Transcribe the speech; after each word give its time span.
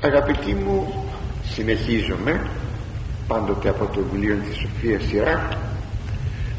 αγαπητοί 0.00 0.54
μου 0.54 1.04
συνεχίζομαι 1.44 2.46
πάντοτε 3.26 3.68
από 3.68 3.86
το 3.86 4.00
βιβλίο 4.10 4.36
της 4.48 4.56
Σοφίας 4.56 5.02
Σειρά 5.02 5.48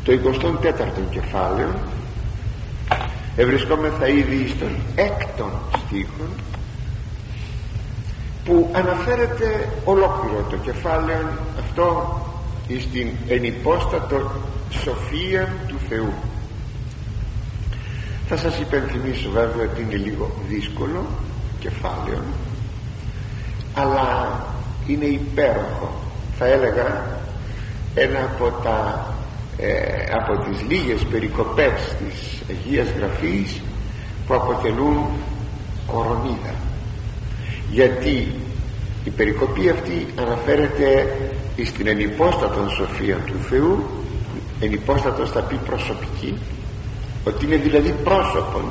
το 0.03 0.11
24ο 0.11 1.11
κεφάλαιο. 1.11 1.73
Ευρισκόμεθα 3.35 4.07
ήδη 4.07 4.47
στον 4.47 4.75
έκτον 4.95 5.51
στίχο 5.85 6.27
που 8.43 8.69
αναφέρεται 8.73 9.69
ολόκληρο 9.85 10.45
το 10.49 10.57
κεφάλαιο 10.57 11.27
αυτό 11.59 12.17
στην 12.79 13.07
ενυπόστατο 13.27 14.31
σοφία 14.69 15.53
του 15.67 15.75
Θεού. 15.89 16.13
Θα 18.27 18.37
σας 18.37 18.59
υπενθυμίσω 18.59 19.29
βέβαια 19.29 19.65
ότι 19.71 19.81
είναι 19.81 19.95
λίγο 19.95 20.31
δύσκολο 20.47 21.05
κεφάλαιο 21.59 22.23
αλλά 23.81 24.39
είναι 24.87 25.05
υπέροχο. 25.05 25.91
Θα 26.37 26.45
έλεγα 26.45 27.05
ένα 27.95 28.19
από 28.19 28.51
τα 28.63 29.07
ε, 29.57 30.03
από 30.13 30.37
τις 30.43 30.61
λίγες 30.67 31.03
περικοπές 31.11 31.95
της 31.99 32.41
Αγίας 32.49 32.87
Γραφής 32.97 33.61
που 34.27 34.33
αποτελούν 34.33 35.05
κορονίδα. 35.87 36.53
Γιατί 37.71 38.27
η 39.03 39.09
περικοπή 39.09 39.69
αυτή 39.69 40.05
αναφέρεται 40.15 41.17
στην 41.65 41.87
ενυπόστατον 41.87 42.69
σοφία 42.69 43.15
του 43.15 43.39
Θεού 43.49 43.85
ενυπόστατο 44.59 45.25
θα 45.25 45.39
πει 45.39 45.55
προσωπική 45.55 46.37
ότι 47.25 47.45
είναι 47.45 47.55
δηλαδή 47.55 47.95
πρόσωπον 48.03 48.63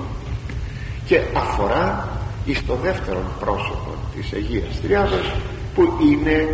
και 1.05 1.21
αφορά 1.35 2.09
εις 2.45 2.67
το 2.67 2.75
δεύτερο 2.83 3.19
πρόσωπο 3.41 3.98
της 4.21 4.33
Αγίας 4.33 4.81
Τριάδος 4.83 5.35
που 5.75 5.83
είναι 6.11 6.49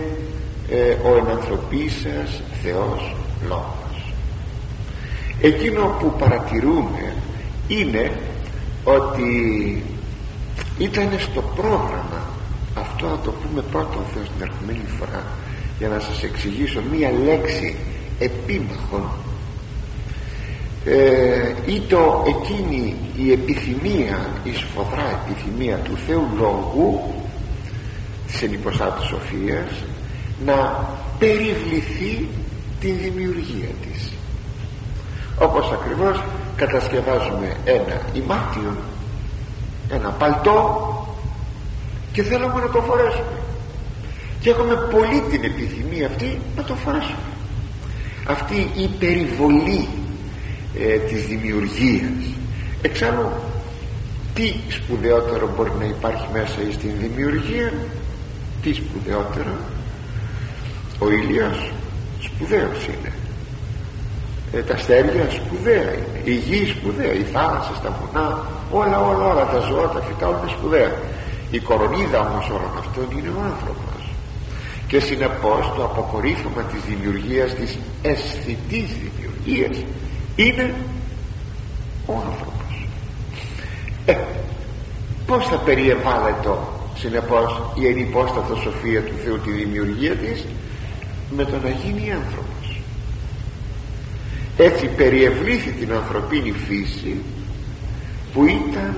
ε, 0.71 1.09
ο 1.09 1.17
ενανθρωπίσας 1.17 2.43
Θεός 2.63 3.15
Λόγος. 3.49 4.13
Εκείνο 5.41 5.97
που 6.01 6.15
παρατηρούμε 6.19 7.15
είναι 7.69 8.13
ότι 8.85 9.33
ήταν 10.79 11.09
στο 11.19 11.41
πρόγραμμα 11.57 12.21
αυτό 12.75 13.07
να 13.07 13.19
το 13.19 13.31
πούμε 13.31 13.63
πρώτο 13.71 14.05
Θεός 14.15 14.27
την 14.27 14.47
ερχομένη 14.47 14.89
φορά 14.99 15.25
για 15.79 15.89
να 15.89 16.01
σας 16.01 16.23
εξηγήσω 16.23 16.81
μία 16.93 17.11
λέξη 17.25 17.77
επίμαχων 18.19 19.09
ε, 20.85 21.53
ή 21.67 21.81
το 21.81 22.25
εκείνη 22.27 22.95
η 23.17 23.33
επιθυμία 23.33 24.29
η 24.45 24.53
σφοδρά 24.53 25.21
επιθυμία 25.25 25.77
του 25.77 25.97
Θεού 26.07 26.29
Λόγου 26.37 27.14
της 28.27 28.43
ενυποστάτης 28.43 29.07
Σοφίας 29.07 29.71
να 30.45 30.87
περιβληθεί 31.19 32.29
την 32.81 32.97
δημιουργία 33.03 33.69
της. 33.83 34.13
Όπως 35.39 35.71
ακριβώς 35.73 36.23
κατασκευάζουμε 36.57 37.57
ένα 37.65 38.01
ημάτιο 38.13 38.77
ένα 39.89 40.11
παλτό 40.11 40.89
και 42.13 42.23
θέλουμε 42.23 42.61
να 42.61 42.69
το 42.71 42.81
φορέσουμε. 42.81 43.39
Και 44.41 44.51
έχουμε 44.51 44.75
πολύ 44.75 45.23
την 45.31 45.45
επιθυμία 45.45 46.07
αυτή 46.07 46.39
να 46.57 46.63
το 46.63 46.75
φορέσουμε. 46.75 47.33
Αυτή 48.27 48.71
η 48.75 48.89
περιβολή 48.99 49.89
ε, 50.79 50.97
της 50.99 51.27
δημιουργίας. 51.27 52.25
Εξάλλου 52.83 53.29
τι 54.35 54.55
σπουδαιότερο 54.69 55.51
μπορεί 55.57 55.71
να 55.79 55.85
υπάρχει 55.85 56.27
μέσα 56.33 56.59
στην 56.73 56.91
δημιουργία; 56.99 57.73
Τι 58.65 58.73
σπουδαιότερο 58.73 59.55
ο 60.99 61.11
ήλιος 61.11 61.73
σπουδαίος 62.21 62.87
είναι. 62.87 63.13
Ε, 64.53 64.63
τα 64.63 64.75
αστέρια 64.75 65.31
σπουδαία 65.31 65.93
είναι. 65.93 66.21
Η 66.25 66.35
γη 66.35 66.67
σπουδαία, 66.67 67.13
οι 67.13 67.23
θάλασσες, 67.23 67.81
τα 67.83 67.91
βουνά 68.01 68.47
όλα 68.71 69.01
όλα 69.01 69.25
όλα 69.25 69.47
τα 69.47 69.59
ζώα, 69.59 69.89
τα 69.89 70.01
φυτά 70.01 70.29
όλα 70.29 70.39
είναι 70.43 70.51
σπουδαία. 70.51 70.93
Η 71.51 71.59
κορονίδα 71.61 72.21
όμως 72.21 72.49
όλων 72.49 72.73
αυτών 72.79 73.19
είναι 73.19 73.29
ο 73.29 73.41
άνθρωπος. 73.53 74.03
Και 74.89 75.01
συνεπώς 75.01 75.73
το 75.77 75.85
αποκορύφωμα 75.85 76.63
της 76.63 76.81
δημιουργίας 76.89 77.55
της 77.55 77.79
αισθητής 78.03 78.89
δημιουργίας 79.03 79.85
είναι 80.37 80.75
ο 82.07 82.13
άνθρωπος. 82.13 82.89
Ε, 84.07 84.17
πως 85.27 85.47
θα 85.47 85.57
περιεβάλλεται 85.57 86.49
συνεπώς 86.97 87.73
η 87.75 87.87
ενυπόστατο 87.87 88.55
σοφία 88.57 89.03
του 89.03 89.13
Θεού 89.25 89.39
τη 89.39 89.51
δημιουργία 89.51 90.15
της 90.15 90.45
με 91.37 91.45
το 91.45 91.59
να 91.63 91.69
γίνει 91.69 92.13
άνθρωπος. 92.13 92.81
Έτσι 94.57 94.87
περιευλήθη 94.87 95.71
την 95.71 95.93
ανθρωπίνη 95.93 96.53
φύση 96.53 97.17
που 98.33 98.47
ήταν 98.47 98.95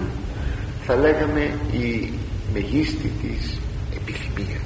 θα 0.87 0.97
λέγαμε 0.97 1.55
η 1.73 2.13
μεγίστη 2.53 3.13
της 3.23 3.61
επιθυμία. 3.97 4.61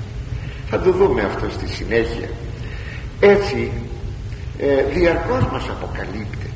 Θα 0.68 0.80
το 0.80 0.92
δούμε 0.92 1.22
αυτό 1.22 1.50
στη 1.50 1.68
συνέχεια. 1.68 2.28
Έτσι 3.20 3.70
ε, 4.58 4.82
διαρκώς 4.82 5.46
μας 5.52 5.68
αποκαλύπτεται 5.68 6.50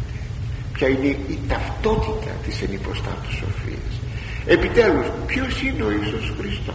ποια 0.73 0.89
είναι 0.89 1.07
η 1.07 1.39
ταυτότητα 1.49 2.31
της 2.47 2.63
ενυποστάτου 2.63 3.31
σοφίας 3.31 4.04
επιτέλους 4.47 5.07
ποιος 5.27 5.63
είναι 5.63 5.83
ο 5.83 5.91
Ιησούς 5.91 6.33
Χριστός 6.39 6.75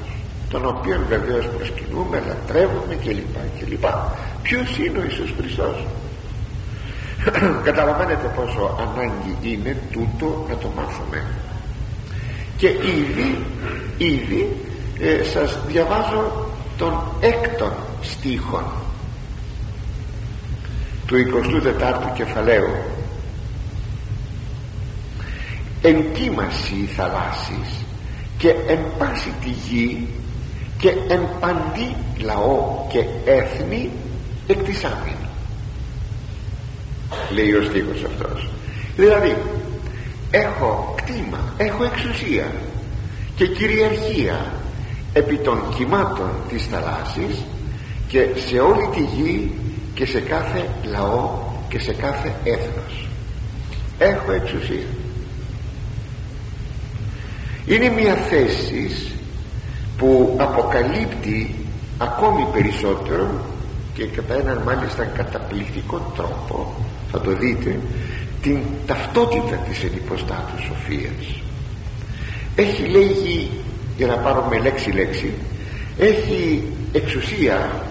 τον 0.50 0.66
οποίο 0.66 1.06
βεβαίως 1.10 1.46
προσκυνούμε, 1.46 2.24
λατρεύουμε 2.28 2.96
κλπ. 2.96 3.36
κλπ. 3.60 3.86
Ποιος 4.42 4.78
είναι 4.78 4.98
ο 4.98 5.04
Ιησούς 5.04 5.34
Χριστός; 5.38 5.86
Καταλαβαίνετε 7.68 8.32
πόσο 8.36 8.78
ανάγκη 8.80 9.38
είναι 9.42 9.78
τούτο 9.92 10.46
να 10.50 10.56
το 10.56 10.68
μάθουμε 10.76 11.24
και 12.58 12.68
ήδη 12.68 13.46
ήδη 13.98 14.56
ε, 15.00 15.24
σας 15.24 15.58
διαβάζω 15.68 16.48
τον 16.78 17.02
έκτον 17.20 17.74
στίχον 18.02 18.64
του 21.06 21.16
24ου 21.80 22.14
κεφαλαίου 22.14 22.70
εγκύμαση 25.82 26.74
οι 26.74 26.86
θαλάσσης 26.86 27.86
και 28.38 28.50
εν 28.68 28.80
πάση 28.98 29.34
τη 29.44 29.50
γη 29.50 30.08
και 30.78 30.90
εν 30.90 31.22
παντή 31.40 31.96
λαό 32.20 32.86
και 32.92 33.04
έθνη 33.26 33.90
εκτισάμιν 34.48 35.20
λέει 37.30 37.54
ο 37.54 37.64
στίχος 37.64 38.04
αυτός. 38.04 38.48
Δηλαδή 38.96 39.36
έχω 40.32 40.94
κτήμα 40.98 41.54
έχω 41.58 41.84
εξουσία 41.84 42.52
και 43.36 43.48
κυριαρχία 43.48 44.54
επί 45.14 45.38
των 45.38 45.62
κυμάτων 45.78 46.30
της 46.50 46.66
θαλάσσης 46.66 47.46
και 48.08 48.28
σε 48.48 48.60
όλη 48.60 48.90
τη 48.94 49.02
γη 49.02 49.52
και 49.94 50.06
σε 50.06 50.20
κάθε 50.20 50.70
λαό 50.84 51.30
και 51.70 51.80
σε 51.80 51.94
κάθε 51.94 52.36
έθνος. 52.44 53.08
Έχω 53.98 54.32
εξουσία 54.32 54.88
είναι 57.70 57.90
μια 57.90 58.16
θέση 58.16 58.92
που 59.98 60.36
αποκαλύπτει 60.40 61.56
ακόμη 61.98 62.48
περισσότερο 62.54 63.28
και 63.94 64.06
κατά 64.06 64.34
έναν 64.34 64.62
μάλιστα 64.66 65.04
καταπληκτικό 65.04 66.12
τρόπο 66.16 66.76
θα 67.12 67.22
το 67.22 67.32
δείτε 67.32 67.80
την 68.42 68.60
ταυτότητα 68.86 69.56
της 69.56 69.84
ενυποστάτου 69.84 70.62
σοφίας. 70.68 71.42
Έχει 72.56 72.84
λέγει 72.84 73.50
για 73.98 74.08
να 74.08 74.18
πάρουμε 74.18 74.60
λέξη 74.60 74.92
λέξη 74.92 75.34
έχει 75.98 76.64
εξουσία 76.92 77.82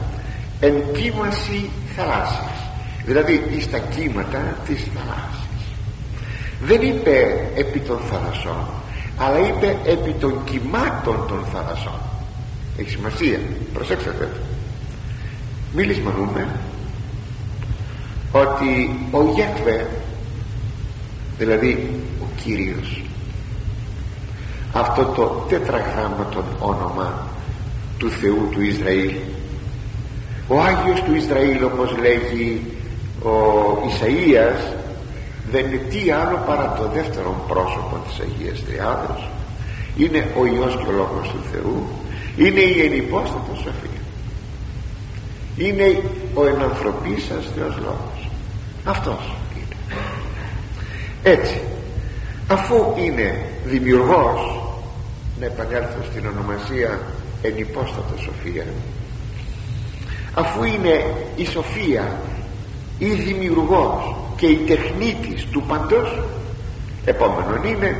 εν 0.60 0.74
κύμαση 0.92 1.70
θαλάσσης. 1.96 2.58
Δηλαδή 3.04 3.42
στα 3.60 3.78
κύματα 3.78 4.56
της 4.66 4.86
θαλάσσης. 4.94 5.66
Δεν 6.62 6.82
είπε 6.82 7.46
επί 7.54 7.78
των 7.78 7.98
θαλασσών 8.10 8.66
αλλά 9.18 9.38
είπε 9.38 9.76
επί 9.84 10.12
των 10.20 10.44
κυμάτων 10.44 11.24
των 11.28 11.44
θαλασσών. 11.52 12.00
Έχει 12.78 12.90
σημασία. 12.90 13.40
Προσέξτε 13.72 14.28
μη 15.72 15.82
λησμονούμε 15.82 16.48
ότι 18.32 18.98
ο 19.10 19.22
Γέκβε 19.34 19.86
δηλαδή 21.38 21.90
ο 22.22 22.24
Κύριος 22.44 23.02
αυτό 24.72 25.04
το 25.04 25.44
τετραγράμματον 25.48 26.44
όνομα 26.58 27.26
του 27.98 28.10
Θεού 28.10 28.48
του 28.52 28.62
Ισραήλ 28.62 29.14
ο 30.48 30.60
Άγιος 30.60 31.02
του 31.02 31.14
Ισραήλ 31.14 31.64
όπως 31.64 31.96
λέγει 32.00 32.62
ο 33.22 33.30
Ισαΐας 33.88 34.77
δεν 35.50 35.64
είναι 35.66 35.76
τι 35.76 36.10
άλλο 36.10 36.42
παρά 36.46 36.74
το 36.78 36.88
δεύτερο 36.94 37.44
πρόσωπο 37.48 38.00
της 38.06 38.20
Αγίας 38.20 38.64
Τριάδος 38.64 39.28
είναι 39.96 40.30
ο 40.38 40.46
Υιός 40.46 40.76
και 40.76 40.88
ο 40.88 40.92
Λόγος 40.92 41.28
του 41.28 41.42
Θεού. 41.52 41.88
Είναι 42.36 42.60
η 42.60 42.80
ενυπόστατο 42.80 43.54
σοφία. 43.54 44.02
Είναι 45.56 46.02
ο 46.34 46.46
ενανθρωπής 46.46 47.24
σας 47.24 47.44
Θεός 47.56 47.76
Λόγος. 47.76 48.30
Αυτός 48.84 49.32
είναι. 49.56 49.76
Έτσι 51.22 51.60
αφού 52.48 52.94
είναι 52.96 53.44
δημιουργός 53.64 54.60
να 55.40 55.46
επανέλθω 55.46 56.02
στην 56.10 56.26
ονομασία 56.26 57.00
ενυπόστατο 57.42 58.14
σοφία 58.16 58.64
αφού 60.34 60.64
είναι 60.64 61.14
η 61.36 61.44
σοφία 61.44 62.20
η 62.98 63.06
δημιουργός 63.12 64.17
και 64.38 64.46
η 64.46 64.56
τεχνίτης 64.56 65.46
του 65.52 65.62
παντός 65.62 66.22
επόμενον 67.04 67.64
είναι 67.64 67.96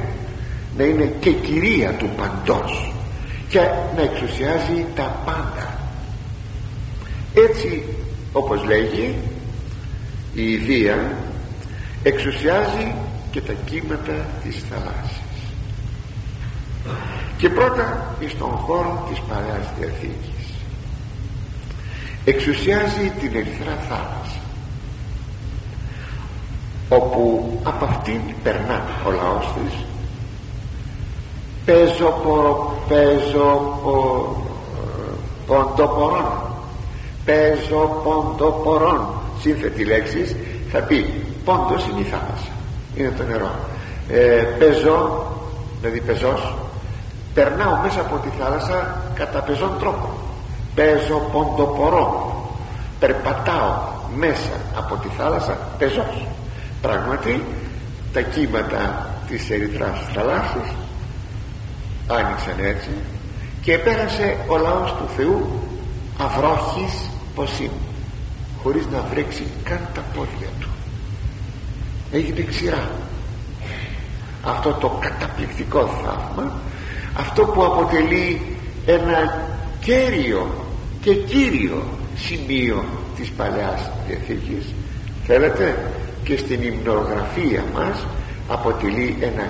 να 0.76 0.84
είναι 0.84 1.12
και 1.20 1.32
κυρία 1.32 1.92
του 1.92 2.08
παντός 2.16 2.92
και 3.48 3.58
να 3.96 4.02
εξουσιάζει 4.02 4.86
τα 4.94 5.22
πάντα. 5.24 5.78
Έτσι 7.34 7.82
όπως 8.32 8.64
λέγει 8.64 9.14
η 10.34 10.52
ιδία 10.52 11.16
εξουσιάζει 12.02 12.94
και 13.30 13.40
τα 13.40 13.52
κύματα 13.64 14.26
της 14.42 14.64
θαλάσσης. 14.70 15.22
Και 17.38 17.48
πρώτα 17.48 18.16
στον 18.28 18.50
χώρο 18.50 19.06
της 19.10 19.20
Παλαιάς 19.28 19.66
Διαθήκης. 19.78 20.46
Εξουσιάζει 22.24 23.12
την 23.20 23.36
Ερυθρά 23.36 23.76
θάλασσα 23.88 24.47
όπου 26.88 27.50
από 27.64 27.84
αυτήν 27.84 28.20
περνά 28.42 28.82
ο 29.06 29.10
λαός 29.10 29.48
της. 29.54 29.84
Παίζω 31.64 32.20
πο, 32.22 32.72
παίζω 32.88 33.78
πο, 33.82 34.36
ποντοπορών. 35.46 36.26
Παίζω 37.24 38.00
ποντοπορών. 38.04 39.06
Σύνθετη 39.40 39.84
λέξη 39.84 40.36
θα 40.70 40.78
πει 40.78 41.24
πόντος 41.44 41.86
είναι 41.86 42.00
η 42.00 42.04
θάλασσα 42.04 42.52
είναι 42.98 43.12
το 43.16 43.22
νερό. 43.22 43.50
Ε, 44.08 44.44
πεζό 44.58 45.26
δηλαδή 45.80 46.00
πεζός 46.00 46.54
περνάω 47.34 47.76
μέσα 47.82 48.00
από 48.00 48.16
τη 48.16 48.28
θάλασσα 48.40 49.02
κατά 49.14 49.40
πεζόν 49.40 49.70
τρόπο. 49.78 50.08
Παίζω 50.74 51.22
ποντοπορό 51.32 52.32
περπατάω 52.98 53.74
μέσα 54.16 54.52
από 54.76 54.96
τη 54.96 55.08
θάλασσα 55.18 55.58
πεζός 55.78 56.26
πράγματι 56.80 57.44
τα 58.12 58.20
κύματα 58.20 59.14
της 59.28 59.50
ερυθράς 59.50 59.98
θαλάσσης 60.14 60.74
άνοιξαν 62.06 62.54
έτσι 62.58 62.90
και 63.62 63.78
πέρασε 63.78 64.36
ο 64.48 64.56
λαός 64.56 64.90
του 64.90 65.08
Θεού 65.16 65.62
αυρόχης 66.18 67.10
ποσίμ 67.34 67.72
χωρίς 68.62 68.86
να 68.86 69.00
βρέξει 69.10 69.46
καν 69.64 69.80
τα 69.94 70.04
πόδια 70.14 70.48
του. 70.60 70.68
Έγινε 72.12 72.40
ξηρά. 72.40 72.90
Αυτό 74.42 74.72
το 74.72 74.98
καταπληκτικό 75.00 75.80
θαύμα 76.04 76.52
αυτό 77.18 77.44
που 77.44 77.64
αποτελεί 77.64 78.40
ένα 78.86 79.46
κέριο 79.80 80.50
και 81.00 81.14
κύριο 81.14 81.84
σημείο 82.16 82.84
της 83.16 83.30
Παλαιάς 83.30 83.90
Διαθήκης 84.06 84.74
θέλετε; 85.26 85.92
Και 86.28 86.36
στην 86.36 86.62
υμνογραφία 86.62 87.64
μας 87.74 88.06
αποτελεί 88.48 89.16
ένα 89.20 89.46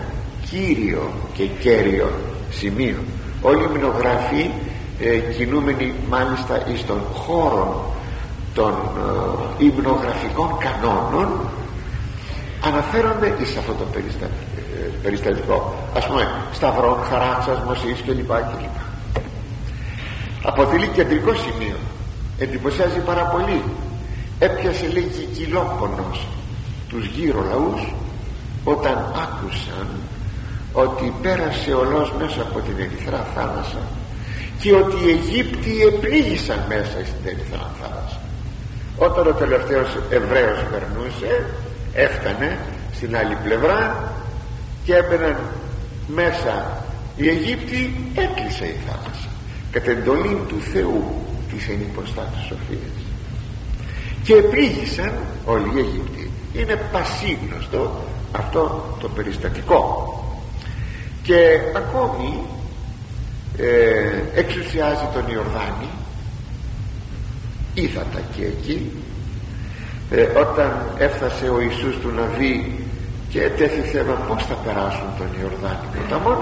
κύριο 0.50 1.10
και 1.32 1.44
κέριο 1.44 2.10
σημείο. 2.50 2.96
Όλοι 3.42 3.62
οι 3.62 3.68
υμνογράφοι 3.74 4.50
ε, 5.00 5.18
κινούμενοι 5.18 5.92
μάλιστα 6.08 6.66
εις 6.72 6.86
των 6.86 7.00
χώρων 7.14 7.68
των 8.54 8.72
ε, 9.60 9.64
υμνογραφικών 9.64 10.50
κανόνων 10.58 11.28
αναφέρονται 12.64 13.34
εις 13.40 13.56
αυτό 13.56 13.72
το 13.72 13.84
περιστα... 13.92 14.24
ε, 14.24 14.88
περιστατικό. 15.02 15.74
Ας 15.96 16.06
πούμε 16.06 16.28
σταυρών, 16.52 16.96
χαράξας, 17.10 17.58
μοσής 17.66 18.02
κλπ 18.06 18.30
αποτελεί 20.42 20.86
κεντρικό 20.86 21.32
σημείο. 21.34 21.76
Εντυπωσιάζει 22.38 22.98
πάρα 22.98 23.22
πολύ. 23.22 23.62
Έπιασε 24.38 24.86
λέγει 24.86 25.28
κυλόπονος 25.34 26.26
τους 26.88 27.06
γύρω 27.06 27.44
λαούς 27.50 27.94
όταν 28.64 28.96
άκουσαν 29.24 29.88
ότι 30.72 31.12
πέρασε 31.22 31.72
ο 31.72 31.84
λαός 31.84 32.12
μέσα 32.18 32.42
από 32.42 32.58
την 32.60 32.74
Ερυθρά 32.78 33.26
θάλασσα 33.34 33.82
και 34.60 34.72
ότι 34.72 34.96
οι 35.04 35.10
Αιγύπτιοι 35.10 35.78
επλήγησαν 35.92 36.64
μέσα 36.68 36.98
στην 37.04 37.22
Ερυθρά 37.24 37.70
θάλασσα. 37.80 38.20
Όταν 38.98 39.26
ο 39.26 39.32
τελευταίος 39.32 39.88
Εβραίος 40.10 40.58
περνούσε 40.70 41.46
έφτανε 41.94 42.58
στην 42.94 43.16
άλλη 43.16 43.36
πλευρά 43.44 44.12
και 44.84 44.94
έμπαιναν 44.94 45.36
μέσα. 46.06 46.82
Οι 47.16 47.28
Αιγύπτιοι 47.28 47.94
έκλεισε 48.14 48.64
η 48.64 48.76
θάλασσα 48.86 49.28
κατ' 49.70 49.88
εντολή 49.88 50.42
του 50.48 50.60
Θεού 50.72 51.04
της 51.52 51.68
ενυποστάτου 51.68 52.40
σοφίας 52.48 52.98
και 54.22 54.34
επλήγησαν 54.34 55.12
όλοι 55.44 55.68
οι 55.74 55.78
Αιγύπτιοι 55.78 56.27
είναι 56.52 56.76
πασίγνωστο 56.92 58.02
αυτό 58.32 58.94
το 59.00 59.08
περιστατικό. 59.08 60.12
Και 61.22 61.58
ακόμη 61.76 62.42
ε, 63.58 64.40
εξουσιάζει 64.40 65.06
τον 65.12 65.24
Ιορδάνη 65.34 65.88
ύδατα 67.74 68.20
και 68.36 68.44
εκεί 68.44 68.92
ε, 70.10 70.22
όταν 70.22 70.86
έφτασε 70.98 71.48
ο 71.48 71.60
Ιησούς 71.60 71.98
του 72.00 72.10
να 72.10 72.22
δει 72.22 72.84
και 73.28 73.50
τέθη 73.56 73.80
θέμα 73.80 74.12
πως 74.12 74.44
θα 74.44 74.54
περάσουν 74.54 75.08
τον 75.18 75.26
Ιορδάνη 75.40 75.86
ποταμόν 75.96 76.38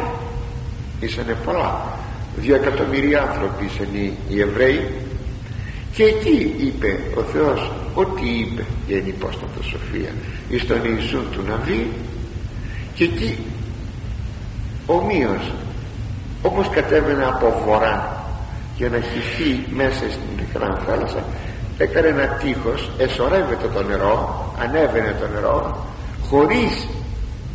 ήσανε 1.00 1.36
πολλά. 1.44 1.98
Δύο 2.36 2.54
εκατομμύρια 2.54 3.22
άνθρωποι 3.22 3.64
ήσαν 3.64 3.94
οι 4.28 4.40
Εβραίοι 4.40 4.90
και 5.96 6.04
εκεί 6.04 6.54
είπε 6.58 7.00
ο 7.16 7.20
Θεός; 7.20 7.70
Ό,τι 7.94 8.28
είπε 8.38 8.64
για 8.86 8.96
την 8.96 9.06
υπόστατο 9.08 9.62
σοφία 9.62 10.12
εις 10.48 10.66
τον 10.66 10.80
Ιησού 10.84 11.20
του 11.30 11.42
να 11.48 11.56
δει 11.56 11.92
και 12.94 13.04
εκεί 13.04 13.38
ομοίως 14.86 15.52
όπως 16.42 16.68
κατέβαινε 16.68 17.24
από 17.24 17.62
βορρά 17.66 18.24
για 18.76 18.88
να 18.88 19.00
χυθεί 19.00 19.72
μέσα 19.74 19.98
στην 19.98 20.28
μικρά 20.36 20.82
θάλασσα 20.86 21.24
έκανε 21.78 22.08
ένα 22.08 22.26
τείχος 22.26 22.90
εσωρεύεται 22.98 23.68
το 23.74 23.82
νερό 23.82 24.44
ανέβαινε 24.60 25.16
το 25.20 25.26
νερό 25.34 25.86
χωρίς 26.28 26.86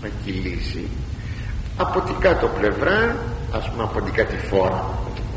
να 0.01 0.09
κυλήσει 0.25 0.87
από 1.77 2.01
την 2.01 2.15
κάτω 2.19 2.47
πλευρά 2.59 3.15
ας 3.51 3.69
πούμε 3.69 3.83
από 3.83 4.01
την 4.01 4.13
κατηφόρα 4.13 4.85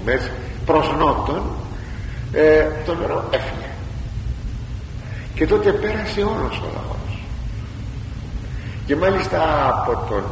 μέσα 0.04 0.30
προς 0.66 0.94
νότον 0.98 1.42
ε, 2.34 2.66
το 2.84 2.94
νερό 2.94 3.28
έφυγε. 3.30 3.68
Και 5.34 5.46
τότε 5.46 5.72
πέρασε 5.72 6.20
όλος 6.20 6.58
ο 6.58 6.68
λαός. 6.74 7.22
Και 8.86 8.96
μάλιστα 8.96 9.68
από 9.68 10.04
τον 10.08 10.24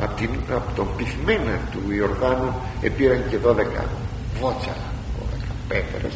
από, 0.00 0.14
την, 0.14 0.30
από 0.54 0.74
τον 0.74 0.88
πυθμένα 0.96 1.58
του 1.70 1.92
Ιορδάνου 1.92 2.54
επήραν 2.80 3.22
και 3.30 3.36
12 3.46 3.48
βότσαλα. 4.40 4.88
12 5.18 5.52
πέτρες 5.68 6.12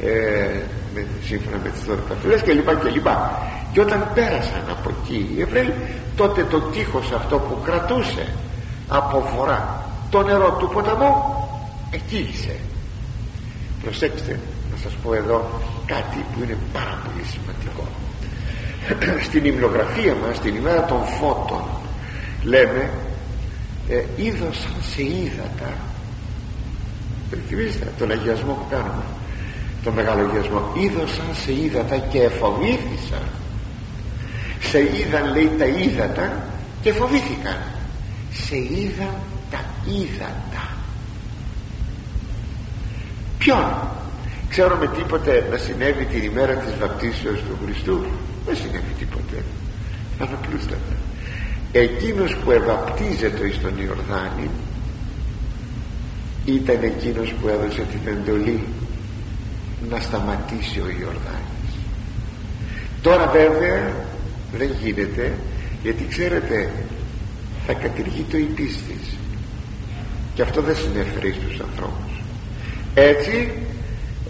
ε, 0.00 0.60
με, 0.94 1.06
σύμφωνα 1.24 1.56
με 1.62 1.68
τις 1.68 1.82
12 1.88 2.16
φυλές 2.22 2.42
και 2.42 2.52
λοιπά 2.52 2.74
και 2.74 2.88
λοιπά 2.88 3.42
και 3.72 3.80
όταν 3.80 4.10
πέρασαν 4.14 4.62
από 4.70 4.90
εκεί 4.90 5.30
οι 5.36 5.40
Εβραίοι 5.40 5.74
τότε 6.16 6.44
το 6.44 6.60
τείχος 6.60 7.12
αυτό 7.12 7.38
που 7.38 7.58
κρατούσε 7.64 8.26
από 8.88 9.32
βορρά 9.34 9.86
το 10.10 10.22
νερό 10.22 10.56
του 10.58 10.68
ποταμού 10.68 11.14
εκείησε. 11.90 12.56
Προσέξτε 13.82 14.32
να 14.32 14.51
σας 14.82 14.92
πω 15.02 15.14
εδώ 15.14 15.60
κάτι 15.86 16.24
που 16.32 16.42
είναι 16.42 16.56
πάρα 16.72 17.02
πολύ 17.04 17.24
σημαντικό. 17.32 17.84
Στην 19.26 19.44
υμνογραφία 19.44 20.14
μας 20.14 20.40
την 20.40 20.54
ημέρα 20.54 20.84
των 20.84 21.00
φώτων 21.18 21.62
λέμε 22.42 22.90
ε, 23.88 24.04
είδωσαν 24.16 24.76
σε 24.94 25.02
ύδατα 25.02 25.70
θυμίστε 27.48 27.92
τον 27.98 28.10
αγιασμό 28.10 28.52
που 28.52 28.66
κάνουμε 28.70 29.04
τον 29.84 29.94
μεγάλο 29.94 30.28
αγιασμό. 30.28 30.72
Είδωσαν 30.74 31.26
σε 31.44 31.52
ύδατα 31.52 31.96
και 31.98 32.22
εφοβήθησαν 32.22 33.26
σε 34.60 34.78
είδαν 34.78 35.32
λέει 35.32 35.50
τα 35.58 35.66
ύδατα 35.66 36.46
και 36.82 36.92
φοβήθηκαν 36.92 37.58
σε 38.32 38.56
είδαν 38.56 39.14
τα 39.50 39.64
ύδατα 39.84 40.68
ποιον 43.38 43.64
ξέρουμε 44.52 44.86
τίποτε 44.98 45.46
να 45.50 45.56
συνέβη 45.56 46.04
την 46.04 46.22
ημέρα 46.30 46.54
της 46.54 46.72
βαπτίσεως 46.80 47.40
του 47.46 47.54
Χριστού. 47.64 47.96
Δεν 48.46 48.56
συνέβη 48.56 48.92
τίποτε. 48.98 49.36
Αναπλούστατα 50.18 50.94
εκείνος 51.72 52.36
που 52.36 52.50
ευαπτίζεται 52.50 53.46
εις 53.46 53.60
τον 53.60 53.72
Ιορδάνη 53.84 54.50
ήταν 56.44 56.78
εκείνος 56.82 57.32
που 57.32 57.48
έδωσε 57.48 57.86
την 57.90 58.12
εντολή 58.12 58.64
να 59.90 60.00
σταματήσει 60.00 60.80
ο 60.80 60.88
Ιορδάνης. 61.00 61.72
Τώρα 63.02 63.26
βέβαια 63.26 63.92
δεν 64.56 64.70
γίνεται 64.82 65.32
γιατί 65.82 66.06
ξέρετε 66.08 66.70
θα 67.66 67.72
κατηργεί 67.72 68.22
το 68.30 68.36
η 68.36 68.54
και 70.34 70.42
αυτό 70.42 70.62
δεν 70.62 70.76
συνέφερε 70.76 71.32
στους 71.32 71.60
ανθρώπους. 71.60 72.22
Έτσι 72.94 73.52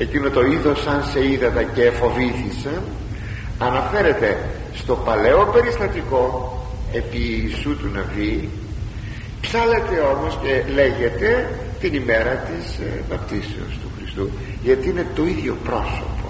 εκείνο 0.03 0.31
το 0.31 0.41
είδος 0.41 0.83
σαν 0.83 1.05
σε 1.13 1.29
είδατα 1.29 1.63
και 1.63 1.91
φοβήθησαν 1.91 2.83
αναφέρεται 3.59 4.39
στο 4.75 4.95
παλαιό 4.95 5.51
περιστατικό 5.53 6.57
επί 6.93 7.19
Ιησού 7.19 7.77
του 7.77 7.91
Ναβί 7.93 8.49
ψάλεται 9.41 9.99
όμως 10.17 10.39
και 10.43 10.73
λέγεται 10.73 11.59
την 11.81 11.95
ημέρα 11.95 12.31
της 12.31 12.79
ε, 12.79 13.03
βαπτίσεως 13.11 13.73
του 13.83 13.91
Χριστού 13.97 14.31
γιατί 14.63 14.89
είναι 14.89 15.07
το 15.15 15.23
ίδιο 15.25 15.57
πρόσωπο. 15.65 16.27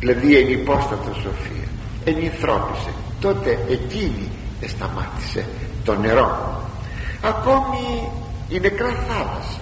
Δηλαδή 0.00 0.36
ενυπόστατο 0.36 1.12
σοφία 1.12 1.68
ενηθρώπισε 2.04 2.92
τότε 3.20 3.58
εκείνη 3.68 4.28
εσταμάτησε 4.60 5.44
το 5.84 5.94
νερό. 5.94 6.62
Ακόμη 7.22 8.10
η 8.48 8.60
νεκρά 8.60 8.88
θάλασσα 8.88 9.60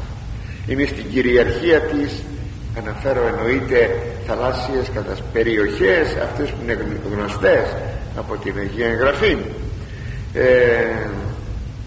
είναι 0.66 0.84
στην 0.84 1.10
κυριαρχία 1.10 1.80
της 1.80 2.22
αναφέρω 2.78 3.26
εννοείται 3.26 4.02
θαλάσσιες 4.26 4.90
κατά 4.94 5.16
περιοχές 5.32 6.16
αυτές 6.22 6.50
που 6.50 6.56
είναι 6.62 6.78
γνωστές 7.14 7.74
από 8.16 8.36
την 8.36 8.54
Αγία 8.58 8.86
Εγγραφή. 8.86 9.36
Ε, 10.32 11.08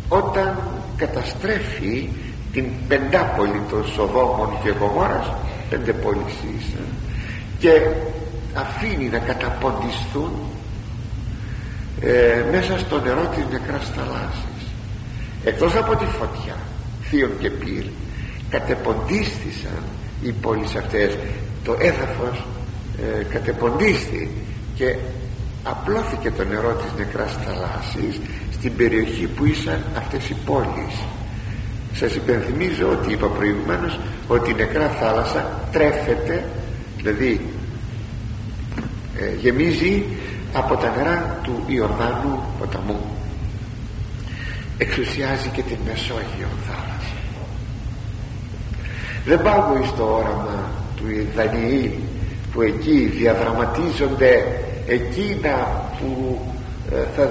όταν 0.10 0.58
καταστρέφει 0.98 2.10
την 2.54 2.66
πεντάπολη 2.88 3.62
των 3.70 3.86
Σοδόμων 3.86 4.58
και 4.64 4.70
Γομόρας 4.80 5.32
πέντε 5.70 5.94
πόλεις 5.94 6.34
και 7.60 7.82
αφήνει 8.54 9.10
να 9.10 9.18
καταποντιστούν 9.18 10.32
ε, 12.02 12.44
μέσα 12.52 12.80
στο 12.80 13.00
νερό 13.00 13.32
της 13.36 13.46
νεκράς 13.52 13.92
θαλάσσης. 13.96 14.66
Εκτός 15.44 15.76
από 15.76 15.96
τη 15.96 16.06
φωτιά 16.06 16.56
θείον 17.10 17.32
και 17.40 17.50
πυρ 17.50 17.84
κατεποντίστησαν 18.50 19.84
οι 20.22 20.32
πόλεις 20.32 20.76
αυτές 20.76 21.18
το 21.64 21.76
έδαφος 21.80 22.46
ε, 23.20 23.24
κατεποντίστη 23.24 24.30
και 24.76 24.96
απλώθηκε 25.64 26.32
το 26.32 26.44
νερό 26.44 26.74
της 26.74 26.92
νεκράς 26.98 27.38
θαλάσσης 27.46 28.20
στην 28.52 28.76
περιοχή 28.76 29.28
που 29.28 29.46
ήσαν 29.46 29.84
αυτές 29.98 30.30
οι 30.30 30.36
πόλεις. 30.46 30.96
Σας 31.94 32.16
υπενθυμίζω 32.16 32.90
ότι 32.92 33.12
είπα 33.12 33.28
προηγουμένως 33.28 34.00
ότι 34.28 34.50
η 34.50 34.54
νεκρά 34.54 34.90
θάλασσα 34.90 35.68
τρέφεται 35.72 36.46
δηλαδή 36.98 37.42
ε, 39.20 39.36
γεμίζει 39.40 40.04
από 40.54 40.76
τα 40.76 40.96
νερά 40.96 41.40
του 41.44 41.64
Ιορδάνου 41.68 42.44
ποταμού. 42.60 43.00
Εξουσιάζει 44.78 45.50
και 45.50 45.62
την 45.62 45.78
Μεσόγειο 45.86 46.48
θάλασσα 46.68 47.19
δεν 49.26 49.42
πάω 49.42 49.84
στο 49.94 50.16
όραμα 50.18 50.70
του 50.96 51.04
Δανιήλ 51.36 51.92
που 52.54 52.62
εκεί 52.62 53.12
διαδραματίζονται 53.18 54.46
εκείνα 54.88 55.84
που 56.00 56.40
ε, 56.92 56.96
θα 57.16 57.30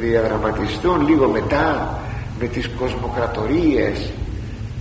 διαδραματιστούν 0.00 1.08
λίγο 1.08 1.28
μετά 1.28 1.98
με 2.40 2.46
τις 2.46 2.68
κοσμοκρατορίες 2.78 4.10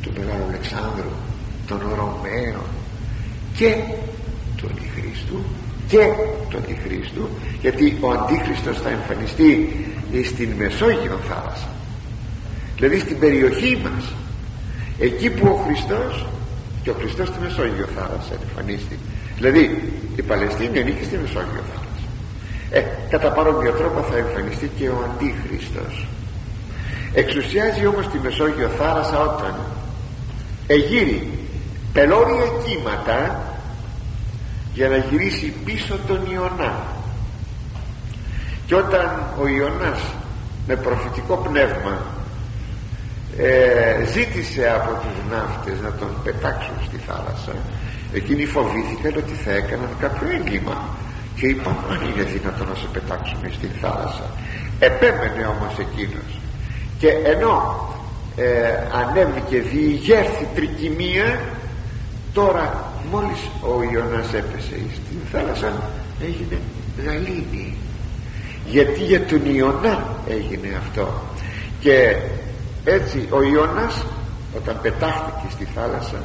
του 0.01 0.11
Μεγάλου 0.17 0.43
Αλεξάνδρου 0.47 1.11
των 1.67 1.79
Ρωμαίων 1.97 2.65
και 3.55 3.75
του 4.57 4.69
Αντιχρίστου 4.71 5.43
και 5.87 6.07
του 6.49 6.57
Αντιχρίστου 6.57 7.29
γιατί 7.61 7.97
ο 8.01 8.11
Αντίχριστος 8.11 8.79
θα 8.81 8.89
εμφανιστεί 8.89 9.69
στην 10.23 10.49
Μεσόγειο 10.57 11.19
θάλασσα. 11.29 11.69
Δηλαδή 12.75 12.99
στην 12.99 13.19
περιοχή 13.19 13.81
μας 13.83 14.13
εκεί 15.05 15.29
που 15.29 15.47
ο 15.47 15.55
Χριστός 15.65 16.25
και 16.83 16.89
ο 16.89 16.95
Χριστός 16.99 17.27
στη 17.27 17.39
Μεσόγειο 17.41 17.87
θάλασσα 17.95 18.33
εμφανίστηκε 18.41 18.95
δηλαδή 19.37 19.93
η 20.15 20.21
Παλαιστίνη 20.21 20.79
ανήκει 20.79 21.03
στη 21.03 21.17
Μεσόγειο 21.17 21.63
θάλασσα. 21.71 22.07
Ε, 22.71 22.83
κατά 23.09 23.31
παρόμοιο 23.31 23.71
τρόπο 23.71 24.01
θα 24.01 24.17
εμφανιστεί 24.17 24.71
και 24.77 24.89
ο 24.89 24.97
Αντίχριστος. 25.09 26.07
Εξουσιάζει 27.13 27.85
όμως 27.85 28.07
τη 28.07 28.17
Μεσόγειο 28.17 28.67
θάλασσα 28.67 29.19
όταν 29.19 29.55
εγείρει 30.67 31.29
πελώρια 31.93 32.45
κύματα 32.65 33.41
για 34.73 34.87
να 34.87 34.97
γυρίσει 34.97 35.53
πίσω 35.65 35.97
τον 36.07 36.19
Ιωνά. 36.33 36.73
Και 38.65 38.75
όταν 38.75 39.23
ο 39.41 39.47
Ιωνάς 39.47 40.01
με 40.67 40.75
προφητικό 40.75 41.35
πνεύμα 41.35 42.01
ε, 43.37 44.05
ζήτησε 44.13 44.63
από 44.77 44.91
τους 45.01 45.17
ναύτες 45.31 45.79
να 45.81 45.91
τον 45.91 46.09
πετάξουν 46.23 46.75
στη 46.87 46.97
θάλασσα. 47.07 47.53
Εκείνοι 48.13 48.45
φοβήθηκαν 48.45 49.13
ότι 49.17 49.33
θα 49.43 49.51
έκαναν 49.51 49.89
κάποιο 49.99 50.27
έγκλημα. 50.37 50.77
Και 51.35 51.47
είπαν 51.47 51.77
αν 51.91 51.99
είναι 52.09 52.23
δυνατόν 52.23 52.67
να 52.67 52.75
σε 52.75 52.87
πετάξουμε 52.93 53.49
στη 53.57 53.67
θάλασσα 53.81 54.27
επέμενε 54.79 55.45
όμως 55.45 55.73
εκείνος. 55.79 56.39
Και 56.99 57.09
ενώ 57.09 57.87
ε, 58.35 58.45
ανέβηκε 59.01 59.57
διηγέρθη 59.59 60.47
τρικυμία 60.55 61.39
τώρα 62.33 62.91
μόλις 63.11 63.39
ο 63.61 63.83
Ιωνάς 63.93 64.33
έπεσε 64.33 64.75
στην 64.93 65.17
θάλασσα 65.31 65.73
έγινε 66.21 66.57
γαλήνη. 67.05 67.77
Γιατί 68.65 69.03
για 69.03 69.25
τον 69.25 69.55
Ιωνά 69.55 70.07
έγινε 70.29 70.67
αυτό. 70.77 71.21
Και 71.79 72.15
έτσι 72.85 73.27
ο 73.29 73.43
Ιώνας 73.43 74.05
όταν 74.55 74.79
πετάχτηκε 74.81 75.47
στη 75.49 75.67
θάλασσα 75.75 76.23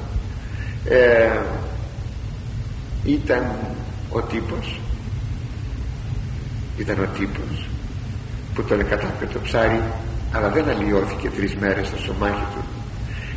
ε, 0.85 1.39
ήταν 3.05 3.47
ο 4.11 4.21
τύπος 4.21 4.81
ήταν 6.77 6.99
ο 6.99 7.07
τύπος 7.19 7.69
που 8.55 8.63
τον 8.63 8.81
εκατάπιε 8.81 9.27
το 9.27 9.41
ψάρι 9.41 9.83
αλλά 10.33 10.49
δεν 10.49 10.69
αλλοιώθηκε 10.69 11.31
τρεις 11.31 11.57
μέρες 11.57 11.87
στο 11.87 11.99
σωμάχι 11.99 12.47
του. 12.55 12.65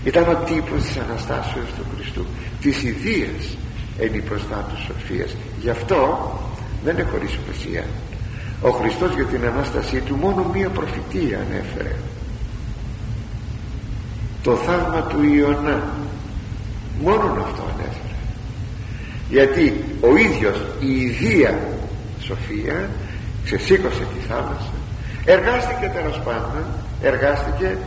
Ήταν 0.04 0.28
ο 0.28 0.36
τύπος 0.36 0.84
της 0.84 0.98
Αναστάσεως 0.98 1.70
του 1.78 1.86
Χριστού 1.96 2.25
της 2.62 2.84
ιδίας 2.84 3.58
εν 4.00 4.13
υποστάτου 4.13 4.78
σοφίας. 4.88 5.36
Γι' 5.62 5.70
αυτό 5.70 6.32
δεν 6.84 6.98
είναι 6.98 7.08
χωρίς 7.12 7.32
σημασία 7.32 7.86
ο 8.62 8.70
Χριστός 8.70 9.13
για 9.16 9.25
την 9.25 9.46
Ανάστασή 9.46 10.00
του 10.00 10.16
μόνο 10.16 10.44
μία 10.54 10.70
προφητεία 10.70 11.40
ανέφερε 11.40 11.96
το 14.43 14.55
θαύμα 14.55 15.01
του 15.01 15.24
Ιωνά. 15.24 15.83
Μόνον 17.01 17.39
αυτό 17.39 17.63
ανέφερε. 17.74 18.15
Γιατί 19.29 19.83
ο 20.01 20.15
ίδιος 20.15 20.57
η 20.79 21.01
ιδία 21.01 21.60
σοφία 22.19 22.89
ξεσήκωσε 23.43 24.00
τη 24.13 24.27
θάλασσα 24.27 24.74
εργάστηκε 25.25 25.91
τέλος 25.93 26.19
πάντων 26.19 26.63
εργάστηκε 27.01 27.77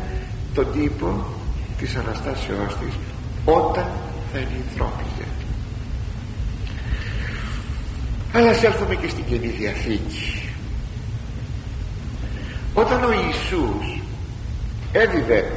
τον 0.54 0.66
τύπο 0.72 1.24
της 1.78 1.96
Αναστάσεώς 1.96 2.76
της 2.80 2.94
όταν 3.44 3.86
θα 4.32 4.38
ενηθρώπιζε 4.38 5.24
αλλά 8.36 8.50
ας 8.50 8.62
έρθουμε 8.62 8.94
και 8.94 9.08
στην 9.08 9.24
Καινή 9.24 9.46
Διαθήκη. 9.46 10.42
Όταν 12.74 13.04
ο 13.04 13.12
Ιησούς 13.12 14.00
έδιδε 14.92 15.52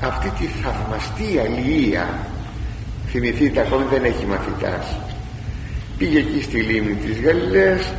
αυτή 0.00 0.28
τη 0.28 0.46
θαυμαστή 0.46 1.38
αλληλεία 1.38 2.26
θυμηθείτε 3.06 3.60
ακόμη 3.60 3.84
δεν 3.90 4.04
έχει 4.04 4.26
μαθητάς. 4.26 4.96
Πήγε 5.98 6.18
εκεί 6.18 6.42
στη 6.42 6.56
λίμνη 6.56 6.94
της 6.94 7.20
Γαλιλαίας 7.20 7.92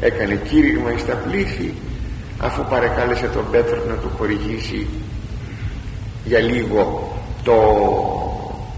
έκανε 0.00 0.34
κήρυγμα 0.34 0.92
εις 0.92 1.06
τα 1.06 1.14
πλήθη 1.14 1.74
αφού 2.38 2.64
παρεκάλεσε 2.70 3.26
τον 3.26 3.44
Πέτρο 3.50 3.84
να 3.88 3.94
του 3.94 4.10
χορηγήσει 4.16 4.86
για 6.24 6.38
λίγο 6.38 7.12
το 7.42 7.56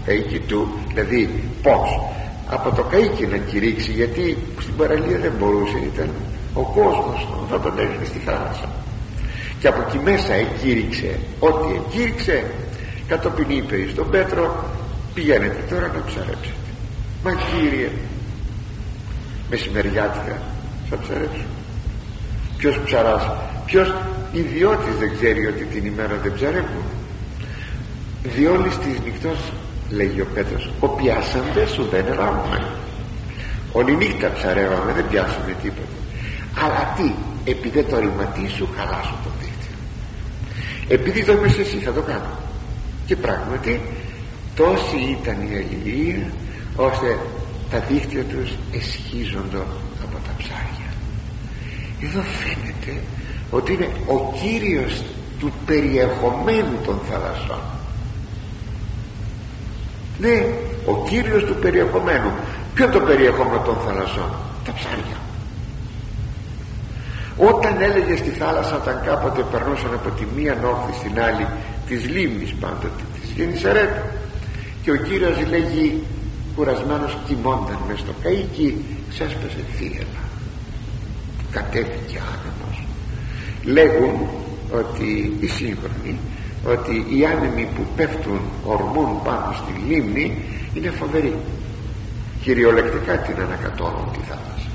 καίκι 0.05 0.39
του 0.39 0.67
δηλαδή 0.87 1.43
πως 1.61 1.99
από 2.49 2.75
το 2.75 2.83
καίκι 2.83 3.25
να 3.25 3.37
κηρύξει 3.37 3.91
γιατί 3.91 4.37
στην 4.59 4.75
παραλία 4.75 5.17
δεν 5.17 5.31
μπορούσε 5.39 5.77
ήταν 5.93 6.09
ο 6.53 6.61
κόσμος 6.61 7.27
θα 7.49 7.59
τον 7.59 7.79
έρθει 7.79 8.05
στη 8.05 8.19
θάλασσα. 8.19 8.69
Και 9.59 9.67
από 9.67 9.81
εκεί 9.87 9.99
μέσα 10.03 10.33
εκήρυξε 10.33 11.19
ό,τι 11.39 11.73
εκήρυξε 11.73 12.43
κατόπιν 13.13 13.49
είπε 13.49 13.87
στον 13.91 14.09
Πέτρο 14.09 14.65
πηγαίνετε 15.13 15.61
τώρα 15.69 15.87
να 15.87 16.01
ψαρέψετε 16.05 16.69
μα 17.23 17.31
κύριε 17.31 17.89
μεσημεριάτικα 19.49 20.41
θα 20.89 20.97
ψαρέψω 20.97 21.45
ποιος 22.57 22.79
ψαράς 22.85 23.23
ποιος 23.65 23.93
ιδιώτης 24.31 24.95
δεν 24.99 25.11
ξέρει 25.15 25.45
ότι 25.45 25.63
την 25.63 25.85
ημέρα 25.85 26.15
δεν 26.23 26.33
ψαρεύουν 26.33 26.85
διόλης 28.23 28.77
της 28.77 28.99
νυχτός 29.03 29.39
λέγει 29.89 30.21
ο 30.21 30.27
Πέτρος 30.33 30.69
ο 30.79 30.87
πιάσαντες 30.87 31.69
σου 31.69 31.87
δεν 31.91 32.05
ράβουμε 32.17 32.59
όλη 33.71 33.95
νύχτα 33.95 34.31
ψαρεύαμε 34.31 34.91
δεν 34.93 35.07
πιάσουμε 35.09 35.55
τίποτα 35.61 35.97
αλλά 36.63 36.93
τι 36.97 37.11
επειδή 37.51 37.83
το 37.83 37.99
ρηματί 37.99 38.47
σου 38.57 38.67
χαλάσω 38.77 39.15
το 39.23 39.29
δίκτυο 39.39 39.77
επειδή 40.87 41.25
το 41.25 41.31
είπες 41.31 41.57
εσύ 41.57 41.77
θα 41.77 41.91
το 41.91 42.01
κάνω 42.01 42.42
και 43.05 43.15
πράγματι 43.15 43.81
τόση 44.55 45.17
ήταν 45.21 45.37
η 45.41 45.55
αλληλεία 45.55 46.31
ώστε 46.75 47.17
τα 47.69 47.79
δίχτυα 47.79 48.23
τους 48.23 48.51
εσχίζονται 48.71 49.57
από 50.03 50.17
τα 50.25 50.33
ψάρια. 50.37 50.89
Εδώ 52.01 52.21
φαίνεται 52.21 53.01
ότι 53.51 53.73
είναι 53.73 53.89
ο 54.07 54.33
Κύριος 54.41 55.03
του 55.39 55.51
περιεχομένου 55.65 56.77
των 56.85 56.99
θαλασσών. 57.09 57.61
Ναι 60.19 60.45
ο 60.85 61.03
Κύριος 61.09 61.43
του 61.43 61.55
περιεχομένου. 61.55 62.31
Ποιο 62.73 62.85
είναι 62.85 62.93
το 62.93 62.99
περιεχόμενο 62.99 63.61
των 63.65 63.77
θαλασσών; 63.85 64.29
Τα 64.65 64.73
ψάρια. 64.73 65.17
Όταν 67.37 67.81
έλεγε 67.81 68.15
στη 68.15 68.29
θάλασσα 68.29 68.75
όταν 68.75 69.01
κάποτε 69.05 69.41
περνούσαν 69.51 69.93
από 69.93 70.09
τη 70.09 70.25
μία 70.35 70.55
νόχθη 70.61 70.93
στην 70.99 71.21
άλλη 71.21 71.47
της 71.87 72.09
λίμνης 72.09 72.53
πάντοτε 72.53 73.03
της 73.21 73.29
Γενισερέτ 73.35 73.95
και 74.81 74.91
ο 74.91 74.95
Κύριος 74.95 75.37
λέγει 75.49 76.03
κουρασμένος 76.55 77.17
κοιμόνταν 77.27 77.77
μες 77.87 77.99
στο 77.99 78.13
καΐκι 78.23 78.73
ξέσπασε 79.09 79.63
θύελα 79.77 80.23
κατέβηκε 81.53 82.17
άνεμος. 82.33 82.77
Λέγουν 83.63 84.27
ότι 84.71 85.37
οι 85.39 85.47
σύγχρονοι 85.47 86.19
ότι 86.65 87.05
οι 87.09 87.25
άνεμοι 87.25 87.67
που 87.75 87.83
πέφτουν 87.95 88.39
ορμούν 88.65 89.21
πάνω 89.23 89.55
στη 89.61 89.93
λίμνη 89.93 90.37
είναι 90.73 90.89
φοβεροί. 90.89 91.35
Κυριολεκτικά 92.41 93.17
την 93.17 93.35
ανακατώνουν 93.41 94.11
τη 94.11 94.19
θάλασσα. 94.19 94.69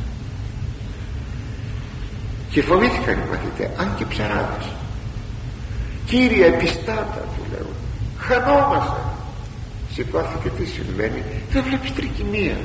Και 2.51 2.63
φοβήθηκαν 2.63 3.15
οι 3.19 3.29
μαθητές 3.31 3.69
αν 3.79 3.95
και 3.99 4.05
ψαράδες 4.05 4.67
κύριε 6.09 6.47
επιστάτα 6.47 7.25
του 7.37 7.43
λέω. 7.51 7.71
Χανόμαστε. 8.19 9.01
Σηκώθηκε 9.95 10.49
τι 10.49 10.67
συμβαίνει. 10.67 11.23
Δεν 11.51 11.63
βλέπεις 11.63 11.95
τρικυμία. 11.95 12.57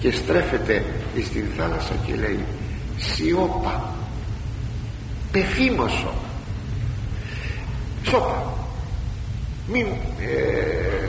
Και 0.00 0.10
στρέφεται 0.10 0.84
στην 1.24 1.44
θάλασσα 1.56 1.94
και 2.06 2.14
λέει 2.14 2.44
σιώπα. 2.96 3.94
Πεφήμωσο. 5.32 6.12
Σώπα 8.04 8.52
μην 9.68 9.86
ε, 10.20 11.04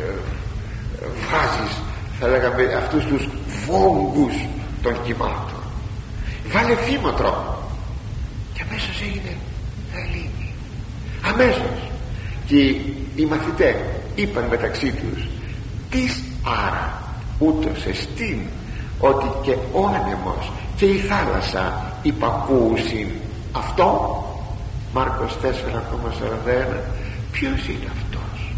βγάζεις 1.02 1.82
θα 2.20 2.28
λέγαμε 2.28 2.74
αυτούς 2.74 3.06
τους 3.06 3.28
βόγκους 3.66 4.34
των 4.82 5.04
κυμάτων. 5.04 5.64
Βάλε 6.48 6.76
φήμοτρο 6.76 7.64
και 8.54 8.62
αμέσως 8.70 9.02
έγινε 9.02 9.38
γαλήνη 9.94 10.35
αμέσως. 11.30 11.90
Και 12.46 12.60
οι 13.16 13.26
μαθητές 13.30 13.76
είπαν 14.16 14.46
μεταξύ 14.50 14.92
τους 14.92 15.28
τις 15.90 16.24
άρα 16.44 17.04
ούτως 17.40 17.86
εστίν 17.86 18.40
ότι 19.00 19.26
και 19.42 19.56
ο 19.74 19.88
άνεμος 19.88 20.52
και 20.76 20.86
η 20.86 20.98
θάλασσα 20.98 21.94
υπακούουσιν 22.02 23.08
αυτό 23.52 24.20
Μάρκος 24.94 25.38
4,41 25.42 25.48
ποιος 27.32 27.68
είναι 27.68 27.90
αυτός 27.92 28.52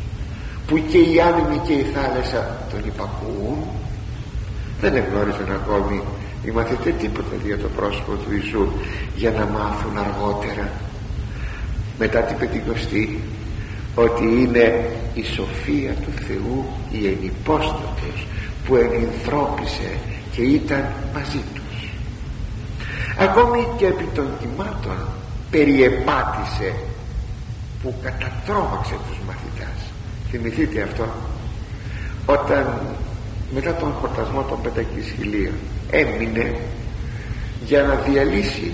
που 0.67 0.81
και 0.91 0.97
οι 0.97 1.21
άνεμοι 1.21 1.57
και 1.67 1.73
η 1.73 1.83
θάλασσα 1.83 2.57
τον 2.71 2.79
υπακούουν; 2.85 3.57
Δεν 4.81 4.95
εγνώριζαν 4.95 5.51
ακόμη 5.51 6.01
οι 6.43 6.51
μαθητές 6.51 6.93
τίποτα 6.99 7.35
για 7.45 7.57
το 7.57 7.67
πρόσωπο 7.75 8.11
του 8.11 8.31
Ιησού 8.33 8.67
για 9.15 9.31
να 9.31 9.45
μάθουν 9.45 9.97
αργότερα 9.97 10.69
μετά 11.99 12.19
την 12.21 12.37
Πεντηκοστή 12.37 13.19
ότι 13.95 14.23
είναι 14.23 14.89
η 15.13 15.23
σοφία 15.23 15.93
του 15.93 16.11
Θεού 16.27 16.65
η 16.91 17.07
ενυπόστατος 17.07 18.27
που 18.65 18.75
ενυνθρώπισε 18.75 19.99
και 20.31 20.41
ήταν 20.41 20.85
μαζί 21.13 21.41
τους. 21.53 21.89
Ακόμη 23.17 23.67
και 23.77 23.85
επί 23.85 24.07
των 24.15 24.27
κοιμάτων 24.39 25.07
περιεπάτησε 25.51 26.73
που 27.81 27.93
κατατρώμαξε 28.03 28.95
τους 29.09 29.17
μαθητάς 29.27 29.81
θυμηθείτε 30.29 30.81
αυτό; 30.81 31.07
Όταν 32.25 32.81
μετά 33.53 33.75
τον 33.75 33.91
χορτασμό 33.91 34.41
των 34.41 34.61
πεντακισχυλίων 34.61 35.53
έμεινε 35.91 36.55
για 37.65 37.81
να 37.83 37.95
διαλύσει 37.95 38.71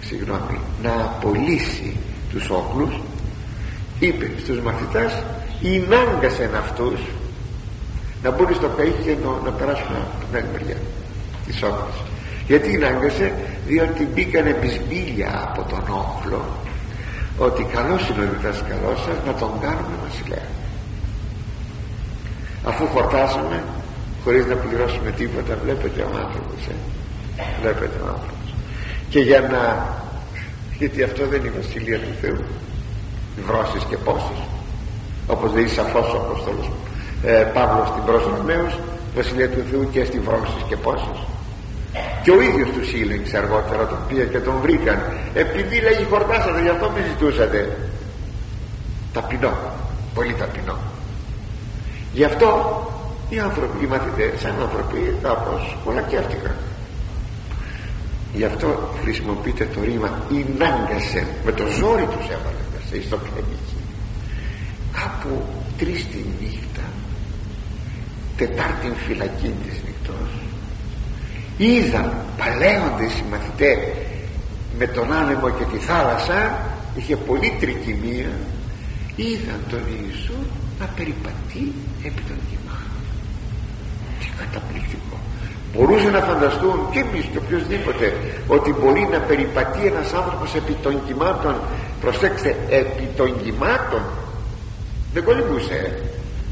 συγγνώμη 0.00 0.58
να 0.82 0.92
απολύσει 0.92 1.96
τους 2.30 2.50
όχλους 2.50 3.00
είπε 3.98 4.30
στους 4.42 4.60
μαθητάς 4.60 5.22
«Ινάγκασεν 5.60 6.54
αυτούς 6.56 7.00
να 8.22 8.30
μπουν 8.30 8.54
στο 8.54 8.70
καΐκι 8.76 9.02
και 9.04 9.16
να, 9.44 9.50
περάσουν 9.50 9.94
από 9.94 10.24
την 10.24 10.36
άλλη 10.36 10.46
μεριά 10.52 10.76
της 11.46 11.62
όχλης 11.62 11.98
γιατί 12.46 12.72
ινάγκασε 12.72 13.32
διότι 13.66 14.08
μπήκανε 14.12 14.50
πισμπίλια 14.50 15.48
από 15.48 15.62
τον 15.70 15.84
όχλο 16.02 16.42
ότι 17.38 17.62
καλός 17.74 18.08
είναι 18.08 18.24
ο 18.24 18.28
διδασκαλός 18.36 18.98
σας 18.98 19.16
να 19.26 19.32
τον 19.32 19.50
κάνουμε 19.60 19.96
βασιλέα 20.06 20.48
αφού 22.64 22.86
χορτάσαμε 22.86 23.62
χωρίς 24.24 24.46
να 24.46 24.54
πληρώσουμε 24.54 25.10
τίποτα 25.10 25.58
βλέπετε 25.64 26.00
ο 26.00 26.10
άνθρωπος 26.24 26.60
ε; 26.68 26.74
βλέπετε 27.60 27.98
ο 28.04 28.06
άνθρωπος. 28.06 28.54
Και 29.10 29.20
για 29.20 29.40
να 29.40 29.62
γιατί 30.78 31.02
αυτό 31.02 31.26
δεν 31.26 31.40
είναι 31.40 31.48
η 31.48 31.60
βασιλεία 31.60 31.98
του 31.98 32.14
Θεού. 32.20 32.38
Βρώσεις 33.46 33.84
και 33.88 33.96
πόσες 33.96 34.40
όπως 35.26 35.52
λέει 35.52 35.68
σαφώς 35.68 36.12
ο 36.14 36.16
Απόστολος 36.16 36.70
ε, 37.24 37.32
Παύλος 37.54 37.88
στην 37.88 38.04
προς 38.04 38.22
Ρωμαίους 38.36 38.74
βασιλεία 39.14 39.48
του 39.48 39.62
Θεού 39.70 39.88
και 39.90 40.04
στη 40.04 40.18
βρώσεις 40.18 40.62
και 40.68 40.76
πόσες 40.76 41.18
και 42.22 42.30
ο 42.30 42.40
ίδιος 42.40 42.68
τους 42.70 42.92
ήλεγξε 42.92 43.36
αργότερα 43.36 43.86
τον 43.86 43.98
πήγε 44.08 44.24
και 44.24 44.38
τον 44.38 44.54
βρήκαν. 44.62 44.98
Επειδή 45.34 45.80
λέγει 45.80 46.04
χορτάσατε 46.10 46.60
γι' 46.62 46.68
αυτό 46.68 46.90
με 46.90 47.04
ζητούσατε. 47.08 47.76
Ταπεινό. 49.12 49.52
Πολύ 50.14 50.34
ταπεινό. 50.34 50.76
Γι' 52.12 52.24
αυτό 52.24 52.48
οι 53.28 53.38
άνθρωποι, 53.38 53.84
οι 53.84 53.86
μαθητές 53.86 54.40
σαν 54.40 54.54
άνθρωποι 54.60 55.16
κάπως 55.22 55.76
κολακιάστηκαν 55.84 56.54
γι' 58.34 58.44
αυτό 58.44 58.94
χρησιμοποιείται 59.02 59.68
το 59.74 59.82
ρήμα 59.82 60.22
«Ινάγκασε» 60.30 61.26
με 61.44 61.52
το 61.52 61.64
ζόρι 61.66 62.04
τους 62.04 62.26
έβαλε 62.36 62.62
μέσα 62.72 63.06
στο 63.06 63.16
πνευματικό 63.16 63.58
κάπου 64.92 65.44
τρεις 65.78 66.06
τη 66.06 66.18
νύχτα 66.40 66.82
τετάρτη 68.36 68.92
φυλακή 69.06 69.54
της 69.64 69.76
νυχτός 69.84 70.30
είδαν 71.58 72.12
παλαίοντες 72.38 73.12
οι 73.18 73.24
μαθητές 73.30 73.78
με 74.78 74.86
τον 74.86 75.12
άνεμο 75.12 75.50
και 75.50 75.64
τη 75.72 75.78
θάλασσα 75.78 76.60
είχε 76.96 77.16
πολύ 77.16 77.52
τρικυμία 77.60 78.32
είδαν 79.16 79.60
τον 79.70 79.82
Ιησού 79.88 80.38
να 80.80 80.86
περιπατεί 80.86 81.72
επί 82.02 82.22
των 82.28 82.38
κυμάτων 82.48 83.02
τι 84.20 84.26
καταπληκτικό 84.38 85.07
μπορούσε 85.78 86.10
να 86.10 86.20
φανταστούν 86.20 86.78
και 86.90 86.98
εμείς 86.98 87.24
και 87.32 87.38
οποιοδήποτε 87.38 88.06
ότι 88.48 88.74
μπορεί 88.80 89.08
να 89.12 89.18
περιπατεί 89.18 89.86
ένας 89.86 90.12
άνθρωπος 90.12 90.54
επί 90.54 90.72
των 90.82 91.04
κυμάτων. 91.06 91.54
Προσέξτε 92.00 92.56
επί 92.68 93.08
των 93.16 93.42
κυμάτων. 93.42 94.02
Δεν 95.12 95.24
κολυμπούσε 95.24 96.02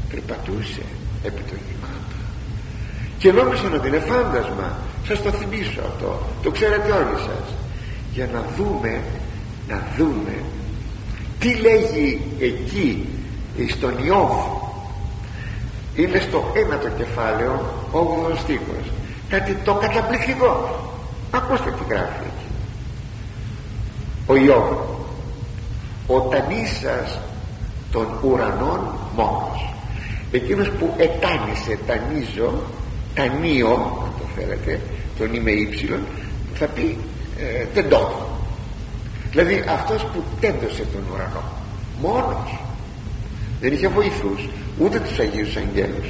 περπατούσε 0.09 0.83
επί 1.23 1.41
των 1.49 1.59
κυμάτων. 1.67 2.21
Και 3.17 3.31
νόμιζαν 3.31 3.73
ότι 3.73 3.87
είναι 3.87 3.99
φάντασμα. 3.99 4.77
Σας 5.07 5.21
το 5.21 5.31
θυμίσω 5.31 5.81
αυτό. 5.89 6.19
Το 6.43 6.51
ξέρετε 6.51 6.91
όλοι 6.91 7.17
σας. 7.27 7.47
Για 8.13 8.29
να 8.33 8.43
δούμε 8.57 9.01
να 9.67 9.87
δούμε 9.97 10.35
τι 11.39 11.53
λέγει 11.53 12.21
εκεί 12.39 13.07
στον 13.69 13.93
Ιώβ. 14.05 14.31
Είναι 15.95 16.19
στο 16.19 16.51
ένατο 16.55 16.87
κεφάλαιο 16.87 17.65
8ο 17.91 18.37
στίχος 18.37 18.85
κάτι 19.29 19.53
το 19.53 19.73
καταπληκτικό. 19.73 20.79
Ακούστε 21.31 21.69
τι 21.71 21.93
γράφει 21.93 22.23
εκεί. 22.23 22.45
Ο 24.27 24.35
Ιώβ 24.35 24.71
ο 26.07 26.19
τανίσας 26.19 27.19
των 27.91 28.07
ουρανών 28.23 28.79
μόνος 29.15 29.73
εκείνος 30.31 30.69
που 30.69 30.93
ετάνισε 30.97 31.79
τανίζω 31.87 32.53
τανίο 33.13 33.73
αν 34.03 34.11
το 34.19 34.25
θέλετε 34.35 34.81
τον 35.17 35.33
είμαι 35.33 35.51
ύψιλον 35.51 35.99
θα 36.53 36.65
πει 36.65 36.97
ε, 37.39 37.81
δηλαδή 39.31 39.63
αυτός 39.69 40.03
που 40.03 40.23
τέντωσε 40.39 40.83
τον 40.93 41.01
ουρανό 41.13 41.43
μόνος. 42.01 42.59
Δεν 43.61 43.73
είχε 43.73 43.87
βοηθούς 43.87 44.49
ούτε 44.79 44.99
τους 44.99 45.19
Αγίους 45.19 45.55
Αγγέλους. 45.55 46.07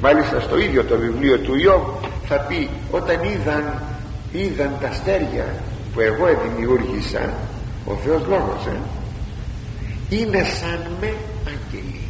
Μάλιστα 0.00 0.40
στο 0.40 0.58
ίδιο 0.58 0.84
το 0.84 0.96
βιβλίο 0.96 1.38
του 1.38 1.54
Ιώβ 1.54 1.82
θα 2.32 2.38
πει 2.38 2.68
όταν 2.90 3.18
είδαν, 3.22 3.82
είδαν 4.32 4.70
τα 4.80 4.88
αστέρια 4.88 5.46
που 5.94 6.00
εγώ 6.00 6.26
δημιούργησα 6.44 7.34
ο 7.84 7.94
Θεός 8.04 8.22
Λόγος 8.28 8.66
ε, 8.66 8.76
είναι 10.16 10.42
σαν 10.42 10.80
με 11.00 11.14
άγγελοι. 11.46 12.00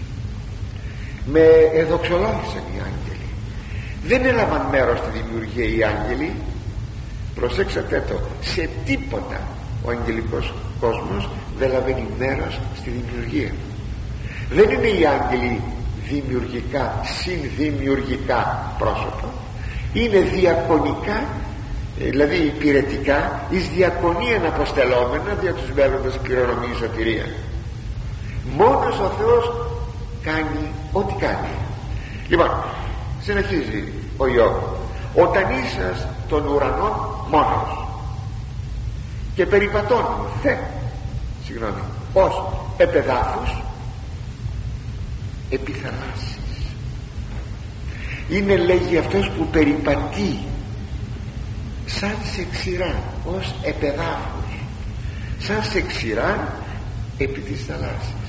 Με 1.24 1.40
εδοξολόγησαν 1.80 2.64
οι 2.72 2.78
άγγελοι. 2.88 3.28
Δεν 4.04 4.24
έλαβαν 4.24 4.66
μέρος 4.70 4.98
στη 4.98 5.10
δημιουργία 5.18 5.64
οι 5.64 5.82
άγγελοι. 5.92 6.32
Προσέξατε 7.34 8.04
το 8.08 8.14
σε 8.40 8.68
τίποτα 8.84 9.40
ο 9.84 9.90
αγγελικός 9.90 10.52
κόσμος 10.80 11.28
δεν 11.58 11.70
λαβαίνει 11.72 12.06
μέρος 12.18 12.60
στη 12.76 12.90
δημιουργία. 12.90 13.52
Δεν 14.50 14.70
είναι 14.70 14.88
οι 14.88 15.06
άγγελοι 15.06 15.60
δημιουργικά 16.08 17.00
συνδημιουργικά 17.02 18.72
πρόσωπα 18.78 19.28
είναι 19.92 20.18
διακονικά 20.18 21.24
δηλαδή 21.98 22.36
υπηρετικά 22.36 23.42
εις 23.50 23.68
διακονίαν 23.68 24.46
αποστελόμενα 24.46 25.34
δια 25.40 25.52
τους 25.52 25.72
μέλλοντος 25.74 26.18
κληρονομής 26.22 26.76
σωτηρίας. 26.78 27.28
Μόνος 28.56 28.98
ο 28.98 29.10
Θεός 29.18 29.52
κάνει 30.22 30.72
ό,τι 30.92 31.14
κάνει. 31.14 31.48
Λοιπόν 32.28 32.50
συνεχίζει 33.22 33.92
ο 34.16 34.26
Ιώβ. 34.26 34.54
Όταν 35.14 35.44
ήσας 35.64 36.06
των 36.28 36.46
ουρανών 36.46 36.92
μόνος 37.30 37.86
και 39.34 39.46
περιπατών 39.46 40.04
θε 40.42 40.56
συγγνώμη 41.44 41.82
ως 42.12 42.42
επεδάφους 42.76 43.62
επιθαλάσσεις 45.50 46.31
είναι 48.28 48.56
λέγει 48.56 48.98
αυτός 48.98 49.30
που 49.30 49.46
περιπατεί 49.46 50.38
σαν 51.86 52.16
σε 52.34 52.46
ξηρά 52.52 53.02
ως 53.24 53.54
επεδάφους. 53.62 54.52
Σαν 55.38 55.62
σε 55.62 55.80
ξηρά 55.80 56.54
επί 57.18 57.40
της 57.40 57.64
θαλάσσης. 57.64 58.28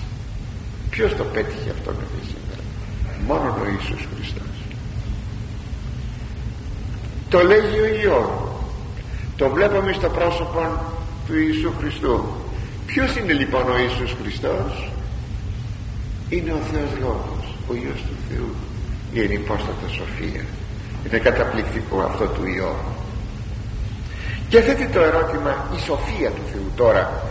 Ποιος 0.90 1.16
το 1.16 1.24
πέτυχε 1.24 1.70
αυτό 1.70 1.92
με 1.92 2.06
σήμερα 2.22 2.64
μόνο 3.28 3.58
ο 3.62 3.70
Ιησούς 3.70 4.08
Χριστός. 4.16 4.56
Το 7.30 7.44
λέγει 7.44 7.80
ο 7.80 7.86
Υιός. 7.86 8.30
Το 9.38 9.50
βλέπουμε 9.50 9.94
στο 9.94 10.10
πρόσωπο 10.10 10.62
του 11.28 11.34
Ιησού 11.38 11.72
Χριστού. 11.80 12.26
Ποιος 12.86 13.16
είναι 13.16 13.34
λοιπόν 13.34 13.70
ο 13.72 13.78
Ιησούς 13.78 14.16
Χριστός; 14.22 14.92
Είναι 16.30 16.52
ο 16.52 16.60
Θεός 16.72 16.90
Λόγος 17.00 17.56
ο 17.70 17.74
Υιός 17.74 18.02
του 18.08 18.16
Θεού 18.30 18.56
η 19.14 19.22
ενυπόστατα 19.22 19.88
σοφία. 19.88 20.46
Είναι 21.06 21.18
καταπληκτικό 21.18 22.00
αυτό 22.00 22.26
του 22.26 22.46
Υιό 22.46 22.76
και 24.50 24.62
θέτει 24.62 24.88
το 24.88 25.02
ερώτημα 25.02 25.70
η 25.76 25.80
σοφία 25.80 26.30
του 26.30 26.42
Θεού 26.52 26.72
τώρα 26.76 27.24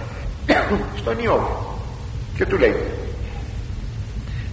στον 0.97 1.19
Υιό 1.19 1.67
και 2.37 2.47
του 2.47 2.59
λέει 2.59 2.77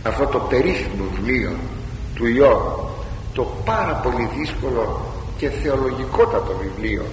αυτό 0.03 0.25
το 0.25 0.39
περίφημο 0.39 1.03
βιβλίο 1.15 1.51
του 2.15 2.27
Υιό 2.27 2.89
το 3.33 3.43
πάρα 3.65 3.93
πολύ 3.93 4.29
δύσκολο 4.37 5.13
και 5.37 5.49
θεολογικότατο 5.49 6.61
βιβλίο 6.61 7.05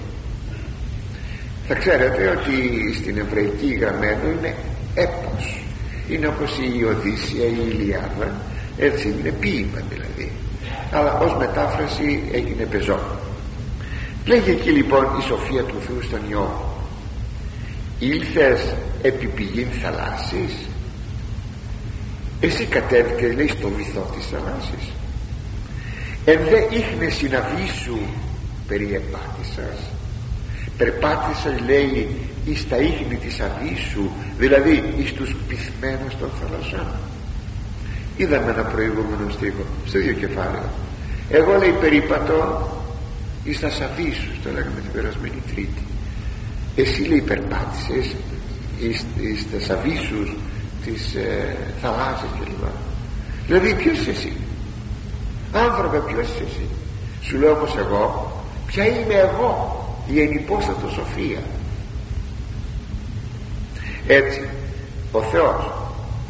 θα 1.67 1.73
ξέρετε 1.73 2.37
ότι 2.39 2.93
στην 2.93 3.17
εβραϊκή 3.17 3.73
γραμμένο 3.73 4.29
είναι 4.29 4.55
έπος. 4.95 5.63
Είναι 6.09 6.27
όπως 6.27 6.57
η 6.57 6.83
Οδύσσια 6.83 7.45
ή 7.45 7.55
η 7.57 7.67
Ηλιάδα 7.71 8.35
έτσι 8.77 9.07
είναι 9.07 9.31
ποίημα 9.31 9.81
δηλαδή. 9.89 10.31
Αλλά 10.91 11.17
ως 11.17 11.35
μετάφραση 11.37 12.23
έγινε 12.31 12.63
πεζό. 12.63 12.99
Λέγει 14.25 14.49
εκεί 14.49 14.69
λοιπόν 14.69 15.05
η 15.19 15.21
σοφία 15.21 15.63
του 15.63 15.75
Θεού 15.87 16.01
στον 16.01 16.19
Υιό 16.29 16.75
ήλθες 17.99 18.75
επί 19.01 19.27
πηγήν 19.27 19.67
θαλάσσης; 19.81 20.53
Εσύ 22.39 22.65
κατέβηκες 22.65 23.35
λέει 23.35 23.47
στο 23.47 23.69
βυθό 23.69 24.11
της 24.15 24.25
θαλάσσης. 24.27 24.91
Εν 26.25 26.39
δε 26.49 26.75
ίχνες 26.75 27.13
συναβή 27.13 27.67
σου 27.83 27.99
περιεπάτησας 28.67 29.79
περπάτησα 30.77 31.55
λέει 31.65 32.15
εις 32.45 32.67
τα 32.69 32.77
ίχνη 32.77 33.15
της 33.15 33.39
αβίσου 33.39 34.09
δηλαδή 34.37 34.93
εις 34.97 35.13
τους 35.13 35.35
πυθμένους 35.47 36.17
των 36.19 36.29
θαλασσών 36.41 36.87
είδαμε 38.17 38.51
ένα 38.51 38.63
προηγούμενο 38.63 39.29
στίχο 39.29 39.63
στο 39.85 39.97
ίδιο 39.99 40.13
κεφάλαιο. 40.13 40.69
Εγώ 41.29 41.57
λέει 41.57 41.75
περίπατο 41.79 42.69
εις 43.43 43.59
τα 43.59 43.69
σαβίσους 43.69 44.39
το 44.43 44.49
λέγαμε 44.51 44.79
την 44.81 44.91
περασμένη 44.91 45.41
τρίτη. 45.51 45.83
Εσύ 46.75 47.01
λέει 47.01 47.21
περπάτησες 47.21 48.15
εις, 48.79 49.05
εις 49.19 49.51
τα 49.51 49.59
σαβίσους 49.59 50.35
της 50.85 51.15
ε, 51.15 51.55
θαλάσσης 51.81 52.29
κλπ 52.39 52.63
δηλαδή 53.45 53.73
ποιος 53.73 53.99
είσαι 53.99 54.09
εσύ; 54.09 54.33
Άνθρωπε 55.53 55.97
ποιος 55.97 56.27
είσαι 56.27 56.43
εσύ; 56.47 56.67
Σου 57.21 57.37
λέω 57.37 57.51
όμως 57.51 57.75
εγώ 57.77 58.31
ποια 58.67 58.85
είμαι 58.87 59.13
εγώ 59.13 59.85
η 60.07 60.21
ενυπόστατο 60.21 60.89
σοφία; 60.89 61.41
Έτσι 64.07 64.41
ο 65.11 65.21
Θεός 65.21 65.71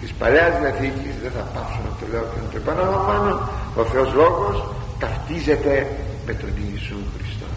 της 0.01 0.11
Παλαιάς 0.19 0.53
Διαθήκης 0.59 1.15
δεν 1.23 1.31
θα 1.37 1.43
πάψω 1.53 1.79
να 1.87 1.91
το 1.99 2.05
λέω 2.11 2.25
και 2.31 2.39
να 2.43 2.47
το 2.51 2.57
επαναλαμβάνω 2.63 3.31
ο 3.75 3.83
Θεός 3.91 4.09
Λόγος 4.13 4.55
ταυτίζεται 4.99 5.73
με 6.25 6.33
τον 6.33 6.51
Ιησού 6.63 6.99
Χριστό. 7.15 7.49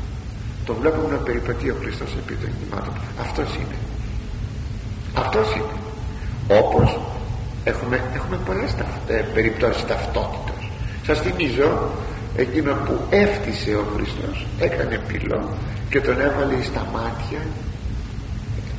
Το 0.66 0.72
βλέπουμε 0.74 1.09
να 1.16 1.20
περιπατεί 1.29 1.70
ο 1.70 1.76
Χριστός 1.81 2.11
επί 2.20 2.35
των 2.42 2.50
κυμάτων. 2.59 2.94
Αυτός 3.20 3.50
είναι. 3.61 3.79
Αυτός 5.22 5.48
είναι. 5.57 5.76
Όπως 6.61 7.00
έχουμε, 7.64 7.96
έχουμε 8.14 8.37
πολλές 8.46 8.74
ταυτ, 8.74 9.11
ε, 9.11 9.24
περιπτώσεις 9.35 9.87
ταυτότητας. 9.87 10.62
Σας 11.07 11.18
θυμίζω 11.20 11.70
εκείνο 12.37 12.72
που 12.74 12.94
έφτισε 13.11 13.70
ο 13.74 13.85
Χριστός 13.94 14.46
έκανε 14.59 14.96
πυλό 15.09 15.48
και 15.90 16.00
τον 16.00 16.20
έβαλε 16.20 16.62
στα 16.62 16.87
μάτια 16.92 17.40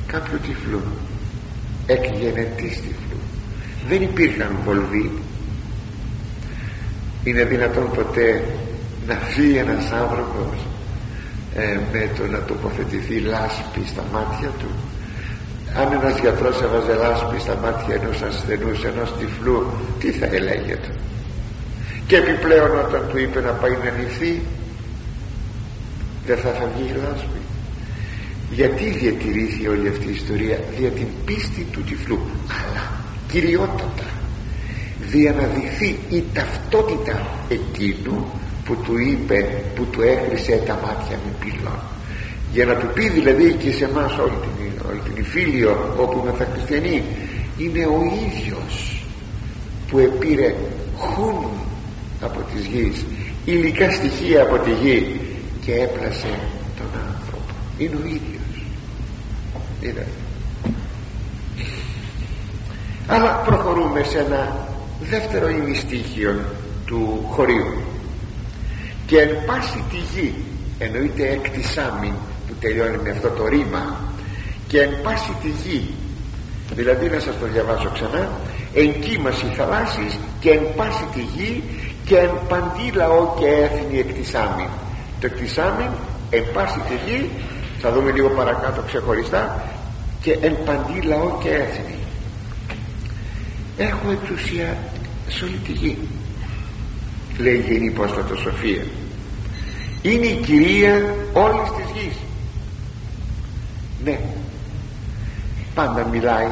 κάποιου 0.06 0.38
τυφλού. 0.38 0.82
Εκγενετής 1.86 2.74
τυφλούς 2.82 3.11
δεν 3.88 4.02
υπήρχαν 4.02 4.56
βολβοί. 4.64 5.10
Είναι 7.24 7.44
δυνατόν 7.44 7.90
ποτέ 7.94 8.44
να 9.06 9.14
φύγει 9.14 9.56
ένας 9.56 9.90
άνθρωπος 9.92 10.66
ε, 11.54 11.78
με 11.92 12.10
το 12.18 12.26
να 12.26 12.42
τοποθετηθεί 12.42 13.20
λάσπη 13.20 13.82
στα 13.86 14.04
μάτια 14.12 14.48
του. 14.58 14.70
Αν 15.74 15.92
ένας 15.92 16.18
γιατρός 16.20 16.62
έβαζε 16.62 16.94
λάσπη 16.94 17.40
στα 17.40 17.56
μάτια 17.62 17.94
ενός 17.94 18.22
ασθενούς 18.22 18.84
ενός 18.84 19.14
τυφλού 19.18 19.66
τι 19.98 20.10
θα 20.10 20.26
ελέγεται 20.26 20.94
και 22.06 22.16
επιπλέον 22.16 22.78
όταν 22.78 23.08
του 23.08 23.18
είπε 23.18 23.40
να 23.40 23.50
πάει 23.50 23.70
να 23.70 23.90
νηθεί 23.90 24.42
δεν 26.26 26.36
θα 26.36 26.50
θα 26.50 26.70
βγει 26.74 26.88
η 26.88 26.94
λάσπη. 27.02 27.40
Γιατί 28.50 28.84
διατηρήθη 28.90 29.68
όλη 29.68 29.88
αυτή 29.88 30.06
η 30.08 30.12
ιστορία; 30.12 30.58
Δια 30.78 30.90
την 30.90 31.06
πίστη 31.24 31.66
του 31.72 31.82
τυφλού. 31.82 32.18
Αλλά 32.46 33.01
κυριότατα. 33.32 34.08
Δια 35.10 35.32
να 35.32 35.46
δειχθεί 35.46 35.98
η 36.16 36.24
ταυτότητα 36.32 37.26
εκείνου 37.48 38.26
που 38.64 38.76
του 38.76 38.98
είπε 38.98 39.62
που 39.74 39.84
του 39.84 40.02
έκρισε 40.02 40.62
τα 40.66 40.74
μάτια 40.74 41.18
με 41.24 41.32
πύλων 41.40 41.78
για 42.52 42.64
να 42.64 42.74
του 42.74 42.86
πει 42.94 43.08
δηλαδή 43.08 43.52
και 43.52 43.72
σε 43.72 43.84
εμάς 43.84 44.18
όλη 44.18 44.38
την, 44.42 44.86
όλη 44.88 45.00
την 45.00 45.24
Ιφίλιο 45.24 45.94
όπου 45.98 46.20
είμαστε 46.22 46.48
χριστιανοί 46.52 47.02
είναι 47.58 47.86
ο 47.86 48.00
ίδιος 48.26 49.04
που 49.88 49.98
επήρε 49.98 50.54
χούν 50.98 51.46
από 52.20 52.40
της 52.54 52.66
γης 52.66 53.04
υλικά 53.44 53.90
στοιχεία 53.90 54.42
από 54.42 54.58
τη 54.58 54.70
γη 54.70 55.20
και 55.64 55.72
έπλασε 55.72 56.38
τον 56.76 57.00
άνθρωπο 57.08 57.52
είναι 57.78 57.96
ο 57.96 58.06
ίδιος. 58.06 58.64
Είναι 59.80 60.06
αλλά 63.06 63.28
προχωρούμε 63.28 64.02
σε 64.02 64.18
ένα 64.18 64.56
δεύτερο 65.00 65.48
ημιστήχιο 65.48 66.40
του 66.86 67.26
χωρίου. 67.30 67.72
Και 69.06 69.18
εν 69.20 69.30
πάση 69.46 69.84
τη 69.90 69.96
γη 69.96 70.34
εννοείται 70.78 71.28
εκτισάμιν 71.28 72.12
που 72.46 72.54
τελειώνει 72.60 72.96
με 73.02 73.10
αυτό 73.10 73.28
το 73.28 73.46
ρήμα 73.46 73.96
και 74.66 74.80
εν 74.80 74.90
πάση 75.02 75.32
τη 75.42 75.48
γη 75.48 75.94
δηλαδή 76.74 77.08
να 77.08 77.20
σας 77.20 77.38
το 77.40 77.46
διαβάσω 77.46 77.90
ξανά 77.94 78.30
εν 78.74 79.00
κύμαση 79.00 79.46
θαλάσσης 79.56 80.18
και 80.40 80.50
εν 80.50 80.62
πάση 80.76 81.04
τη 81.14 81.20
γη 81.20 81.62
και 82.04 82.16
εν 82.16 82.30
παντή 82.48 82.90
λαό 82.94 83.34
και 83.38 83.46
έθνη 83.46 83.98
εκτισάμιν 83.98 84.68
το 85.20 85.26
εκτισάμιν 85.26 85.90
εν 86.30 86.44
πάση 86.52 86.78
τη 86.78 86.94
γη 87.06 87.30
θα 87.78 87.92
δούμε 87.92 88.10
λίγο 88.10 88.28
παρακάτω 88.28 88.82
ξεχωριστά 88.86 89.62
και 90.20 90.32
εν 90.40 90.56
παντή 90.64 91.00
λαό 91.00 91.38
και 91.42 91.48
έθνη 91.48 92.01
έχω 93.76 94.10
εξουσία 94.10 94.78
σε 95.28 95.44
όλη 95.44 95.56
τη 95.66 95.72
γη 95.72 95.98
λέει 97.38 97.54
η 97.54 97.72
Γενή 97.72 97.86
Υπόστατος 97.86 98.40
Σοφία. 98.40 98.84
Είναι 100.02 100.26
η 100.26 100.40
κυρία 100.44 101.14
όλης 101.32 101.70
της 101.76 102.02
γης. 102.02 102.16
Ναι. 104.04 104.20
Πάντα 105.74 106.04
μιλάει 106.04 106.46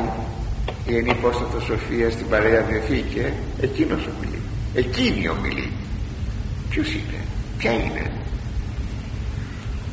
η 0.86 0.92
Γενή 0.92 1.10
Υπόστατος 1.10 1.64
Σοφία 1.64 2.10
στην 2.10 2.28
Παλαιά 2.28 2.62
Διαθήκη 2.62 3.18
ε; 3.18 3.32
εκείνος 3.60 4.08
ομιλεί. 4.16 4.38
Εκείνη 4.74 5.28
ομιλεί. 5.28 5.70
Ποιος 6.70 6.88
είναι; 6.88 7.24
Ποια 7.58 7.72
είναι; 7.72 8.10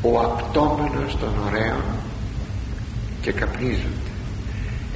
Ο 0.01 0.19
απτόμενος 0.19 1.17
των 1.19 1.33
ωραίων 1.47 1.83
και 3.21 3.31
καπνίζονται 3.31 3.96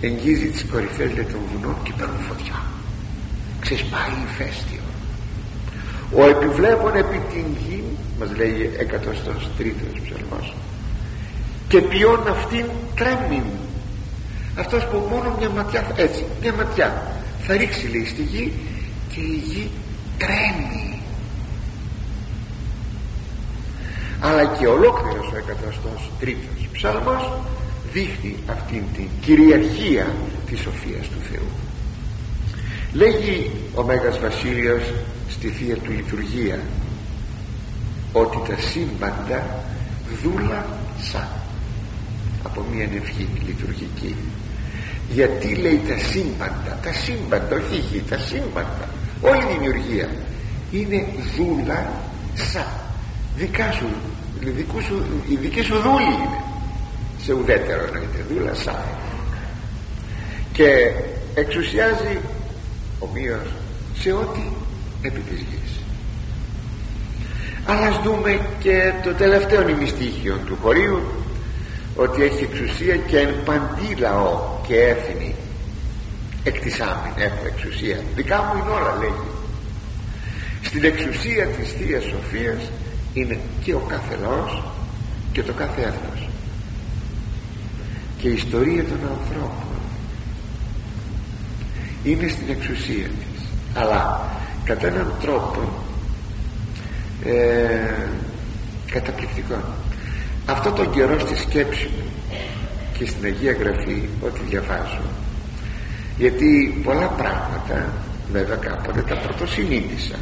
εγγίζει 0.02 0.48
τις 0.48 0.66
κορυφές 0.72 1.12
των 1.14 1.40
βουνών 1.54 1.76
και 1.84 1.94
παίρνουν 1.98 2.22
φωτιά. 2.28 2.62
Ξεσπάει 3.60 4.14
ηφαίστειο. 4.32 4.80
Ο 6.16 6.24
επιβλέπων 6.26 6.96
επί 6.96 7.22
την 7.34 7.46
γη 7.66 7.84
μας 8.20 8.30
λέει 8.38 8.72
εκατοστός 8.78 9.50
τρίτος 9.58 10.00
ψαλμός 10.04 10.54
και 11.68 11.82
ποιόν 11.82 12.28
αυτήν 12.28 12.66
τρέμει. 12.96 13.44
Αυτός 14.60 14.86
που 14.86 15.08
μόνο 15.10 15.36
μια 15.40 15.50
ματιά 15.50 15.88
έτσι 15.96 16.26
μια 16.42 16.54
ματιά 16.54 17.16
θα 17.42 17.58
ρίξει 17.58 17.88
λέει 17.88 18.06
στη 18.06 18.22
γη 18.22 18.54
και 19.14 19.20
η 19.20 19.44
γη 19.46 19.72
τρέμει. 20.18 21.02
Αλλά 24.20 24.46
και 24.46 24.68
ολόκληρος 24.68 25.32
ο 25.34 25.38
εκατοστός 25.38 26.12
τρίτος 26.20 26.68
ψαλμός 26.74 27.32
δείχνει 27.94 28.36
αυτήν 28.48 28.84
την 28.96 29.08
κυριαρχία 29.22 30.08
της 30.50 30.60
σοφίας 30.60 31.08
του 31.08 31.20
Θεού. 31.32 31.50
Λέγει 32.94 33.52
ο 33.76 33.84
Μέγας 33.84 34.20
Βασίλειος 34.20 34.82
στη 35.30 35.48
Θεία 35.48 35.76
του 35.76 35.92
Λειτουργία 35.92 36.60
ότι 38.14 38.38
τα 38.52 38.58
σύμπαντα 38.62 39.64
δούλασα 40.24 41.28
από 42.44 42.66
μια 42.74 42.84
ευχή 42.84 43.28
λειτουργική. 43.46 44.16
Γιατί 45.14 45.56
λέει 45.56 45.82
τα 45.88 45.98
σύμπαντα 45.98 46.80
τα 46.84 46.94
σύμπαντα 46.94 47.56
όχι 47.56 47.76
η 47.76 47.84
γη 47.92 48.04
τα 48.10 48.18
σύμπαντα 48.18 48.90
όλη 49.22 49.44
η 49.44 49.54
δημιουργία 49.54 50.10
είναι 50.72 51.08
δούλα 51.36 51.92
σα 52.34 52.66
δικά 53.40 53.72
σου, 53.72 53.88
δικού 54.40 54.82
σου 54.82 55.04
η 55.30 55.36
δική 55.36 55.62
σου 55.62 55.76
δούλη 55.76 56.04
είναι 56.04 56.51
σε 57.24 57.34
ουδέτερο 57.34 57.84
εννοείται 57.86 58.26
δούλα 58.30 58.54
σα 58.54 58.72
και 60.54 60.92
εξουσιάζει 61.34 62.20
ομοίως 63.00 63.48
σε 64.00 64.12
ό,τι 64.12 64.42
επί 65.02 65.20
της 65.20 65.40
γης. 65.40 65.80
Αλλά 67.66 67.88
ας 67.88 68.00
δούμε 68.04 68.40
και 68.60 68.94
το 69.04 69.14
τελευταίο 69.14 69.62
νημιστήχιο 69.62 70.40
του 70.46 70.58
χωρίου 70.62 71.02
ότι 71.96 72.24
έχει 72.24 72.44
εξουσία 72.44 72.96
και 72.96 73.18
εν 73.18 73.36
παντή 73.46 73.96
λαό 74.00 74.40
και 74.68 74.76
έθνη 74.76 75.36
εκτισάμιν 76.44 77.14
έχω 77.18 77.46
εξουσία. 77.46 77.98
Δικά 78.16 78.38
μου 78.38 78.64
είναι 78.64 78.74
όλα 78.74 78.98
λέγει 79.00 79.32
στην 80.62 80.84
εξουσία 80.84 81.46
της 81.46 81.72
Θείας 81.72 82.04
Σοφίας 82.04 82.62
είναι 83.14 83.40
και 83.64 83.74
ο 83.74 83.82
κάθε 83.88 84.18
λαός 84.22 84.64
και 85.32 85.44
το 85.44 85.54
κάθε 85.54 85.82
έθνος 85.82 86.21
και 88.22 88.28
η 88.28 88.34
ιστορία 88.34 88.84
των 88.84 89.00
ανθρώπων 89.18 89.80
είναι 92.04 92.28
στην 92.28 92.50
εξουσία 92.50 93.08
της. 93.08 93.46
Αλλά 93.76 94.30
κατά 94.64 94.88
έναν 94.88 95.14
τρόπο 95.22 95.62
ε, 97.26 98.10
καταπληκτικό. 98.92 99.56
Αυτό 100.46 100.72
τον 100.72 100.92
καιρό 100.92 101.20
στη 101.20 101.36
σκέψη 101.36 101.90
μου 101.98 102.04
και 102.98 103.06
στην 103.06 103.26
Αγία 103.26 103.52
Γραφή 103.52 104.10
ό,τι 104.22 104.40
διαβάζω 104.50 105.02
γιατί 106.18 106.82
πολλά 106.84 107.08
πράγματα 107.08 107.90
βέβαια 108.32 108.56
κάποτε 108.56 109.02
τα 109.02 109.18
πρωτοσυνείδησα 109.18 110.16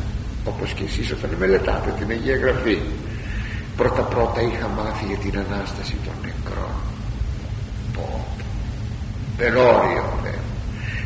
όπως 0.45 0.73
και 0.73 0.83
εσείς 0.83 1.11
όταν 1.11 1.29
μελετάτε 1.39 1.93
την 1.99 2.09
Αγία 2.09 2.37
Γραφή. 2.37 2.79
Πρώτα 3.77 4.01
πρώτα 4.01 4.41
είχα 4.41 4.67
μάθει 4.67 5.05
για 5.05 5.17
την 5.17 5.39
Ανάσταση 5.39 5.95
των 6.05 6.13
νεκρών 6.21 6.88
πω 7.99 8.25
δεν 9.37 9.55
όριο 9.55 10.19
βέβαια 10.23 10.39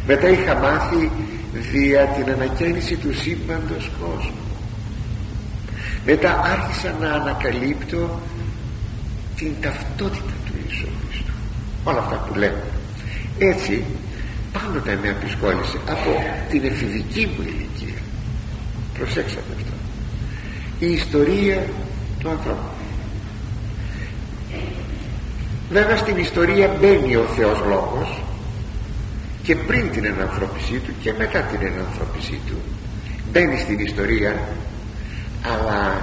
μετά 0.08 0.30
είχα 0.30 0.56
μάθει 0.56 1.12
δια 1.54 2.06
την 2.06 2.32
ανακαίνιση 2.32 2.96
του 2.96 3.14
σύμπαντος 3.14 3.90
κόσμου. 4.00 4.44
Μετά 6.06 6.40
άρχισα 6.40 6.96
να 7.00 7.10
ανακαλύπτω 7.12 8.20
την 9.36 9.52
ταυτότητα 9.62 10.34
του 10.46 10.54
Ιησού 10.64 10.88
Χριστού. 11.08 11.32
Όλα 11.84 12.00
αυτά 12.00 12.16
που 12.16 12.34
λέμε 12.34 12.64
έτσι 13.38 13.84
πάντοτε 14.52 15.00
με 15.02 15.10
απεισχόλησε 15.10 15.78
από 15.90 16.24
την 16.50 16.66
εφηβική 16.66 17.26
μου 17.26 17.42
ηλικία. 17.42 18.02
Προσέξατε 18.98 19.54
αυτό. 19.56 19.74
Η 20.80 20.92
ιστορία 20.92 21.64
του 22.20 22.30
ανθρώπου 22.30 22.73
βέβαια 25.74 25.98
στην 25.98 26.18
ιστορία 26.18 26.68
μπαίνει 26.80 27.16
ο 27.16 27.26
Θεός 27.36 27.60
Λόγος 27.68 28.22
και 29.44 29.56
πριν 29.56 29.92
την 29.92 30.06
ενανθρώπισή 30.06 30.74
του 30.74 30.94
και 31.02 31.14
μετά 31.18 31.40
την 31.40 31.60
ενανθρώπισή 31.62 32.40
του. 32.48 32.58
Μπαίνει 33.32 33.58
στην 33.58 33.80
ιστορία 33.80 34.40
αλλά 35.54 36.02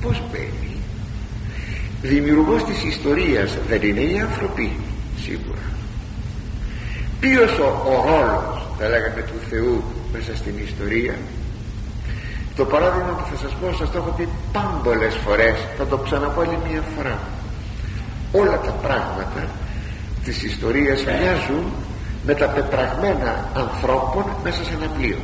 πως 0.00 0.22
μπαίνει; 0.30 0.76
Δημιουργός 2.02 2.64
της 2.64 2.84
ιστορίας 2.84 3.58
δεν 3.68 3.82
είναι 3.82 4.00
οι 4.00 4.20
άνθρωποι 4.20 4.76
σίγουρα. 5.24 5.66
Ποιος 7.20 7.58
ο, 7.58 7.68
ο 7.86 7.94
ρόλος 8.10 8.66
θα 8.78 8.88
λέγαμε 8.88 9.22
του 9.22 9.38
Θεού 9.50 9.82
μέσα 10.12 10.36
στην 10.36 10.54
ιστορία; 10.64 11.14
Το 12.56 12.64
παράδειγμα 12.64 13.12
που 13.18 13.24
θα 13.30 13.36
σας 13.42 13.52
πω 13.60 13.76
σας 13.78 13.90
το 13.90 13.98
έχω 13.98 14.10
πει 14.16 14.28
πάμπολες 14.52 15.14
φορές 15.24 15.56
θα 15.78 15.86
το 15.86 15.96
ξαναπώ 15.96 16.40
άλλη 16.40 16.58
μια 16.70 16.82
φορά 16.96 17.18
όλα 18.32 18.60
τα 18.60 18.70
πράγματα 18.70 19.48
της 20.24 20.42
ιστορίας 20.42 21.04
μοιάζουν 21.04 21.72
με 22.24 22.34
τα 22.34 22.46
πεπραγμένα 22.46 23.48
ανθρώπων 23.54 24.24
μέσα 24.42 24.64
σε 24.64 24.74
ένα 24.74 24.86
πλοίο. 24.86 25.18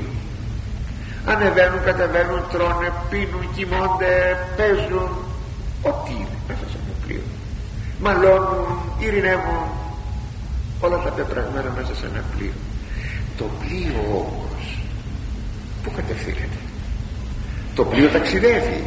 Ανεβαίνουν, 1.26 1.82
κατεβαίνουν, 1.84 2.40
τρώνε, 2.52 2.92
πίνουν, 3.10 3.48
κοιμώνται, 3.54 4.12
παίζουν 4.56 5.08
ό,τι 5.82 6.12
είναι 6.12 6.38
μέσα 6.48 6.64
σε 6.70 6.78
ένα 6.84 6.94
πλοίο. 7.06 7.22
Μαλώνουν, 8.00 8.66
ειρηνεύουν 8.98 9.62
όλα 10.80 10.98
τα 10.98 11.10
πεπραγμένα 11.10 11.70
μέσα 11.76 11.94
σε 11.94 12.06
ένα 12.06 12.24
πλοίο. 12.36 12.52
Το 13.38 13.44
πλοίο 13.60 14.00
όμως 14.10 14.78
που 15.82 15.90
κατευθύνεται; 15.96 16.58
Το 17.74 17.84
πλοίο 17.84 18.08
ταξιδεύει. 18.08 18.86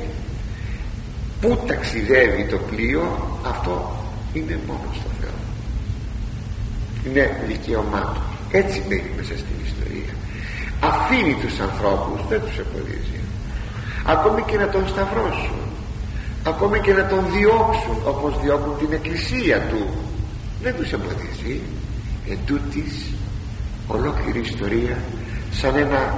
Πού 1.42 1.60
ταξιδεύει 1.68 2.46
το 2.46 2.58
πλοίο; 2.58 3.02
Αυτό 3.48 3.97
είναι 4.34 4.60
μόνος 4.68 4.96
στο 4.96 5.10
Θεό. 5.22 5.40
Είναι 7.06 7.44
δικαίωμά 7.48 8.02
του. 8.14 8.22
Έτσι 8.52 8.82
μπαίνει 8.88 9.12
μέσα 9.18 9.34
στην 9.38 9.56
ιστορία. 9.66 10.14
Αφήνει 10.80 11.36
τους 11.42 11.60
ανθρώπους 11.60 12.28
δεν 12.30 12.42
τους 12.42 12.58
εμποδίζει. 12.58 13.20
Ακόμη 14.06 14.42
και 14.42 14.58
να 14.58 14.68
τον 14.70 14.88
σταυρώσουν. 14.88 15.60
Ακόμη 16.44 16.80
και 16.80 16.94
να 16.94 17.06
τον 17.06 17.24
διώξουν 17.32 17.98
όπως 18.06 18.40
διώκουν 18.42 18.78
την 18.78 18.94
εκκλησία 18.94 19.62
του. 19.62 19.88
Δεν 20.62 20.76
τους 20.76 20.92
εμποδίζει. 20.92 21.62
Εν 22.30 22.38
τούτης 22.46 22.94
ολόκληρη 23.88 24.40
ιστορία 24.40 24.98
σαν 25.52 25.76
ένα 25.76 26.18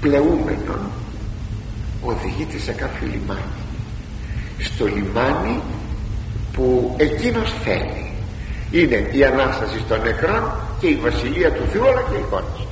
πλεούμενο 0.00 0.78
οδηγείται 2.02 2.58
σε 2.58 2.72
κάποιο 2.72 3.06
λιμάνι. 3.06 3.62
Στο 4.58 4.86
λιμάνι 4.86 5.60
που 6.58 6.94
εκείνος 6.96 7.52
θέλει. 7.64 8.10
Είναι 8.70 9.08
η 9.12 9.24
Ανάσταση 9.24 9.84
των 9.88 10.00
νεκρών 10.02 10.52
και 10.80 10.86
η 10.86 10.94
Βασιλεία 10.94 11.52
του 11.52 11.64
Θεού 11.72 11.88
αλλά 11.88 12.02
και 12.10 12.16
η 12.16 12.20
εικόνα 12.26 12.46
σας. 12.56 12.66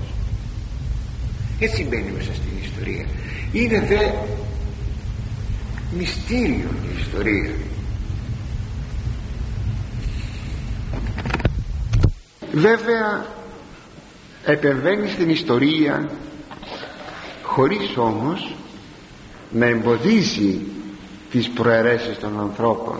Έτσι 1.60 1.84
μπαίνει 1.84 2.10
μέσα 2.16 2.30
στην 2.34 2.52
ιστορία; 2.62 3.06
Είναι 3.52 3.80
δε 3.80 4.10
μυστήριο 5.96 6.68
η 6.88 6.98
ιστορία. 7.00 7.50
Βέβαια 12.52 13.26
επεμβαίνει 14.44 15.08
στην 15.08 15.30
ιστορία 15.30 16.10
χωρίς 17.42 17.96
όμως 17.96 18.54
να 19.50 19.66
εμποδίζει 19.66 20.60
τις 21.30 21.48
προαιρέσεις 21.48 22.18
των 22.18 22.40
ανθρώπων 22.40 22.98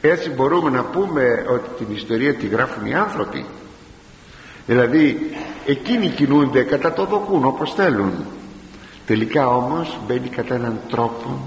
έτσι 0.00 0.30
μπορούμε 0.30 0.70
να 0.70 0.82
πούμε 0.82 1.46
ότι 1.50 1.84
την 1.84 1.94
ιστορία 1.96 2.34
τη 2.34 2.46
γράφουν 2.46 2.86
οι 2.86 2.94
άνθρωποι. 2.94 3.44
Δηλαδή 4.66 5.30
εκείνοι 5.66 6.08
κινούνται 6.08 6.62
κατά 6.62 6.92
το 6.92 7.04
δοκούν 7.04 7.44
όπως 7.44 7.74
θέλουν. 7.74 8.12
Τελικά 9.06 9.48
όμως 9.48 9.98
μπαίνει 10.06 10.28
κατά 10.28 10.54
έναν 10.54 10.80
τρόπο 10.88 11.40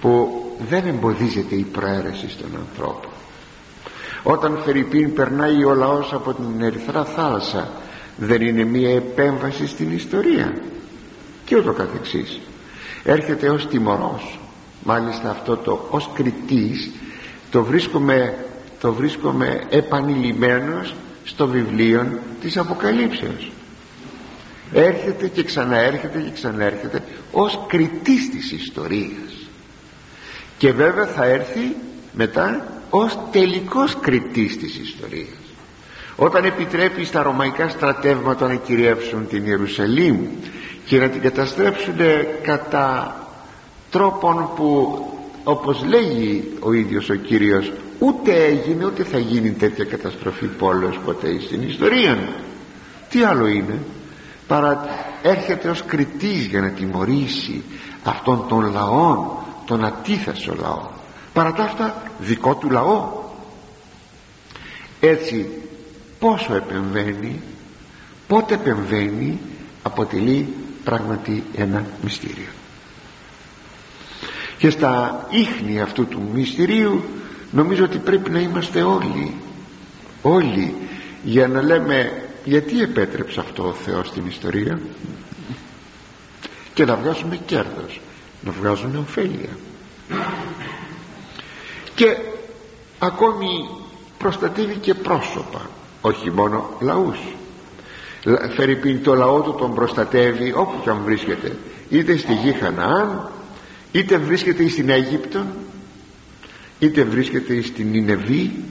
που 0.00 0.42
δεν 0.68 0.86
εμποδίζεται 0.86 1.54
η 1.54 1.66
προαίρεση 1.72 2.30
στον 2.30 2.50
ανθρώπο 2.68 3.08
όταν 4.22 4.58
Φερρυπίν 4.64 5.14
περνάει 5.14 5.64
ο 5.64 5.74
λαός 5.74 6.12
από 6.12 6.34
την 6.34 6.62
Ερυθρά 6.62 7.04
θάλασσα 7.04 7.68
δεν 8.16 8.40
είναι 8.42 8.64
μία 8.64 8.94
επέμβαση 8.94 9.66
στην 9.66 9.92
ιστορία. 9.92 10.54
Και 11.44 11.56
ούτω 11.56 11.72
καθεξής. 11.72 12.40
Έρχεται 13.04 13.48
ως 13.48 13.66
τιμωρός. 13.66 14.38
Μάλιστα 14.84 15.30
αυτό 15.30 15.56
το 15.56 15.86
ως 15.90 16.10
κριτής 16.14 16.90
το 17.50 17.64
βρίσκομαι, 17.64 18.34
το 18.80 18.92
βρίσκομαι 18.92 19.66
επανειλημμένος 19.68 20.94
στο 21.24 21.46
βιβλίο 21.46 22.18
της 22.40 22.56
Αποκαλύψεως. 22.56 23.50
Έρχεται 24.72 25.28
και 25.28 25.42
ξαναέρχεται 25.42 26.20
και 26.20 26.30
ξαναέρχεται 26.30 27.02
ως 27.32 27.60
κριτής 27.66 28.30
της 28.30 28.52
ιστορίας. 28.52 29.48
Και 30.58 30.72
βέβαια 30.72 31.06
θα 31.06 31.24
έρθει 31.24 31.76
μετά 32.12 32.66
ως 32.90 33.18
τελικός 33.30 33.96
κριτής 34.00 34.58
της 34.58 34.78
ιστορίας. 34.78 35.28
Όταν 36.16 36.44
επιτρέπει 36.44 37.04
στα 37.04 37.22
ρωμαϊκά 37.22 37.68
στρατεύματα 37.68 38.46
να 38.46 38.54
κυριεύσουν 38.54 39.28
την 39.28 39.46
Ιερουσαλήμ 39.46 40.26
και 40.84 40.98
να 40.98 41.08
την 41.08 41.20
καταστρέψουν 41.20 41.96
κατά 42.42 43.14
τρόπον 43.90 44.50
που 44.56 44.98
όπως 45.44 45.84
λέγει 45.84 46.52
ο 46.60 46.72
ίδιος 46.72 47.10
ο 47.10 47.14
Κύριος 47.14 47.72
ούτε 47.98 48.44
έγινε 48.44 48.84
ούτε 48.84 49.04
θα 49.04 49.18
γίνει 49.18 49.50
τέτοια 49.50 49.84
καταστροφή 49.84 50.46
πόλεως 50.46 50.98
ποτέ 51.04 51.40
στην 51.40 51.62
ιστορία 51.62 52.18
τι 53.08 53.22
άλλο 53.22 53.46
είναι 53.46 53.78
παρά 54.46 54.84
έρχεται 55.22 55.68
ως 55.68 55.84
κριτής 55.84 56.44
για 56.46 56.60
να 56.60 56.68
τιμωρήσει 56.68 57.62
αυτόν 58.04 58.44
τον 58.48 58.72
λαόν 58.72 59.40
τον 59.70 59.84
ατίθασο 59.84 60.54
λαό. 60.60 60.88
Παρά 61.32 61.52
τα 61.52 61.62
αυτά 61.62 62.02
δικό 62.18 62.54
του 62.54 62.70
λαό. 62.70 63.12
Έτσι 65.00 65.48
πόσο 66.18 66.54
επεμβαίνει 66.54 67.40
πότε 68.26 68.54
επεμβαίνει 68.54 69.38
αποτελεί 69.82 70.54
πράγματι 70.84 71.44
ένα 71.56 71.86
μυστήριο 72.02 72.48
και 74.60 74.70
στα 74.70 75.26
ίχνη 75.30 75.80
αυτού 75.80 76.06
του 76.06 76.22
μυστηρίου 76.34 77.04
νομίζω 77.50 77.84
ότι 77.84 77.98
πρέπει 77.98 78.30
να 78.30 78.40
είμαστε 78.40 78.82
όλοι 78.82 79.34
όλοι 80.22 80.74
για 81.22 81.48
να 81.48 81.62
λέμε 81.62 82.22
γιατί 82.44 82.82
επέτρεψε 82.82 83.40
αυτό 83.40 83.68
ο 83.68 83.72
Θεός 83.72 84.06
στην 84.06 84.26
ιστορία 84.26 84.80
και 86.74 86.84
να 86.84 86.96
βγάζουμε 86.96 87.36
κέρδος 87.46 88.00
να 88.40 88.50
βγάζουμε 88.50 88.98
ωφέλεια. 88.98 89.56
Και 91.94 92.16
ακόμη 92.98 93.68
προστατεύει 94.18 94.74
και 94.74 94.94
πρόσωπα 94.94 95.60
όχι 96.00 96.30
μόνο 96.30 96.70
λαούς. 96.80 97.18
Φέρει 98.54 98.98
το 98.98 99.14
λαό 99.14 99.40
του 99.40 99.54
τον 99.58 99.74
προστατεύει 99.74 100.52
όπου 100.56 100.80
και 100.82 100.90
αν 100.90 101.00
βρίσκεται 101.04 101.56
είτε 101.88 102.16
στη 102.16 102.34
γη 102.34 102.52
Χαναάν 102.52 103.30
είτε 103.92 104.16
βρίσκεται 104.16 104.68
στην 104.68 104.88
Αίγυπτο 104.88 105.46
είτε 106.78 107.04
βρίσκεται 107.04 107.62
στην 107.62 107.94
Ινεβή 107.94 108.64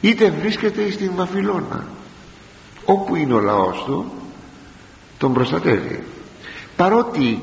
είτε 0.00 0.30
βρίσκεται 0.30 0.90
στην 0.90 1.12
Βαβυλώνα 1.14 1.86
όπου 2.84 3.16
είναι 3.16 3.34
ο 3.34 3.40
λαός 3.40 3.82
του 3.86 4.12
τον 5.18 5.32
προστατεύει. 5.32 6.02
Παρότι 6.76 7.42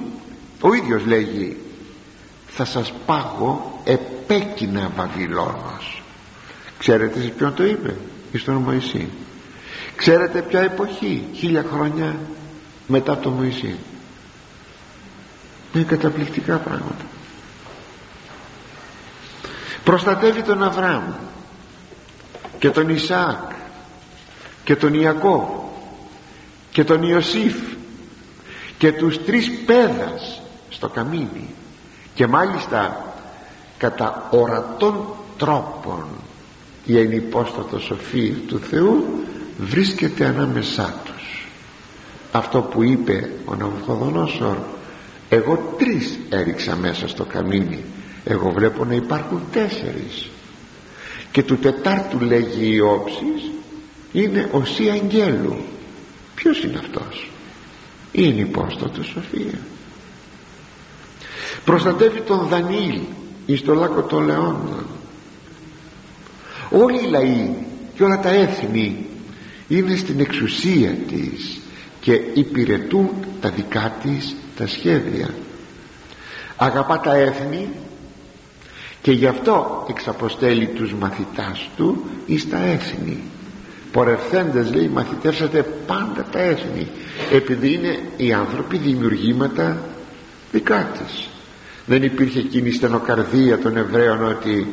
ο 0.61 0.73
ίδιος 0.73 1.05
λέγει 1.05 1.57
θα 2.47 2.65
σας 2.65 2.93
πάγω 3.05 3.81
επέκεινα 3.83 4.91
Βαβυλώνος 4.95 5.99
ξέρετε 6.79 7.21
σε 7.21 7.27
ποιον 7.27 7.53
το 7.53 7.65
είπε 7.65 7.95
στον 8.33 8.55
Μωυσή. 8.55 9.07
Ξέρετε 9.95 10.41
ποια 10.41 10.61
εποχή 10.61 11.23
χίλια 11.33 11.65
χρόνια 11.73 12.19
μετά 12.87 13.17
το 13.17 13.29
Μωυσή 13.29 13.75
είναι 15.73 15.83
καταπληκτικά 15.83 16.57
πράγματα. 16.57 17.05
Προστατεύει 19.83 20.41
τον 20.41 20.63
Αβραάμ 20.63 21.03
και 22.59 22.69
τον 22.69 22.89
Ισαάκ 22.89 23.51
και 24.63 24.75
τον 24.75 24.93
Ιακώ 24.93 25.71
και 26.71 26.83
τον 26.83 27.03
Ιωσήφ 27.03 27.55
και 28.77 28.91
τους 28.91 29.23
τρεις 29.25 29.51
πέδας 29.65 30.41
στο 30.69 30.89
καμίνι 30.89 31.49
και 32.13 32.27
μάλιστα 32.27 33.13
κατά 33.77 34.27
ορατών 34.31 35.05
τρόπων 35.37 36.05
η 36.85 36.99
ενυπόστατο 36.99 37.79
σοφία 37.79 38.33
του 38.47 38.59
Θεού 38.59 39.23
βρίσκεται 39.57 40.25
ανάμεσά 40.25 40.93
τους. 41.05 41.47
Αυτό 42.31 42.61
που 42.61 42.83
είπε 42.83 43.29
ο 43.45 43.55
Ναυκοδονόσορ 43.55 44.57
εγώ 45.29 45.75
τρεις 45.77 46.19
έριξα 46.29 46.75
μέσα 46.75 47.07
στο 47.07 47.25
καμίνι. 47.25 47.83
Εγώ 48.23 48.49
βλέπω 48.49 48.85
να 48.85 48.93
υπάρχουν 48.93 49.41
τέσσερις. 49.51 50.29
Και 51.31 51.43
του 51.43 51.57
τετάρτου 51.57 52.19
λέγει 52.19 52.73
η 52.73 52.79
όψης 52.79 53.51
είναι 54.11 54.49
ο 54.51 54.65
Σύ 54.65 54.89
Αγγέλου. 54.89 55.55
Ποιος 56.35 56.63
είναι 56.63 56.77
αυτός; 56.77 57.31
Είναι 58.11 58.41
υπόστατο 58.41 59.03
σοφία. 59.03 59.59
Προστατεύει 61.65 62.21
τον 62.21 62.47
Δανίλ 62.47 62.99
εις 63.45 63.61
το 63.61 63.73
λάκκο 63.73 64.01
των 64.01 64.25
λεόντων. 64.25 64.85
Όλοι 66.69 67.05
οι 67.05 67.09
λαοί 67.09 67.49
και 67.95 68.03
όλα 68.03 68.19
τα 68.19 68.29
έθνη 68.29 69.05
είναι 69.67 69.95
στην 69.95 70.19
εξουσία 70.19 70.89
της 70.89 71.59
και 72.01 72.21
υπηρετούν 72.33 73.09
τα 73.41 73.49
δικά 73.49 73.97
της 74.03 74.35
τα 74.59 74.67
σχέδια. 74.67 75.29
Αγαπά 76.55 76.99
τα 76.99 77.15
έθνη 77.15 77.69
και 79.01 79.11
γι' 79.11 79.27
αυτό 79.27 79.85
εξαποστέλει 79.89 80.67
τους 80.67 80.93
μαθητάς 80.93 81.69
του 81.77 82.03
εις 82.25 82.49
τα 82.49 82.57
έθνη. 82.57 83.23
Πορευθέντες 83.91 84.73
λέει 84.73 84.87
μαθητεύσατε 84.87 85.61
πάντα 85.87 86.25
τα 86.31 86.39
έθνη 86.39 86.87
επειδή 87.31 87.73
είναι 87.73 87.99
οι 88.17 88.33
άνθρωποι 88.33 88.77
δημιουργήματα 88.77 89.77
δικά 90.51 90.91
της. 90.97 91.29
Δεν 91.85 92.03
υπήρχε 92.03 92.39
εκείνη 92.39 92.69
η 92.69 92.71
στενοκαρδία 92.71 93.59
των 93.59 93.77
Εβραίων 93.77 94.27
ότι 94.27 94.67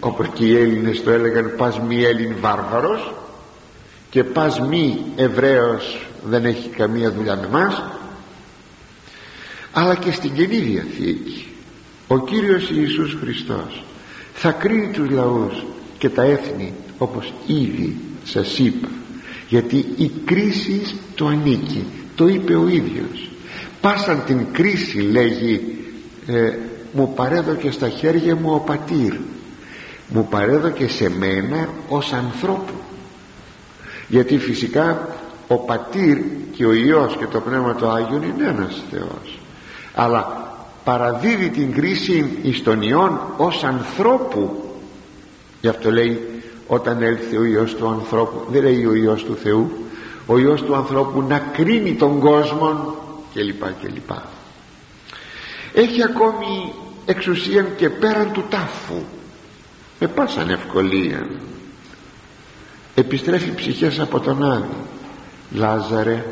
όπως 0.00 0.26
και 0.34 0.44
οι 0.44 0.56
Έλληνες 0.56 1.02
το 1.02 1.10
έλεγαν 1.10 1.52
πας 1.56 1.80
μη 1.80 2.02
Έλλην 2.02 2.34
βάρβαρος 2.40 3.14
και 4.10 4.24
πας 4.24 4.60
μη 4.60 4.98
Εβραίος 5.16 6.06
δεν 6.24 6.44
έχει 6.44 6.68
καμία 6.68 7.12
δουλειά 7.12 7.36
με 7.36 7.48
μας 7.48 7.82
αλλά 9.78 9.94
και 9.94 10.12
στην 10.12 10.32
Καινή 10.32 10.58
Διαθήκη 10.58 11.46
ο 12.06 12.18
Κύριος 12.18 12.70
Ιησούς 12.70 13.16
Χριστός 13.20 13.84
θα 14.34 14.50
κρίνει 14.50 14.90
τους 14.90 15.10
λαούς 15.10 15.64
και 15.98 16.08
τα 16.08 16.22
έθνη 16.22 16.72
όπως 16.98 17.32
ήδη 17.46 17.96
σας 18.24 18.58
είπα 18.58 18.88
γιατί 19.48 19.76
η 19.96 20.10
κρίση 20.24 20.80
το 21.14 21.26
ανήκει 21.26 21.84
το 22.14 22.28
είπε 22.28 22.54
ο 22.54 22.68
ίδιος. 22.68 23.30
Πάσαν 23.80 24.22
την 24.26 24.46
κρίση 24.52 24.98
λέγει 24.98 25.78
ε, 26.26 26.52
μου 26.92 27.12
παρέδωκε 27.14 27.70
στα 27.70 27.88
χέρια 27.88 28.36
μου 28.36 28.52
ο 28.54 28.58
πατήρ 28.58 29.14
μου 30.08 30.26
παρέδωκε 30.30 30.88
σε 30.88 31.10
μένα 31.10 31.68
ως 31.88 32.12
ανθρώπου 32.12 32.74
γιατί 34.08 34.38
φυσικά 34.38 35.08
ο 35.46 35.56
πατήρ 35.56 36.18
και 36.52 36.66
ο 36.66 36.72
Υιός 36.72 37.16
και 37.16 37.26
το 37.26 37.40
Πνεύμα 37.40 37.74
του 37.74 37.86
Άγιον 37.86 38.22
είναι 38.22 38.48
ένας 38.48 38.82
Θεός 38.90 39.35
αλλά 39.98 40.50
παραδίδει 40.84 41.48
την 41.48 41.72
κρίση 41.72 42.38
εις 42.42 42.62
τον 42.62 42.82
Υιόν 42.82 43.20
ως 43.36 43.64
ανθρώπου. 43.64 44.70
Γι' 45.60 45.68
αυτό 45.68 45.90
λέει 45.90 46.42
όταν 46.66 47.02
έλθει 47.02 47.36
ο 47.36 47.44
Υιός 47.44 47.74
του 47.74 47.88
ανθρώπου 47.88 48.44
δεν 48.50 48.62
λέει 48.62 48.84
ο 48.84 48.94
Υιός 48.94 49.24
του 49.24 49.36
Θεού 49.36 49.70
ο 50.26 50.38
Υιός 50.38 50.62
του 50.62 50.74
ανθρώπου 50.76 51.22
να 51.22 51.38
κρίνει 51.38 51.94
τον 51.94 52.20
κόσμο 52.20 52.94
κλπ 53.34 53.62
κλπ. 53.82 54.10
Έχει 55.74 56.02
ακόμη 56.02 56.72
εξουσία 57.06 57.62
και 57.62 57.90
πέραν 57.90 58.32
του 58.32 58.44
τάφου. 58.50 59.02
Με 60.00 60.06
πάσαν 60.06 60.50
ευκολία 60.50 61.28
επιστρέφει 62.94 63.54
ψυχές 63.54 64.00
από 64.00 64.20
τον 64.20 64.52
Άδη. 64.52 64.76
Λάζαρε 65.50 66.24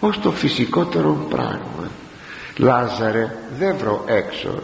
ως 0.00 0.20
το 0.20 0.30
φυσικότερο 0.30 1.26
πράγμα. 1.28 1.90
Λάζαρε 2.56 3.36
δεν 3.58 3.76
βρω 3.76 4.04
έξω. 4.06 4.62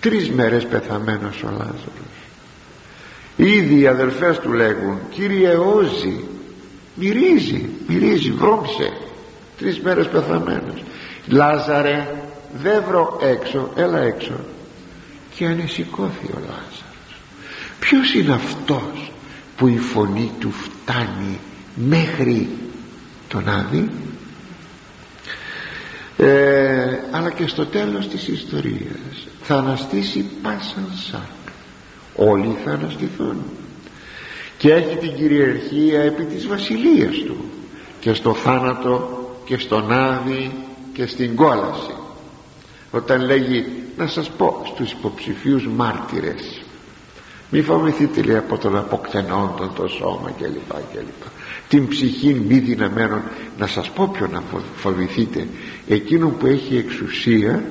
Τρεις 0.00 0.30
μέρες 0.30 0.66
πεθαμένος 0.66 1.42
ο 1.42 1.50
Λάζαρος. 1.50 2.18
Ήδη 3.36 3.80
οι 3.80 3.86
αδελφές 3.86 4.38
του 4.38 4.52
λέγουν 4.52 4.98
Κύριε 5.10 5.56
Όζη 5.56 6.24
μυρίζει 6.94 7.68
μυρίζει 7.86 8.32
βρώμησε 8.32 8.92
τρεις 9.58 9.80
μέρες 9.80 10.08
πεθαμένος. 10.08 10.82
Λάζαρε 11.26 12.06
δεν 12.62 12.82
βρω 12.88 13.18
έξω 13.22 13.70
έλα 13.76 13.98
έξω 13.98 14.40
και 15.34 15.46
ανεσηκώθη 15.46 16.26
ο 16.26 16.38
Λάζαρος. 16.40 17.14
Ποιος 17.80 18.14
είναι 18.14 18.32
αυτός 18.32 19.12
που 19.56 19.66
η 19.66 19.78
φωνή 19.78 20.32
του 20.38 20.52
φτάνει 20.52 21.38
μέχρι 21.74 22.48
τον 23.28 23.48
Άδη; 23.48 23.88
Ε, 26.20 26.98
αλλά 27.10 27.30
και 27.30 27.46
στο 27.46 27.66
τέλος 27.66 28.08
της 28.08 28.28
ιστορίας 28.28 29.26
θα 29.42 29.56
αναστήσει 29.56 30.30
πάσαν 30.42 30.88
σάκ 30.94 31.38
όλοι 32.18 32.56
θα 32.64 32.70
αναστηθούν. 32.70 33.42
Και 34.58 34.72
έχει 34.72 34.96
την 34.96 35.14
κυριαρχία 35.14 36.00
επί 36.00 36.24
της 36.24 36.46
βασιλείας 36.46 37.16
του. 37.26 37.36
Και 38.00 38.12
στο 38.14 38.34
θάνατο 38.34 39.20
και 39.44 39.58
στον 39.58 39.92
Άδη 39.92 40.52
και 40.92 41.06
στην 41.06 41.36
κόλαση. 41.36 41.94
Όταν 42.90 43.24
λέγει 43.24 43.66
να 43.96 44.06
σας 44.06 44.30
πω 44.30 44.62
στους 44.64 44.92
υποψηφίους 44.92 45.66
μάρτυρες 45.66 46.57
μη 47.50 47.62
φοβηθείτε 47.62 48.22
λέει 48.22 48.36
από 48.36 48.58
τον 48.58 48.76
αποκτενόντων 48.76 49.74
το 49.74 49.88
σώμα 49.88 50.30
κλπ 50.38 50.72
κλπ. 50.92 51.22
Την 51.68 51.88
ψυχή 51.88 52.34
μη 52.34 52.58
δυναμένων. 52.58 53.22
Να 53.58 53.66
σας 53.66 53.90
πω 53.90 54.08
ποιο 54.08 54.26
να 54.26 54.42
φοβηθείτε. 54.76 55.48
Εκείνον 55.88 56.36
που 56.36 56.46
έχει 56.46 56.76
εξουσία 56.76 57.64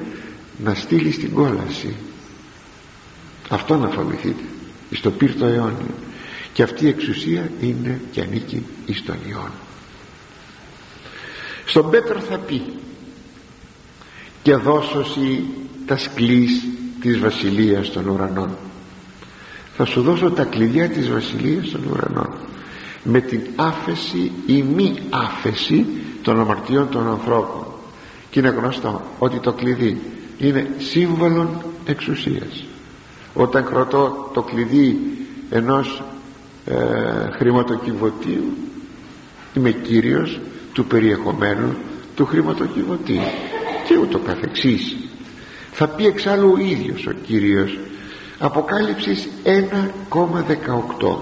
να 0.63 0.73
στείλει 0.73 1.11
στην 1.11 1.33
κόλαση. 1.33 1.95
Αυτό 3.49 3.77
να 3.77 3.89
φοβηθείτε. 3.89 4.43
Στο 4.91 5.11
πύρτο 5.11 5.45
αιώνιο. 5.45 5.95
Και 6.53 6.63
αυτή 6.63 6.85
η 6.85 6.89
εξουσία 6.89 7.51
είναι 7.61 8.01
και 8.11 8.21
ανήκει 8.21 8.65
εις 8.85 9.03
τον 9.03 9.17
Υιόν. 9.27 9.51
Στον 11.65 11.89
Πέτρο 11.89 12.19
θα 12.19 12.37
πει 12.37 12.61
και 14.43 14.55
δώσωσι 14.55 15.43
τα 15.85 15.97
σκλής 15.97 16.63
της 17.01 17.19
βασιλείας 17.19 17.91
των 17.91 18.07
ουρανών 18.07 18.57
θα 19.77 19.85
σου 19.85 20.01
δώσω 20.01 20.31
τα 20.31 20.43
κλειδιά 20.43 20.89
της 20.89 21.09
βασιλείας 21.09 21.69
των 21.69 21.81
ουρανών. 21.91 22.29
Με 23.03 23.21
την 23.21 23.41
άφεση 23.55 24.31
ή 24.45 24.61
μη 24.61 24.95
άφεση 25.09 25.85
των 26.21 26.39
αμαρτιών 26.39 26.89
των 26.89 27.07
ανθρώπων. 27.07 27.65
Και 28.29 28.39
είναι 28.39 28.49
γνωστό 28.49 29.01
ότι 29.19 29.39
το 29.39 29.53
κλειδί 29.53 30.01
είναι 30.37 30.67
σύμβολο 30.77 31.61
εξουσίας. 31.85 32.63
Όταν 33.33 33.65
κρατώ 33.65 34.31
το 34.33 34.41
κλειδί 34.41 34.99
ενός 35.49 36.03
ε, 36.65 36.75
χρηματοκιβωτίου 37.37 38.57
είμαι 39.53 39.71
κύριος 39.71 40.39
του 40.73 40.85
περιεχομένου 40.85 41.75
του 42.15 42.25
χρηματοκιβωτίου 42.25 43.21
και 43.87 43.97
ούτω 44.01 44.19
καθεξής. 44.19 44.95
Θα 45.71 45.87
πει 45.87 46.05
εξάλλου 46.05 46.51
ο 46.51 46.59
ίδιος 46.59 47.07
ο 47.07 47.11
Κύριος 47.11 47.77
Αποκάλυψης 48.39 49.27
1,18 49.43 51.17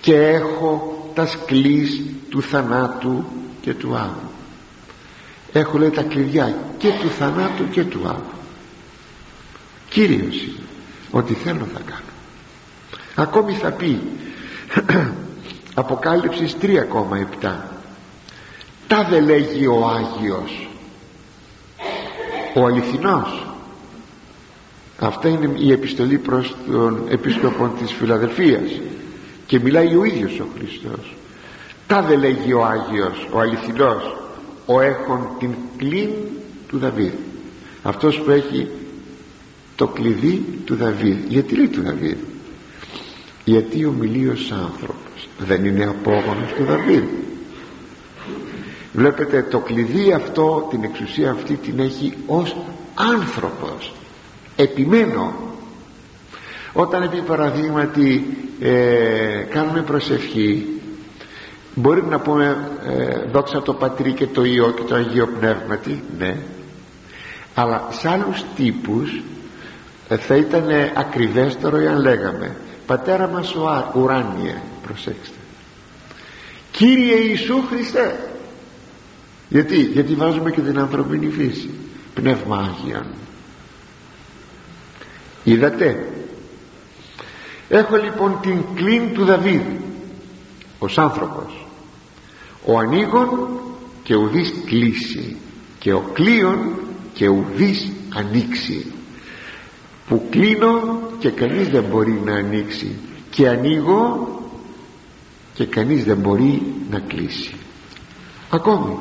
και 0.00 0.14
έχω 0.14 0.96
τα 1.14 1.26
σκλής 1.26 2.02
του 2.30 2.42
θανάτου 2.42 3.24
και 3.60 3.74
του 3.74 3.96
άγου 3.96 4.30
έχω 5.52 5.78
λέει 5.78 5.90
τα 5.90 6.02
κλειδιά 6.02 6.56
και 6.78 6.88
του 7.00 7.08
θανάτου 7.08 7.68
και 7.70 7.84
του 7.84 8.00
άγου 8.08 8.36
Κύριος 9.88 10.42
είναι. 10.42 10.66
Ό,τι 11.10 11.34
θέλω 11.34 11.66
θα 11.74 11.80
κάνω. 11.86 12.00
Ακόμη 13.14 13.52
θα 13.52 13.70
πει 13.70 14.00
Αποκάλυψης 15.74 16.56
3,7 16.60 17.54
τα 18.86 19.04
δε 19.10 19.20
λέγει 19.20 19.66
ο 19.66 19.86
Άγιος. 19.88 20.68
Ο 22.54 22.64
αληθινός 22.64 23.45
αυτά 24.98 25.28
είναι 25.28 25.50
η 25.56 25.72
επιστολή 25.72 26.18
προς 26.18 26.56
τον 26.70 27.04
επίσκοπο 27.08 27.72
της 27.80 27.92
Φιλαδελφίας. 27.92 28.80
Και 29.46 29.60
μιλάει 29.60 29.96
ο 29.96 30.04
ίδιος 30.04 30.40
ο 30.40 30.46
Χριστός. 30.58 31.16
Τα 31.86 32.02
δε 32.02 32.16
λέγει 32.16 32.52
ο 32.52 32.64
Άγιος 32.64 33.28
ο 33.32 33.40
αληθινός 33.40 34.16
ο 34.66 34.80
έχων 34.80 35.28
την 35.38 35.50
κλίν 35.76 36.08
του 36.68 36.78
Δαβίδ. 36.78 37.12
Αυτός 37.82 38.20
που 38.20 38.30
έχει 38.30 38.68
το 39.76 39.86
κλειδί 39.86 40.44
του 40.64 40.76
Δαβίδ. 40.76 41.16
Γιατί 41.28 41.54
λέει 41.54 41.68
του 41.68 41.82
Δαβίδ; 41.82 42.16
Γιατί 43.44 43.84
ο 43.84 43.90
μιλίος 43.90 44.52
άνθρωπος. 44.52 45.28
Δεν 45.38 45.64
είναι 45.64 45.84
απόγονος 45.84 46.52
του 46.56 46.64
Δαβίδ. 46.64 47.04
Βλέπετε 48.92 49.42
το 49.42 49.58
κλειδί 49.58 50.12
αυτό 50.12 50.66
την 50.70 50.84
εξουσία 50.84 51.30
αυτή 51.30 51.54
την 51.54 51.78
έχει 51.78 52.14
ως 52.26 52.56
άνθρωπος 52.94 53.92
επιμένω. 54.56 55.34
Όταν 56.72 57.02
επί 57.02 57.16
παραδείγματι 57.16 58.36
ε, 58.60 59.46
κάνουμε 59.50 59.82
προσευχή 59.82 60.66
μπορεί 61.74 62.04
να 62.04 62.20
πούμε 62.20 62.70
ε, 62.86 63.30
δόξα 63.32 63.62
το 63.62 63.74
Πατρί 63.74 64.12
και 64.12 64.26
το 64.26 64.44
Υιό 64.44 64.70
και 64.70 64.82
το 64.82 64.94
Αγίο 64.94 65.28
Πνεύματι 65.40 66.02
ναι. 66.18 66.36
Αλλά 67.54 67.88
σε 67.90 68.08
άλλους 68.08 68.44
τύπους 68.56 69.22
ε, 70.08 70.16
θα 70.16 70.36
ήταν 70.36 70.64
ακριβέστερο 70.94 71.76
εάν 71.76 72.00
λέγαμε 72.00 72.56
Πατέρα 72.86 73.28
μας 73.28 73.54
ο 73.54 73.92
ουράνιε 73.94 74.54
προσέξτε 74.86 75.36
Κύριε 76.70 77.16
Ιησού 77.16 77.62
Χριστέ 77.68 78.30
γιατί, 79.48 79.76
γιατί 79.76 80.14
βάζουμε 80.14 80.50
και 80.50 80.60
την 80.60 80.78
ανθρωπίνη 80.78 81.30
φύση 81.30 81.70
πνεύμα 82.14 82.56
Άγιον 82.56 83.06
είδατε; 85.46 86.08
Έχω 87.68 87.96
λοιπόν 87.96 88.38
την 88.42 88.62
κλίν 88.74 89.14
του 89.14 89.24
Δαβίδ 89.24 89.62
ως 90.78 90.98
άνθρωπος. 90.98 91.66
Ο 92.64 92.78
ανοίγων 92.78 93.48
και 94.02 94.14
ουδής 94.14 94.52
κλείσει 94.64 95.36
και 95.78 95.92
ο 95.92 96.10
κλείον 96.12 96.58
και 97.12 97.28
ουδής 97.28 97.92
ανοίξει. 98.14 98.92
Που 100.08 100.26
κλείνω 100.30 101.00
και 101.18 101.30
κανείς 101.30 101.68
δεν 101.68 101.84
μπορεί 101.84 102.20
να 102.24 102.34
ανοίξει 102.34 102.96
και 103.30 103.48
ανοίγω 103.48 104.28
και 105.54 105.64
κανείς 105.64 106.04
δεν 106.04 106.16
μπορεί 106.16 106.62
να 106.90 106.98
κλείσει. 106.98 107.54
Ακόμη 108.50 108.98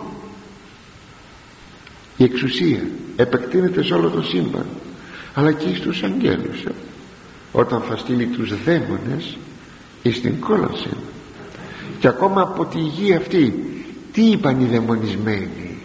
η 2.17 2.23
εξουσία 2.23 2.81
επεκτείνεται 3.15 3.83
σε 3.83 3.93
όλο 3.93 4.09
το 4.09 4.21
σύμπαν 4.21 4.65
αλλά 5.36 5.51
και 5.51 5.75
στους 5.75 6.03
αγγέλους 6.03 6.63
ε. 6.65 6.71
όταν 7.51 7.81
θα 7.81 7.97
στείλει 7.97 8.25
τους 8.25 8.63
δαίμονες 8.63 9.38
εις 10.01 10.21
την 10.21 10.39
κόλαση 10.39 10.89
και 11.99 12.07
ακόμα 12.07 12.41
από 12.41 12.65
τη 12.65 12.79
γη 12.79 13.13
αυτή 13.13 13.53
τι 14.11 14.21
είπαν 14.29 14.61
οι 14.61 14.65
δαιμονισμένοι; 14.65 15.77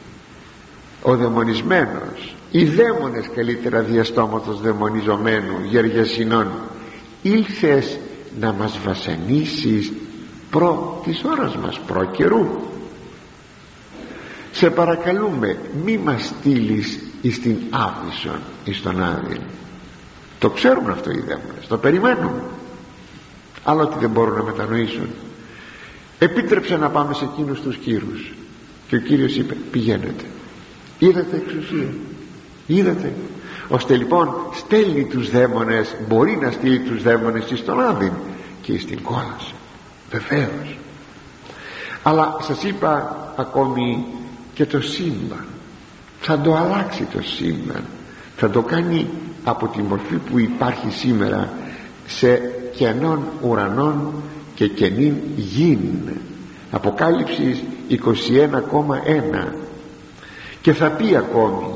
Ο 1.03 1.17
δαιμονισμένος 1.17 2.35
οι 2.51 2.65
δαίμονες 2.65 3.31
καλύτερα 3.35 3.81
διαστόματος 3.81 4.61
δαιμονιζομένου 4.61 5.65
γεργεσινών 5.69 6.51
ήλθες 7.23 7.99
να 8.41 8.53
μας 8.53 8.79
βασανίσεις 8.85 9.93
προ 10.51 11.01
της 11.05 11.23
ώρας 11.25 11.57
μας 11.57 11.81
προ 11.87 12.05
καιρού 12.05 12.47
σε 14.53 14.71
παρακαλούμε 14.71 15.59
μη 15.85 15.99
μας 15.99 16.25
στείλεις 16.25 17.10
εις 17.23 17.41
την 17.41 17.57
Άβυσσον 17.71 18.41
εις 18.65 18.83
τον 18.83 19.03
Άδειν 19.03 19.41
το 20.41 20.51
ξέρουν 20.51 20.91
αυτό 20.91 21.11
οι 21.11 21.21
δαίμονες 21.21 21.67
το 21.69 21.77
περιμένουν. 21.77 22.33
Αλλά 23.65 23.83
ότι 23.83 23.99
δεν 23.99 24.11
μπορούν 24.11 24.35
να 24.35 24.43
μετανοήσουν. 24.43 25.09
Επίτρεψε 26.19 26.77
να 26.77 26.89
πάμε 26.89 27.15
σε 27.15 27.25
εκείνους 27.25 27.61
τους 27.61 27.77
κύρους. 27.77 28.33
Και 28.89 28.97
ο 28.97 28.99
Κύριος 28.99 29.37
είπε 29.37 29.55
πηγαίνετε. 29.71 30.25
Είδατε 30.99 31.37
εξουσία. 31.37 31.89
Είδατε. 32.67 33.13
Ώστε 33.69 33.97
λοιπόν 33.97 34.35
στέλνει 34.53 35.05
τους 35.05 35.31
δαίμονες 35.31 35.97
μπορεί 36.09 36.39
να 36.43 36.51
στείλει 36.51 36.79
τους 36.79 37.03
δαίμονες 37.03 37.51
εις 37.51 37.65
τον 37.65 37.81
Άδειν 37.81 38.13
και 38.63 38.73
εις 38.73 38.87
την 38.87 39.03
κόλαση. 39.03 39.55
Βεβαίως. 40.11 40.79
Αλλά 42.03 42.37
σας 42.41 42.63
είπα 42.63 43.17
ακόμη 43.37 44.05
και 44.55 44.67
το 44.67 44.81
σύμπαν 44.81 45.45
θα 46.21 46.39
το 46.39 46.57
αλλάξει 46.57 47.07
το 47.13 47.23
σύμπαν 47.23 47.85
θα 48.41 48.51
το 48.51 48.63
κάνει 48.63 49.07
από 49.45 49.67
τη 49.69 49.83
μορφή 49.83 50.15
που 50.15 50.39
υπάρχει 50.39 50.91
σήμερα 50.91 51.53
σε 52.07 52.41
κενών 52.77 53.23
ουρανών 53.43 54.13
και 54.55 54.69
κενήν 54.69 55.15
γην. 55.37 55.79
Αποκάλυψης 56.71 57.63
21,1 57.91 57.97
και 60.63 60.73
θα 60.73 60.91
πει 60.91 61.17
ακόμη 61.17 61.67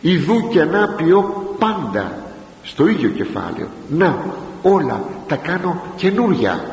ιδού 0.00 0.48
και 0.48 0.64
να 0.64 0.88
ποιώ 0.88 1.54
πάντα 1.58 2.18
στο 2.62 2.88
ίδιο 2.88 3.08
κεφάλαιο. 3.08 3.68
Να 3.88 4.24
όλα 4.62 5.04
τα 5.26 5.36
κάνω 5.36 5.82
καινούρια 5.96 6.64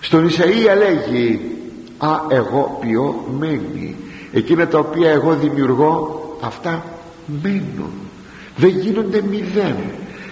στον 0.00 0.28
Ισαΐα 0.28 0.76
λέγει 0.76 1.40
α 1.98 2.20
εγώ 2.28 2.78
ποιωμένη 2.80 3.96
εκείνα 4.34 4.66
τα 4.66 4.78
οποία 4.78 5.10
εγώ 5.10 5.34
δημιουργώ 5.34 6.22
αυτά 6.40 6.84
μένουν. 7.42 7.92
Δεν 8.56 8.78
γίνονται 8.78 9.22
μηδέν 9.30 9.76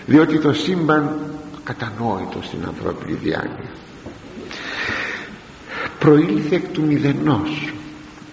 διότι 0.07 0.39
το 0.39 0.53
σύμπαν 0.53 1.17
κατανόητο 1.65 2.39
στην 2.43 2.59
ανθρώπινη 2.67 3.19
διάνοια. 3.23 3.71
Προήλθε 5.99 6.55
εκ 6.55 6.69
του 6.69 6.83
μηδενός. 6.83 7.73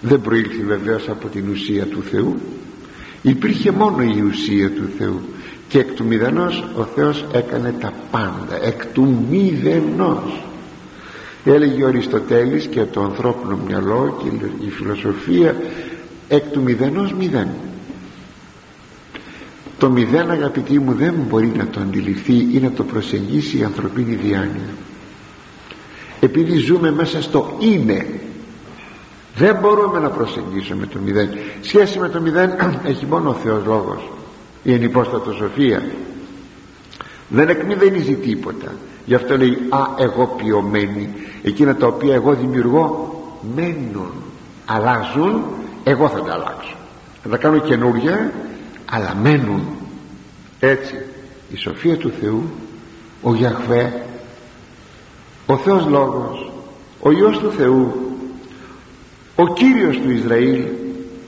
Δεν 0.00 0.20
προήλθε 0.20 0.62
βεβαίως 0.62 1.08
από 1.08 1.28
την 1.28 1.48
ουσία 1.50 1.86
του 1.86 2.02
Θεού. 2.02 2.36
Υπήρχε 3.22 3.70
μόνο 3.70 4.02
η 4.02 4.20
ουσία 4.20 4.70
του 4.70 4.88
Θεού. 4.98 5.20
Και 5.68 5.78
εκ 5.78 5.92
του 5.92 6.04
μηδενός 6.04 6.64
ο 6.76 6.84
Θεός 6.84 7.24
έκανε 7.32 7.74
τα 7.80 7.92
πάντα. 8.10 8.64
Εκ 8.64 8.86
του 8.86 9.26
μηδενός 9.30 10.42
έλεγε 11.44 11.84
ο 11.84 11.86
Αριστοτέλης 11.86 12.66
και 12.66 12.84
το 12.84 13.02
ανθρώπινο 13.02 13.58
μυαλό 13.66 14.16
και 14.22 14.46
η 14.66 14.70
φιλοσοφία 14.70 15.56
εκ 16.28 16.44
του 16.52 16.62
μηδενός 16.62 17.12
μηδέν 17.12 17.48
το 19.80 19.90
μηδέν 19.90 20.30
αγαπητοί 20.30 20.78
μου 20.78 20.92
δεν 20.92 21.14
μπορεί 21.28 21.52
να 21.56 21.66
το 21.66 21.80
αντιληφθεί 21.80 22.48
ή 22.52 22.58
να 22.62 22.70
το 22.70 22.84
προσεγγίσει 22.84 23.58
η 23.58 23.64
ανθρωπίνη 23.64 24.14
διάνοια. 24.14 24.74
Επειδή 26.20 26.58
ζούμε 26.58 26.90
μέσα 26.90 27.22
στο 27.22 27.56
είναι 27.58 28.06
δεν 29.36 29.56
μπορούμε 29.60 29.98
να 29.98 30.08
προσεγγίσουμε 30.08 30.86
το 30.86 30.98
μηδέν. 31.04 31.28
Σχέση 31.60 31.98
με 31.98 32.08
το 32.08 32.20
μηδέν 32.20 32.50
έχει 32.90 33.06
μόνο 33.06 33.30
ο 33.30 33.34
Θεός 33.34 33.64
Λόγος 33.64 34.10
η 34.62 34.72
ενυπόστατο 34.72 35.32
σοφία 35.32 35.82
δεν 37.30 37.48
εκμηδενίζει 37.48 38.14
τίποτα. 38.14 38.74
Γι' 39.04 39.14
αυτό 39.14 39.36
λέει 39.36 39.58
α 39.68 39.86
εγώ 39.98 40.34
ποιωμένη 40.36 41.08
εκείνα 41.42 41.76
τα 41.76 41.86
οποία 41.86 42.14
εγώ 42.14 42.34
δημιουργώ 42.34 43.14
μένουν 43.54 44.12
αλλάζουν 44.66 45.42
εγώ 45.84 46.08
θα 46.08 46.22
τα 46.22 46.32
αλλάξω. 46.32 46.76
Θα 47.22 47.28
τα 47.28 47.36
κάνω 47.36 47.58
καινούργια 47.58 48.32
αλλά 48.90 49.14
μένουν. 49.22 49.62
Έτσι 50.60 50.94
η 51.52 51.56
σοφία 51.56 51.96
του 51.96 52.12
Θεού 52.20 52.42
ο 53.22 53.34
Γιαχβέ 53.34 54.02
ο 55.46 55.56
Θεός 55.56 55.86
Λόγος 55.86 56.52
ο 57.00 57.10
Υιός 57.10 57.38
του 57.38 57.52
Θεού 57.52 57.92
ο 59.36 59.52
Κύριος 59.52 59.96
του 59.96 60.10
Ισραήλ 60.10 60.64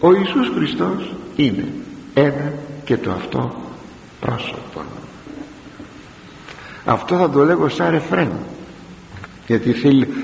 ο 0.01 0.15
Ιησούς 0.15 0.51
Χριστός 0.55 1.15
είναι 1.37 1.69
ένα 2.15 2.53
και 2.85 2.97
το 2.97 3.11
αυτό 3.11 3.55
πρόσωπο 4.21 4.83
αυτό 6.85 7.17
θα 7.17 7.31
το 7.31 7.45
λέγω 7.45 7.69
σαν 7.69 7.91
ρεφρέν. 7.91 8.33
Γιατί 9.47 9.73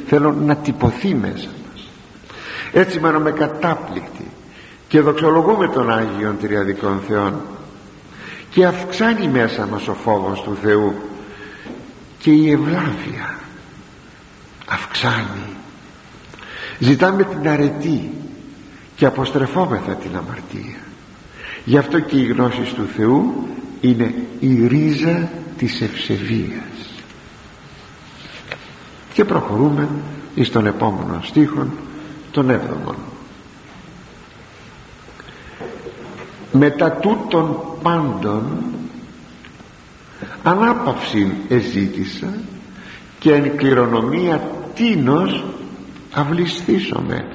θέλω 0.06 0.32
να 0.32 0.56
τυπωθεί 0.56 1.14
μέσα 1.14 1.48
μας. 1.70 1.88
Έτσι 2.72 3.00
μένουμε 3.00 3.30
κατάπληκτοι 3.30 4.30
και 4.88 5.00
δοξολογούμε 5.00 5.68
τον 5.68 5.90
Άγιον 5.90 6.38
Τριαδικών 6.40 7.00
Θεών. 7.08 7.40
Και 8.50 8.66
αυξάνει 8.66 9.28
μέσα 9.28 9.66
μας 9.66 9.88
ο 9.88 9.94
φόβος 9.94 10.42
του 10.42 10.56
Θεού. 10.62 10.94
Και 12.18 12.30
η 12.30 12.50
ευλάβεια 12.50 13.38
αυξάνει. 14.68 15.56
Ζητάμε 16.78 17.24
την 17.24 17.48
αρετή 17.48 18.10
και 18.96 19.06
αποστρεφόμεθα 19.06 19.92
την 19.92 20.10
αμαρτία. 20.16 20.76
Γι' 21.64 21.78
αυτό 21.78 22.00
και 22.00 22.16
η 22.16 22.26
γνώση 22.26 22.74
του 22.74 22.88
Θεού 22.96 23.48
είναι 23.80 24.14
η 24.40 24.66
ρίζα 24.66 25.30
της 25.58 25.80
ευσεβίας. 25.80 27.02
Και 29.12 29.24
προχωρούμε 29.24 29.88
εις 30.34 30.50
τον 30.50 30.66
επόμενο 30.66 31.20
στίχον 31.22 31.72
τον 32.30 32.50
έβδομον. 32.50 32.96
Μετά 36.52 36.92
τούτων 36.92 37.60
πάντων 37.82 38.64
ανάπαυση 40.42 41.32
εζήτησα 41.48 42.34
και 43.18 43.32
εν 43.32 43.56
κληρονομία 43.56 44.50
τίνος 44.74 45.44
αυλιστήσομαι 46.12 47.28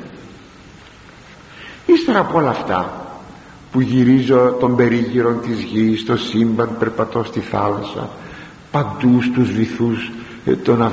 ύστερα 1.86 2.20
από 2.20 2.38
όλα 2.38 2.50
αυτά 2.50 3.03
που 3.74 3.82
γυρίζω 3.82 4.58
τον 4.60 4.76
περίγυρο 4.76 5.32
της 5.34 5.62
γης 5.62 6.00
στο 6.00 6.18
σύμπαν 6.18 6.76
περπατώ 6.80 7.24
στη 7.24 7.40
θάλασσα 7.40 8.10
παντού 8.72 9.22
στους 9.22 9.52
βυθούς 9.52 10.12
ε, 10.46 10.56
των 10.56 10.82
ε, 10.82 10.90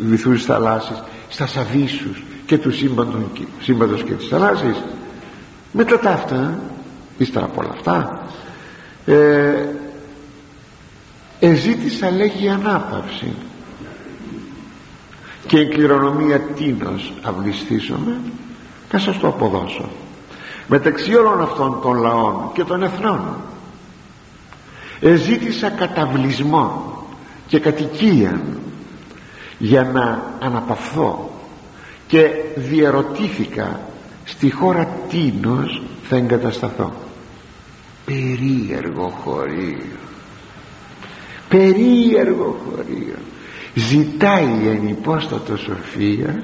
βυθούς 0.00 0.36
της 0.36 0.44
θαλάσσης 0.44 1.02
στα 1.28 1.46
σαβίσους 1.46 2.22
και 2.46 2.58
του 2.58 2.72
σύμπαντος 3.60 4.02
και 4.04 4.12
της 4.12 4.28
θαλάσσης. 4.28 4.82
Μετά 5.72 5.98
τα 5.98 6.10
αυτά 6.10 6.60
ύστερα 7.18 7.44
από 7.44 7.60
όλα 7.60 7.70
αυτά 7.72 8.26
ε, 9.06 9.54
εζήτησα 11.40 12.10
λέγει 12.10 12.48
ανάπαυση. 12.48 13.32
Και 15.46 15.58
η 15.58 15.68
κληρονομία 15.68 16.40
τίνος 16.40 17.12
αυλιστήσομαι 17.22 18.20
θα 18.88 18.98
σας 18.98 19.18
το 19.18 19.28
αποδώσω 19.28 19.88
μεταξύ 20.68 21.14
όλων 21.14 21.40
αυτών 21.40 21.80
των 21.82 21.96
λαών 21.96 22.50
και 22.52 22.64
των 22.64 22.82
εθνών. 22.82 23.36
Εζήτησα 25.00 25.70
καταβλισμό 25.70 26.92
και 27.46 27.58
κατοικία 27.58 28.40
για 29.58 29.82
να 29.82 30.22
αναπαυθώ 30.40 31.30
και 32.06 32.30
διαρωτήθηκα 32.56 33.80
στη 34.24 34.50
χώρα 34.50 34.88
τίνος 35.08 35.82
θα 36.08 36.16
εγκατασταθώ. 36.16 36.92
Περίεργο 38.04 39.08
χωρίο 39.24 39.96
περίεργο 41.48 42.58
χωρίο 42.64 43.14
ζητάει 43.74 44.48
η 44.62 44.68
ενυπόστατο 44.68 45.56
σοφία 45.56 46.42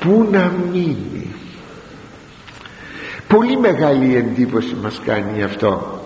που 0.00 0.28
να 0.32 0.52
μείνει 0.72 1.33
πολύ 3.36 3.58
μεγάλη 3.58 4.16
εντύπωση 4.16 4.74
μας 4.82 5.00
κάνει 5.04 5.42
αυτό. 5.42 6.00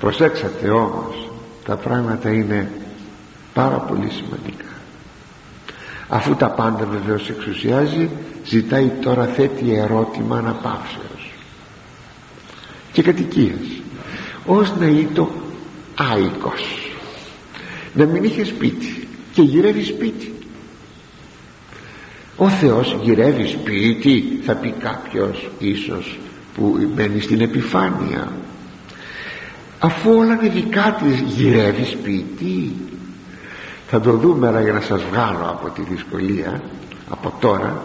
Προσέξατε 0.00 0.70
όμως 0.70 1.30
τα 1.64 1.76
πράγματα 1.76 2.30
είναι 2.30 2.70
πάρα 3.54 3.76
πολύ 3.76 4.10
σημαντικά. 4.10 4.64
Αφού 6.08 6.34
τα 6.34 6.50
πάντα 6.50 6.84
βεβαίως 6.84 7.28
εξουσιάζει 7.28 8.08
ζητάει 8.44 8.90
τώρα 9.00 9.24
θέτει 9.24 9.74
ερώτημα 9.74 10.38
αναπαύσεως 10.38 11.32
και 12.92 13.02
κατοικίας. 13.02 13.82
Ως 14.46 14.72
να 14.76 14.86
το 15.14 15.30
άϊκος. 16.12 16.92
Να 17.94 18.04
μην 18.04 18.24
είχε 18.24 18.44
σπίτι 18.44 19.08
και 19.32 19.42
γυρεύει 19.42 19.84
σπίτι. 19.84 20.34
Ο 22.36 22.48
Θεός 22.48 22.96
γυρεύει 23.02 23.46
σπίτι 23.46 24.40
θα 24.44 24.54
πει 24.54 24.74
κάποιος 24.78 25.50
ίσως 25.58 26.18
που 26.54 26.90
μένει 26.94 27.20
στην 27.20 27.40
επιφάνεια. 27.40 28.32
Αφού 29.78 30.10
όλα 30.10 30.34
είναι 30.34 30.48
δικά 30.48 30.96
της 31.02 31.20
γυρεύει 31.20 31.84
σπίτι 31.84 32.72
θα 33.88 34.00
το 34.00 34.12
δούμε 34.12 34.46
αλλά 34.46 34.60
για 34.60 34.72
να 34.72 34.80
σας 34.80 35.02
βγάλω 35.02 35.46
από 35.48 35.70
τη 35.70 35.82
δυσκολία 35.82 36.62
από 37.10 37.32
τώρα 37.40 37.82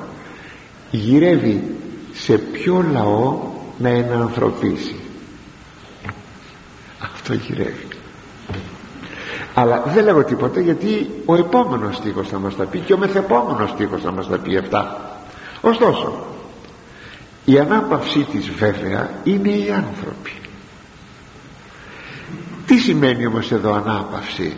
γυρεύει 0.91 1.75
σε 2.13 2.37
ποιο 2.37 2.85
λαό 2.91 3.39
να 3.77 3.89
ενανθρωπίσει 3.89 4.95
αυτό 6.99 7.33
γυρεύει. 7.33 7.87
Αλλά 9.53 9.83
δεν 9.85 10.03
λέγω 10.03 10.23
τίποτα 10.23 10.59
γιατί 10.59 11.09
ο 11.25 11.35
επόμενος 11.35 11.95
στίχος 11.95 12.27
θα 12.27 12.39
μας 12.39 12.55
τα 12.55 12.63
πει 12.63 12.79
και 12.79 12.93
ο 12.93 12.97
μεθεπόμενος 12.97 13.69
στίχος 13.69 14.01
θα 14.01 14.11
μας 14.11 14.27
τα 14.27 14.37
πει 14.37 14.57
αυτά. 14.57 15.11
Ωστόσο 15.61 16.25
η 17.49 17.59
ανάπαυσή 17.59 18.27
της 18.31 18.49
βέβαια 18.49 19.09
είναι 19.23 19.49
οι 19.49 19.71
άνθρωποι. 19.71 20.31
Τι 22.65 22.77
σημαίνει 22.77 23.25
όμως 23.25 23.51
εδώ 23.51 23.73
ανάπαυση; 23.73 24.57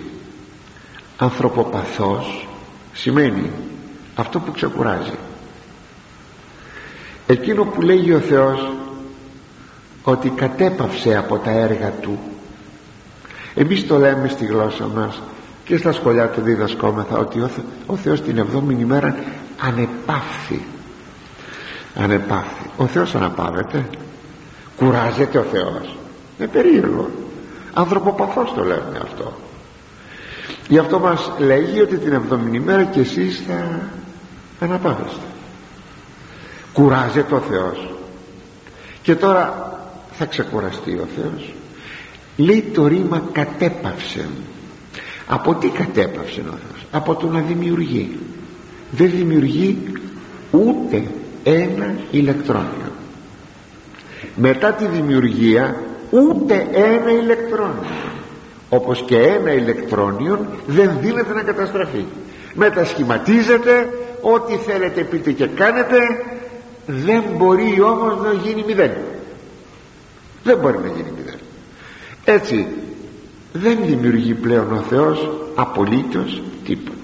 Ανθρωποπαθός 1.17 2.47
σημαίνει 2.93 3.51
αυτό 4.15 4.39
που 4.39 4.51
ξεκουράζει. 4.51 5.17
Εκείνο 7.27 7.63
που 7.63 7.81
λέγει 7.81 8.13
ο 8.13 8.19
Θεός 8.19 8.71
ότι 10.03 10.29
κατέπαυσε 10.29 11.17
από 11.17 11.37
τα 11.37 11.51
έργα 11.51 11.89
Του. 11.91 12.19
Εμείς 13.55 13.87
το 13.87 13.97
λέμε 13.97 14.27
στη 14.27 14.45
γλώσσα 14.45 14.87
μας 14.87 15.21
και 15.65 15.77
στα 15.77 15.91
σχολιά 15.91 16.29
του 16.29 16.41
διδασκόμεθα 16.41 17.17
ότι 17.17 17.39
ο, 17.39 17.49
ο 17.85 17.95
Θεός 17.95 18.21
την 18.21 18.37
εβδόμη 18.37 18.77
ημέρα 18.79 19.15
ανεπάφθη 19.61 20.61
ανεπάφθη 21.95 22.69
ο 22.77 22.87
Θεός 22.87 23.15
αναπάβεται 23.15 23.85
κουράζεται 24.75 25.37
ο 25.37 25.43
Θεός. 25.43 25.97
Είναι 26.37 26.47
περίεργο. 26.47 27.09
Ανθρωποπαθώς 27.73 28.53
το 28.53 28.63
λέμε 28.63 28.99
αυτό. 29.03 29.33
Γι' 30.67 30.77
αυτό 30.77 30.99
μας 30.99 31.31
λέγει 31.37 31.81
ότι 31.81 31.97
την 31.97 32.13
εβδομήνη 32.13 32.57
ημέρα 32.57 32.83
και 32.83 32.99
εσείς 32.99 33.43
θα 33.47 33.79
αναπάβεστε 34.59 35.19
κουράζεται 36.73 37.35
ο 37.35 37.39
Θεός. 37.39 37.93
Και 39.01 39.15
τώρα 39.15 39.73
θα 40.11 40.25
ξεκουραστεί 40.25 40.91
ο 40.91 41.07
Θεός. 41.15 41.53
Λέει 42.37 42.71
το 42.73 42.87
ρήμα 42.87 43.23
κατέπαυσε 43.31 44.29
από 45.27 45.55
τι 45.55 45.67
κατέπαυσε 45.67 46.39
ο 46.39 46.43
Θεός; 46.43 46.85
Από 46.91 47.15
το 47.15 47.27
να 47.27 47.39
δημιουργεί. 47.39 48.19
Δεν 48.91 49.09
δημιουργεί 49.09 49.93
ούτε 50.51 51.03
ένα 51.43 51.95
ηλεκτρόνιο. 52.11 52.91
Μετά 54.35 54.71
τη 54.71 54.85
δημιουργία 54.85 55.75
ούτε 56.09 56.67
ένα 56.73 57.11
ηλεκτρόνιο. 57.11 57.85
Όπως 58.69 59.03
και 59.05 59.17
ένα 59.17 59.53
ηλεκτρόνιο 59.53 60.45
δεν 60.67 60.97
δίνεται 61.01 61.33
να 61.33 61.41
καταστραφεί. 61.41 62.05
Μετασχηματίζεται 62.53 63.89
ό,τι 64.21 64.55
θέλετε 64.55 65.01
πείτε 65.01 65.31
και 65.31 65.47
κάνετε 65.47 65.97
δεν 66.85 67.23
μπορεί 67.37 67.81
όμως 67.81 68.17
να 68.23 68.33
γίνει 68.33 68.63
μηδέν. 68.67 68.91
Δεν 70.43 70.57
μπορεί 70.57 70.77
να 70.77 70.87
γίνει 70.87 71.11
μηδέν. 71.17 71.39
Έτσι 72.25 72.67
δεν 73.53 73.77
δημιουργεί 73.85 74.33
πλέον 74.33 74.73
ο 74.73 74.81
Θεός 74.89 75.29
απολύτως 75.55 76.41
τίποτα 76.65 76.98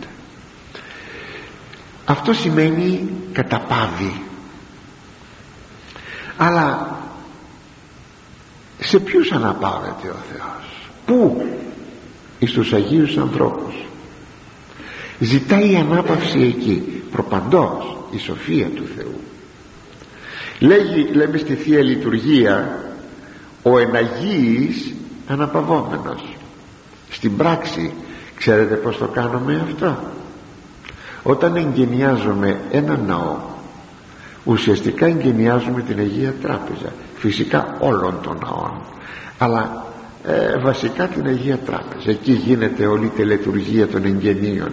αυτό 2.06 2.34
σημαίνει 2.34 3.10
καταπάβει. 3.32 4.22
Αλλά 6.38 6.98
σε 8.80 9.00
ποιους 9.00 9.32
αναπαύεται 9.32 10.08
ο 10.08 10.18
Θεός; 10.32 10.90
Πού; 11.06 11.46
Εις 12.40 12.52
τους 12.52 12.74
Αγίους 12.74 13.18
ανθρώπους. 13.18 13.74
Ζητάει 15.20 15.72
η 15.72 15.76
ανάπαυση 15.76 16.40
εκεί 16.40 17.04
προπαντός 17.12 17.98
η 18.12 18.18
σοφία 18.18 18.68
του 18.68 18.88
Θεού. 18.96 19.20
Λέγει 20.60 21.10
λέμε 21.14 21.38
στη 21.38 21.56
Θεία 21.56 21.82
Λειτουργία 21.82 22.80
ο 23.64 23.78
εναγίης 23.80 24.94
αναπαυόμενος 25.28 26.24
στην 27.10 27.38
πράξη 27.38 27.94
ξέρετε 28.36 28.76
πως 28.76 28.98
το 28.98 29.06
κάνουμε 29.06 29.62
αυτό; 29.70 29.98
Όταν 31.28 31.56
εγκαινιάζουμε 31.56 32.60
ένα 32.72 32.98
ναό 32.98 33.38
ουσιαστικά 34.44 35.06
εγκαινιάζουμε 35.06 35.82
την 35.82 36.00
Αγία 36.00 36.34
Τράπεζα 36.42 36.94
φυσικά 37.16 37.78
όλων 37.80 38.18
των 38.22 38.38
ναών. 38.44 38.72
Αλλά 39.38 39.86
ε, 40.26 40.58
βασικά 40.58 41.08
την 41.08 41.28
Αγία 41.28 41.58
Τράπεζα. 41.58 42.10
Εκεί 42.10 42.32
γίνεται 42.32 42.86
όλη 42.86 43.06
η 43.06 43.12
τελετουργία 43.16 43.88
των 43.88 44.06
εγγενείων. 44.06 44.72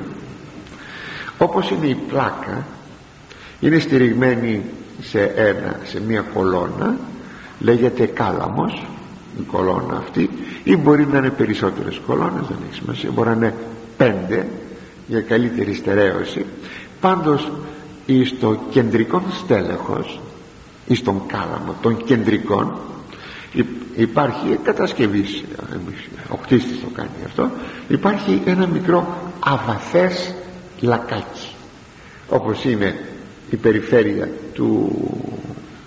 Όπως 1.39 1.71
είναι 1.71 1.87
η 1.87 1.95
πλάκα 2.09 2.67
είναι 3.61 3.79
στηριγμένη 3.79 4.63
σε 5.01 5.23
ένα 5.23 5.77
σε 5.85 6.01
μια 6.01 6.21
κολόνα 6.35 6.97
λέγεται 7.61 8.07
κάλαμος 8.07 8.87
η 9.39 9.43
κολόνα 9.43 9.97
αυτή 9.97 10.31
ή 10.65 10.77
μπορεί 10.77 11.07
να 11.07 11.19
είναι 11.19 11.31
περισσότερες 11.31 12.01
κολόνες 12.07 12.47
δεν 12.49 12.57
έχει 12.69 12.75
σημασία 12.75 13.11
μπορεί 13.11 13.29
να 13.29 13.35
είναι 13.35 13.55
πέντε 13.97 14.47
για 15.07 15.21
καλύτερη 15.21 15.75
στερέωση. 15.75 16.45
Πάντως 17.01 17.49
στο 18.25 18.61
κεντρικό 18.71 19.23
στέλεχος 19.45 20.21
ή 20.87 20.95
στον 20.95 21.27
κάλαμο 21.27 21.75
των 21.83 22.05
κεντρικών 22.05 22.75
υπάρχει 23.97 24.59
κατασκευή 24.63 25.25
ο 26.29 26.37
κτίστης 26.37 26.81
το 26.81 26.87
κάνει 26.95 27.09
αυτό 27.27 27.51
υπάρχει 27.89 28.43
ένα 28.45 28.67
μικρό 28.67 29.17
αβαθές 29.41 30.35
λακάκι. 30.81 31.49
Όπως 32.29 32.65
είναι 32.65 33.05
η 33.51 33.57
περιφέρεια 33.57 34.29
του 34.55 34.91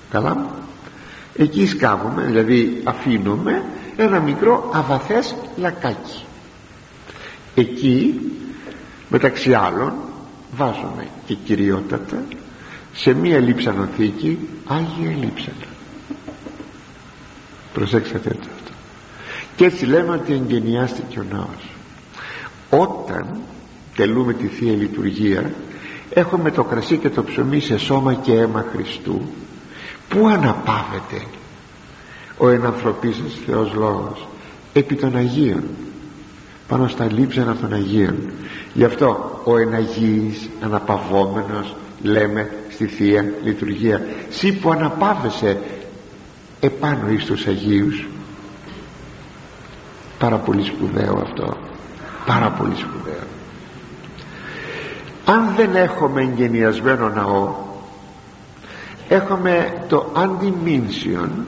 καλάμου 0.10 0.50
εκεί 1.36 1.68
σκάβουμε 1.68 2.24
δηλαδή 2.24 2.82
αφήνουμε 2.84 3.64
ένα 3.98 4.20
μικρό 4.20 4.70
αβαθές 4.74 5.36
λακάκι. 5.58 6.24
Εκεί 7.56 8.20
μεταξύ 9.10 9.54
άλλων 9.54 9.94
βάζουμε 10.56 11.08
και 11.26 11.34
κυριότατα 11.34 12.24
σε 12.94 13.14
μία 13.14 13.40
λείψανοθήκη 13.40 14.40
Άγια 14.66 15.16
Λείψανα. 15.20 15.66
Προσέξατε 17.74 18.30
το 18.30 18.48
αυτό. 18.56 18.72
Και 19.56 19.66
έτσι 19.66 19.86
λέμε 19.86 20.12
ότι 20.12 20.34
εγγενιάστηκε 20.34 21.20
ο 21.20 21.24
ναός. 21.32 21.70
Όταν 22.70 23.38
τελούμε 23.96 24.34
τη 24.34 24.48
Θεία 24.48 24.74
Λειτουργία 24.74 25.52
έχουμε 26.10 26.52
το 26.52 26.64
κρασί 26.64 26.98
και 26.98 27.10
το 27.10 27.24
ψωμί 27.24 27.60
σε 27.60 27.78
σώμα 27.78 28.14
και 28.14 28.34
αίμα 28.34 28.66
Χριστού 28.72 29.22
που 30.10 30.28
αναπαύεται 30.28 31.26
ο 32.38 32.50
ενανθρωπίσας 32.50 33.34
Θεός 33.46 33.74
Λόγος 33.74 34.28
επί 34.74 34.96
των 34.96 35.16
Αγίων 35.16 35.64
πάνω 36.68 36.88
στα 36.88 37.12
λείψανα 37.12 37.56
των 37.56 37.74
Αγίων. 37.74 38.16
Γι' 38.74 38.84
αυτό 38.84 39.42
ο 39.44 39.58
εναγίης 39.58 40.50
αναπαυόμενος 40.62 41.76
λέμε 42.02 42.50
στη 42.70 42.86
Θεία 42.86 43.34
Λειτουργία 43.44 44.06
σύ 44.30 44.54
που 44.54 44.72
αναπαύεσαι 44.72 45.58
επάνω 46.60 47.10
εις 47.10 47.26
τους 47.26 47.48
Αγίους 47.48 48.08
πάρα 50.20 50.38
πολύ 50.38 50.64
σπουδαίο 50.64 51.20
αυτό. 51.24 51.58
Πάρα 52.26 52.52
πολύ 52.52 52.76
σπουδαίο. 52.76 53.24
Αν 55.26 55.54
δεν 55.56 55.76
έχουμε 55.76 56.22
εγγενιασμένο 56.22 57.10
ναό 57.10 57.56
έχουμε 59.08 59.84
το 59.88 60.12
αντιμήνσιον 60.16 61.46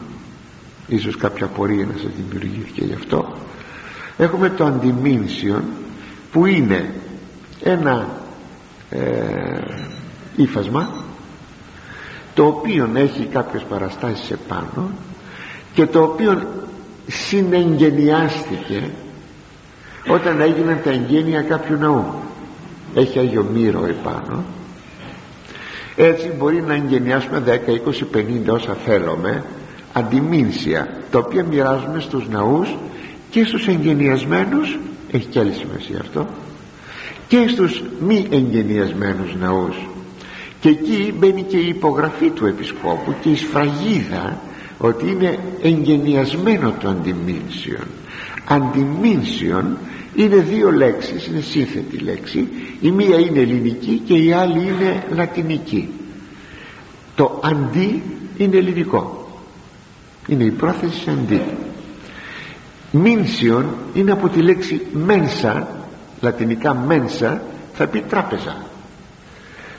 ίσως 0.88 1.18
κάποια 1.18 1.48
πορεία 1.48 1.86
να 1.86 1.94
σας 2.02 2.12
δημιουργήθηκε 2.18 2.84
γι' 2.84 2.94
αυτό 2.94 3.34
έχουμε 4.18 4.50
το 4.50 4.66
αντιμήνσιον 4.66 5.64
που 6.32 6.46
είναι 6.46 6.94
ένα 7.64 8.08
ε, 8.90 9.60
ύφασμα 10.36 10.90
το 12.34 12.46
οποίο 12.46 12.90
έχει 12.94 13.24
κάποιες 13.32 13.64
παραστάσεις 13.64 14.32
επάνω 14.32 14.90
και 15.74 15.86
το 15.86 16.04
οποίο 16.04 16.48
συνεγγενιάστηκε 17.08 18.90
όταν 20.08 20.42
έγιναν 20.42 20.80
τα 20.84 20.90
εγγένεια 20.90 21.42
κάποιου 21.42 21.78
ναού. 21.78 22.06
Έχει 22.96 23.20
Άγιο 23.20 23.44
Μύρο 23.54 23.86
επάνω. 23.86 24.44
Έτσι 25.96 26.28
μπορεί 26.38 26.62
να 26.62 26.74
εγγενιάσουμε 26.74 27.44
10, 27.46 27.50
20, 28.14 28.18
50 28.18 28.54
όσα 28.54 28.74
θέλουμε 28.74 29.44
αντιμήνσια 29.94 30.88
τα 31.12 31.20
οποία 31.20 31.44
μοιράζουμε 31.44 32.00
στους 32.00 32.28
ναούς 32.30 32.76
και 33.30 33.44
στους 33.44 33.68
εγγενιασμένους 33.68 34.78
έχει 35.12 35.26
και 35.26 35.40
άλλη 35.40 35.54
σημασία 35.54 36.00
αυτό 36.02 36.28
και 37.28 37.48
στους 37.48 37.84
μη 38.00 38.28
εγγενιασμένους 38.30 39.36
ναούς. 39.36 39.76
Και 40.60 40.70
εκεί 40.70 41.14
μπαίνει 41.18 41.44
και 41.44 41.58
η 41.58 41.68
υπογραφή 41.68 42.30
του 42.30 42.46
επισκόπου 42.46 43.16
και 43.22 43.30
η 43.30 43.36
σφραγίδα 43.36 44.42
ότι 44.78 45.10
είναι 45.10 45.40
εγγενιασμένο 45.62 46.74
το 46.80 46.90
αντιμήνσιον. 46.90 47.88
Αντιμήνσιον 48.48 49.78
είναι 50.16 50.36
δύο 50.36 50.72
λέξεις 50.72 51.28
είναι 51.28 51.40
σύνθετη 51.40 51.98
λέξη. 51.98 52.48
Η 52.82 52.92
μία 52.92 53.20
είναι 53.20 53.40
ελληνική 53.40 54.02
και 54.06 54.14
η 54.14 54.32
άλλη 54.32 54.60
είναι 54.60 55.04
λατινική. 55.16 55.90
Το 57.16 57.40
αντί 57.44 58.02
είναι 58.38 58.58
ελληνικό. 58.58 59.30
Είναι 60.28 60.44
η 60.44 60.52
πρόθεση 60.52 61.10
αντί 61.10 61.42
μίνσιον 63.02 63.66
είναι 63.94 64.12
από 64.12 64.30
τη 64.30 64.42
λέξη 64.42 64.82
μένσα 64.94 65.68
λατινικά 66.22 66.74
μένσα 66.74 67.42
θα 67.74 67.88
πει 67.88 68.02
τράπεζα. 68.10 68.58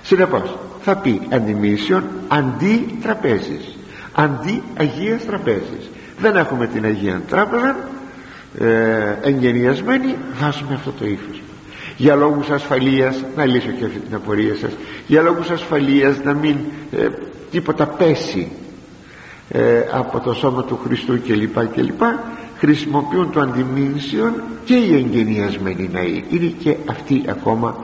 Συνεπώς 0.02 0.58
θα 0.80 0.96
πει 0.96 1.20
αντιμίσιον 1.30 2.04
αντί 2.28 2.98
τραπέζης 3.02 3.78
αντί 4.18 4.62
Αγίας 4.78 5.24
Τραπέζης. 5.24 5.90
Δεν 6.18 6.36
έχουμε 6.36 6.66
την 6.66 6.84
Αγία 6.84 7.22
Τράπεζα 7.28 7.76
ε, 8.58 9.16
εγγενιασμένη 9.22 10.14
βάζουμε 10.40 10.74
αυτό 10.74 10.92
το 10.98 11.04
ύφος. 11.04 11.42
Για 11.96 12.14
λόγους 12.14 12.50
ασφαλείας 12.50 13.24
να 13.36 13.44
λύσω 13.44 13.70
και 13.70 13.84
αυτή 13.84 13.98
την 13.98 14.14
απορία 14.14 14.54
σας. 14.54 14.70
Για 15.06 15.22
λόγους 15.22 15.50
ασφαλείας 15.50 16.22
να 16.24 16.34
μην 16.34 16.56
ε, 16.92 17.08
τίποτα 17.50 17.86
πέσει 17.86 18.52
ε, 19.48 19.80
από 19.90 20.20
το 20.20 20.32
σώμα 20.32 20.64
του 20.64 20.80
Χριστού 20.84 21.20
κλπ 21.22 21.66
κλπ 21.74 22.02
χρησιμοποιούν 22.58 23.30
το 23.30 23.40
αντιμήνσιον 23.40 24.32
και 24.64 24.74
οι 24.74 24.94
εγγενιασμένοι 24.94 25.88
ναοί. 25.92 26.24
Είναι 26.30 26.52
και 26.58 26.76
αυτή 26.86 27.24
ακόμα 27.28 27.76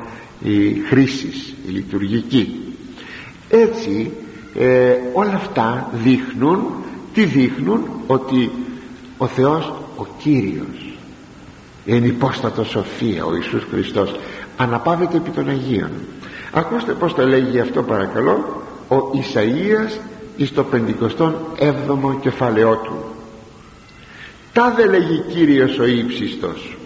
η 0.42 0.74
χρήση 0.88 1.56
η 1.66 1.70
λειτουργική. 1.70 2.60
Έτσι 3.48 4.10
ε, 4.54 4.92
όλα 5.12 5.34
αυτά 5.34 5.90
δείχνουν 5.92 6.60
τι 7.14 7.24
δείχνουν; 7.24 7.80
Ότι 8.06 8.50
ο 9.16 9.26
Θεός 9.26 9.72
ο 9.96 10.06
Κύριος 10.18 10.96
είναι 11.84 12.06
υπόστατος 12.06 12.68
σοφία 12.68 13.24
ο 13.24 13.34
Ιησούς 13.34 13.66
Χριστός 13.70 14.14
αναπαύεται 14.56 15.16
επί 15.16 15.30
των 15.30 15.48
Αγίων. 15.48 15.90
Ακούστε 16.52 16.92
πως 16.92 17.14
το 17.14 17.26
λέγει 17.26 17.60
αυτό 17.60 17.82
παρακαλώ 17.82 18.62
ο 18.88 18.96
Ισαΐας 18.96 19.98
εις 20.36 20.52
το 20.52 20.64
57ο 20.72 22.20
κεφαλαιό 22.20 22.76
του 22.76 23.13
τα 24.54 24.74
λέγει 24.90 25.24
Κύριος 25.28 25.78
ο 25.78 25.84
ύψιστος. 25.84 26.76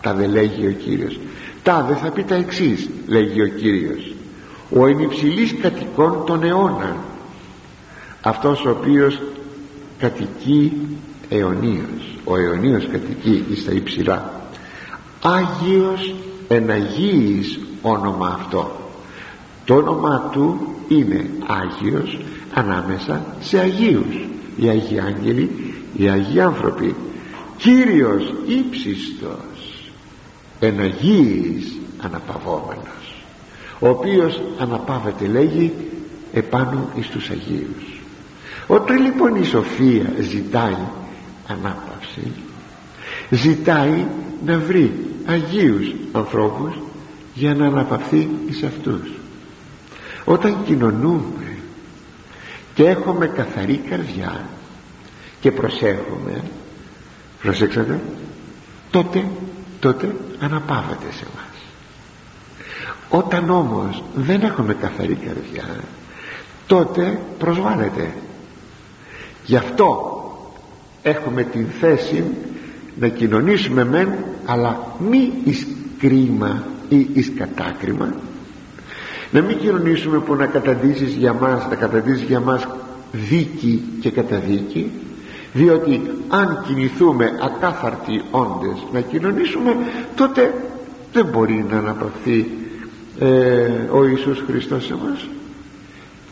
Τα 0.00 0.14
δε 0.14 0.26
λέγει 0.26 0.66
ο 0.66 0.70
Κύριος. 0.70 1.18
Τα 1.62 1.84
δε 1.88 1.94
θα 1.94 2.10
πει 2.10 2.22
τα 2.22 2.34
εξής 2.34 2.88
λέγει 3.06 3.42
ο 3.42 3.48
Κύριος. 3.48 4.14
Ο 4.70 4.86
ενυψηλής 4.86 5.54
κατοικών 5.60 6.24
των 6.26 6.42
αιώνων. 6.42 6.96
Αυτός 8.22 8.64
ο 8.64 8.70
οποίος 8.70 9.20
κατοικεί 9.98 10.72
αιωνίως. 11.28 12.16
Ο 12.24 12.36
αιωνίος 12.36 12.86
κατοικεί 12.86 13.44
εις 13.50 13.64
τα 13.64 13.72
υψηλά. 13.72 14.42
Άγιος 15.22 16.14
εναγίης 16.48 17.58
όνομα 17.82 18.38
αυτό. 18.40 18.76
Το 19.64 19.74
όνομα 19.74 20.28
του 20.32 20.74
είναι 20.88 21.30
Άγιος 21.46 22.18
ανάμεσα 22.54 23.24
σε 23.40 23.58
Αγίους 23.58 24.28
οι 24.60 24.68
Αγίοι 24.68 25.00
Άγγελοι 25.00 25.74
οι 25.96 26.08
Αγίοι 26.08 26.40
άνθρωποι 26.40 26.94
Κύριος 27.56 28.34
ύψιστος 28.46 29.90
εναγίης 30.60 31.78
αναπαυόμενος 32.00 32.98
ο 33.78 33.88
οποίος 33.88 34.42
αναπαύεται 34.58 35.26
λέγει 35.26 35.72
επάνω 36.32 36.88
εις 36.94 37.08
τους 37.08 37.30
Αγίους. 37.30 38.00
Όταν 38.66 39.02
λοιπόν 39.02 39.34
η 39.34 39.44
Σοφία 39.44 40.12
ζητάει 40.20 40.86
ανάπαυση 41.48 42.32
ζητάει 43.30 44.06
να 44.44 44.58
βρει 44.58 44.92
Αγίους 45.26 45.94
ανθρώπους 46.12 46.78
για 47.34 47.54
να 47.54 47.66
αναπαυθεί 47.66 48.28
εις 48.48 48.62
αυτούς. 48.62 49.12
Όταν 50.24 50.56
κοινωνούμε 50.64 51.47
και 52.78 52.88
έχουμε 52.88 53.26
καθαρή 53.26 53.76
καρδιά. 53.76 54.48
Και 55.40 55.50
προσέχουμε. 55.50 56.42
Προσέξατε. 57.42 58.00
Τότε 58.90 59.24
τότε 59.80 60.14
αναπαύεται 60.38 61.12
σε 61.12 61.26
μας. 61.34 61.62
Όταν 63.08 63.50
όμως 63.50 64.02
δεν 64.14 64.42
έχουμε 64.42 64.74
καθαρή 64.74 65.14
καρδιά 65.14 65.64
τότε 66.66 67.20
προσβάλλεται. 67.38 68.14
Γι' 69.44 69.56
αυτό 69.56 70.12
έχουμε 71.02 71.42
την 71.42 71.66
θέση 71.80 72.24
να 72.98 73.08
κοινωνήσουμε 73.08 73.84
μεν 73.84 74.08
αλλά 74.46 74.94
μη 74.98 75.32
εις 75.44 75.66
κρίμα 75.98 76.62
ή 76.88 77.08
εις 77.12 77.32
κατάκριμα 77.36 78.14
να 79.30 79.40
μην 79.40 79.58
κοινωνήσουμε 79.58 80.18
που 80.18 80.34
να 80.34 80.46
καταντήσεις 80.46 81.14
για 81.14 81.32
μας 81.32 81.66
να 81.68 81.74
καταντήσεις 81.74 82.26
για 82.26 82.40
μας 82.40 82.68
δίκη 83.12 83.82
και 84.00 84.10
καταδίκη 84.10 84.90
διότι 85.52 86.10
αν 86.28 86.64
κινηθούμε 86.66 87.38
ακάθαρτοι 87.42 88.22
όντες 88.30 88.86
να 88.92 89.00
κοινωνήσουμε 89.00 89.76
τότε 90.14 90.54
δεν 91.12 91.26
μπορεί 91.26 91.64
να 91.70 91.78
αναπαυθεί 91.78 92.46
ε, 93.18 93.26
ο 93.90 94.06
Ιησούς 94.06 94.42
Χριστός 94.46 94.84
σε 94.84 94.94
μας. 94.94 95.28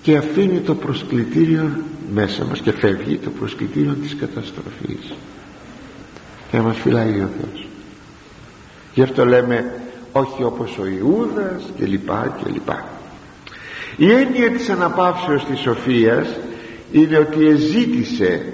Και 0.03 0.16
αφήνει 0.16 0.59
το 0.59 0.74
προσκλητήριο 0.74 1.70
μέσα 2.14 2.44
μας 2.44 2.61
και 2.61 2.72
φεύγει 2.72 3.16
το 3.16 3.30
προσκλητήριο 3.30 3.97
της 4.03 4.16
καταστροφής. 4.16 5.14
Και 6.51 6.57
να 6.57 6.62
μας 6.62 6.76
φυλάει 6.76 7.09
ο 7.09 7.28
Θεός. 7.40 7.66
Γι' 8.94 9.03
αυτό 9.03 9.24
λέμε 9.24 9.74
όχι 10.16 10.42
όπως 10.42 10.78
ο 10.78 10.86
Ιούδας 10.86 11.62
και 11.76 11.86
λοιπά 11.86 12.36
και 12.42 12.50
λοιπά. 12.50 12.84
Η 13.96 14.12
έννοια 14.12 14.50
της 14.50 14.68
αναπαύσεως 14.68 15.44
της 15.44 15.60
σοφίας 15.60 16.28
είναι 16.92 17.18
ότι 17.18 17.46
εζήτησε 17.46 18.52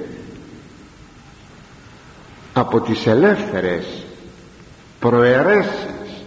από 2.53 2.81
τις 2.81 3.07
ελεύθερες 3.07 4.05
προαιρέσεις 5.01 6.25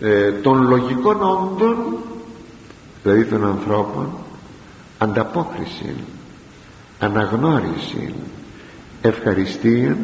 ε, 0.00 0.32
των 0.32 0.68
λογικών 0.68 1.22
όντων 1.22 1.96
δηλαδή 3.02 3.24
των 3.24 3.46
ανθρώπων 3.46 4.10
ανταπόκριση 4.98 5.94
αναγνώριση 6.98 8.14
ευχαριστία 9.02 9.96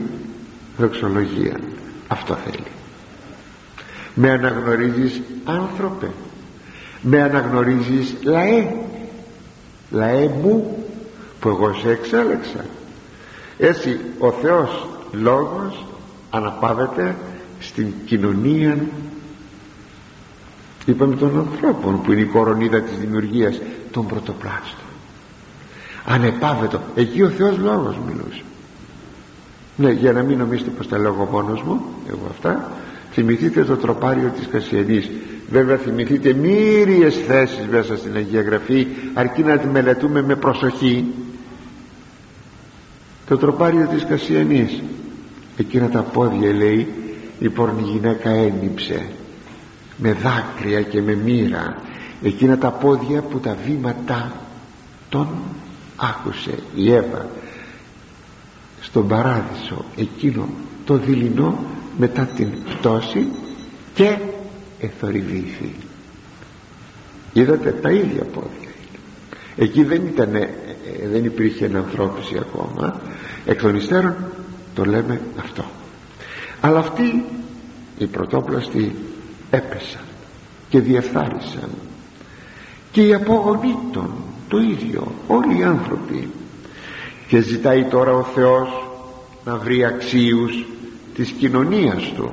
δοξολογία 0.78 1.60
αυτό 2.08 2.34
θέλει 2.34 2.66
με 4.18 4.30
αναγνωρίζεις 4.30 5.20
άνθρωπε. 5.44 6.10
Με 7.00 7.22
αναγνωρίζεις 7.22 8.14
λαέ. 8.22 8.74
Λαέ 9.90 10.28
μου 10.42 10.84
που 11.40 11.48
εγώ 11.48 11.74
σε 11.74 11.90
εξέλεξα. 11.90 12.64
Έτσι 13.58 14.00
ο 14.18 14.30
Θεός 14.30 14.86
Λόγος 15.12 15.84
αναπαύεται 16.30 17.16
στην 17.60 17.92
κοινωνία. 18.06 18.78
Είπαμε 20.84 21.16
των 21.16 21.38
ανθρώπων 21.38 22.02
που 22.02 22.12
είναι 22.12 22.20
η 22.20 22.24
κορονίδα 22.24 22.80
της 22.80 22.98
δημιουργίας 22.98 23.60
των 23.90 24.06
πρωτοπλάστων 24.06 24.86
ανεπάβετο. 26.06 26.80
Εκεί 26.94 27.22
ο 27.22 27.28
Θεός 27.28 27.58
Λόγος 27.58 27.96
μιλούσε. 28.06 28.42
Ναι 29.76 29.90
για 29.90 30.12
να 30.12 30.22
μην 30.22 30.38
νομίζετε 30.38 30.70
πως 30.70 30.88
τα 30.88 30.98
λέγω 30.98 31.28
μόνος 31.30 31.62
μου 31.62 31.80
εγώ 32.08 32.26
αυτά 32.30 32.70
θυμηθείτε 33.16 33.64
το 33.64 33.76
τροπάριο 33.76 34.32
της 34.38 34.46
Κασιανής. 34.46 35.10
Βέβαια 35.50 35.76
θυμηθείτε 35.76 36.32
μύριες 36.32 37.16
θέσεις 37.26 37.66
μέσα 37.70 37.96
στην 37.96 38.16
Αγία 38.16 38.42
Γραφή 38.42 38.86
αρκεί 39.14 39.42
να 39.42 39.58
τη 39.58 39.66
μελετούμε 39.66 40.22
με 40.22 40.36
προσοχή. 40.36 41.04
Το 43.26 43.36
τροπάριο 43.36 43.86
της 43.86 44.04
Κασιανής. 44.04 44.82
Εκείνα 45.56 45.88
τα 45.88 46.00
πόδια 46.00 46.52
λέει 46.52 46.88
η 47.38 47.48
πόρνη 47.48 47.82
γυναίκα 47.82 48.30
ένυψε 48.30 49.06
με 49.96 50.12
δάκρυα 50.12 50.82
και 50.82 51.02
με 51.02 51.14
μοίρα. 51.14 51.76
Εκείνα 52.22 52.58
τα 52.58 52.70
πόδια 52.70 53.20
που 53.20 53.38
τα 53.38 53.56
βήματα 53.66 54.32
τον 55.08 55.28
άκουσε 55.96 56.58
η 56.74 56.92
Εύα. 56.92 57.26
Στον 58.80 59.08
παράδεισο 59.08 59.84
εκείνο 59.96 60.48
το 60.84 60.96
δειλινό 60.96 61.58
μετά 61.98 62.28
την 62.36 62.48
πτώση 62.64 63.26
και 63.94 64.18
εθορυβήθη. 64.80 65.74
Είδατε 67.32 67.70
τα 67.70 67.90
ίδια 67.90 68.24
πόδια. 68.24 68.70
Εκεί 69.56 69.84
δεν 69.84 70.06
ήταν 70.06 70.34
ε, 70.34 70.48
δεν 71.12 71.24
υπήρχε 71.24 71.70
ανθρώπιση 71.74 72.38
ακόμα. 72.38 73.00
Εκ 73.46 73.60
των 73.60 73.76
υστέρων 73.76 74.14
το 74.74 74.84
λέμε 74.84 75.20
αυτό. 75.38 75.64
Αλλά 76.60 76.78
αυτοί 76.78 77.24
οι 77.98 78.06
πρωτόπλαστοι 78.06 78.94
έπεσαν 79.50 80.04
και 80.68 80.80
διεφθάρισαν. 80.80 81.70
Και 82.92 83.02
οι 83.02 83.14
απόγονοί 83.14 83.78
των 83.92 84.10
το 84.48 84.58
ίδιο 84.58 85.12
όλοι 85.26 85.58
οι 85.58 85.62
άνθρωποι. 85.62 86.30
Και 87.28 87.40
ζητάει 87.40 87.84
τώρα 87.84 88.12
ο 88.12 88.22
Θεός 88.22 88.68
να 89.44 89.56
βρει 89.56 89.84
αξίους 89.84 90.64
της 91.16 91.30
κοινωνίας 91.30 92.12
του. 92.16 92.30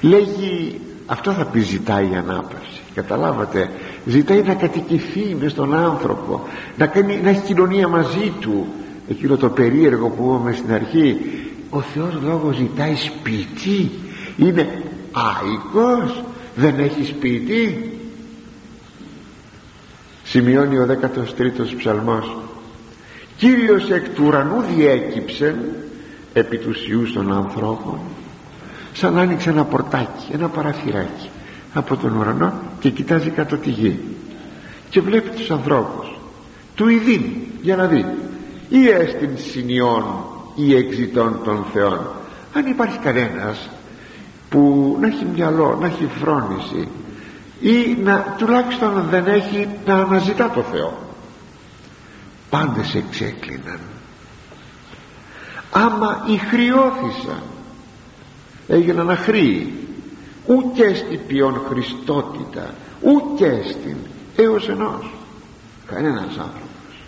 Λέγει 0.00 0.80
αυτό 1.06 1.32
θα 1.32 1.44
πει 1.44 1.60
ζητάει 1.60 2.10
η 2.10 2.14
ανάπαυση. 2.14 2.80
Καταλάβατε 2.94 3.70
ζητάει 4.06 4.42
να 4.42 4.54
κατοικηθεί 4.54 5.36
μες 5.40 5.50
στον 5.52 5.74
άνθρωπο 5.74 6.48
να, 6.76 6.86
κάνει, 6.86 7.20
να 7.22 7.28
έχει 7.28 7.40
κοινωνία 7.40 7.88
μαζί 7.88 8.32
του. 8.40 8.66
Εκείνο 9.08 9.36
το 9.36 9.48
περίεργο 9.48 10.08
που 10.08 10.24
είπαμε 10.24 10.52
στην 10.52 10.72
αρχή 10.72 11.16
ο 11.70 11.80
Θεός 11.80 12.18
λόγος 12.22 12.56
ζητάει 12.56 12.96
σπίτι. 12.96 13.90
Είναι 14.36 14.82
άϊκος 15.12 16.22
δεν 16.54 16.78
έχει 16.78 17.04
σπίτι. 17.04 17.90
Σημειώνει 20.24 20.78
ο 20.78 20.86
13ος 21.02 21.76
ψαλμός. 21.76 22.36
Κύριος 23.36 23.90
εκ 23.90 24.08
του 24.08 24.24
ουρανού 24.26 24.64
διέκυψε 24.76 25.56
επί 26.32 26.58
τους 26.58 26.88
ιούς 26.88 27.12
των 27.12 27.32
ανθρώπων 27.32 27.98
σαν 28.92 29.18
άνοιξε 29.18 29.50
ένα 29.50 29.64
πορτάκι 29.64 30.32
ένα 30.32 30.48
παραθυράκι 30.48 31.28
από 31.74 31.96
τον 31.96 32.16
ουρανό 32.16 32.52
και 32.80 32.90
κοιτάζει 32.90 33.30
κάτω 33.30 33.56
τη 33.56 33.70
γη. 33.70 34.00
Και 34.90 35.00
βλέπει 35.00 35.28
τους 35.28 35.50
ανθρώπους. 35.50 36.18
Του 36.74 36.88
ειδήν 36.88 37.22
για 37.62 37.76
να 37.76 37.86
δει. 37.86 38.04
Ή 38.68 38.88
έστιν 38.88 39.30
συνειών 39.36 40.04
ή 40.54 40.74
εξητών 40.74 41.40
των 41.44 41.64
θεών. 41.72 42.00
Αν 42.54 42.66
υπάρχει 42.66 42.98
κανένας 42.98 43.68
που 44.48 44.96
να 45.00 45.06
έχει 45.06 45.26
μυαλό, 45.34 45.78
να 45.80 45.86
έχει 45.86 46.08
φρόνηση 46.20 46.88
ή 47.60 47.96
να 48.02 48.34
τουλάχιστον 48.38 49.04
δεν 49.10 49.26
έχει 49.26 49.68
να 49.86 49.94
αναζητά 49.94 50.50
το 50.50 50.62
Θεό. 50.62 50.98
Πάντες 52.50 52.94
εξέκλειναν 52.94 53.80
άμα 55.70 56.24
ηχριώθησαν 56.26 57.42
έγιναν 58.68 59.10
αχροί. 59.10 59.72
Ούτε 60.46 60.94
στην 60.94 61.20
ποιον 61.26 61.60
Χριστότητα 61.68 62.74
ούτε 63.00 63.62
στην 63.64 63.96
έως 64.36 64.68
ενός. 64.68 65.10
Κανένας 65.86 66.22
άνθρωπος. 66.22 67.02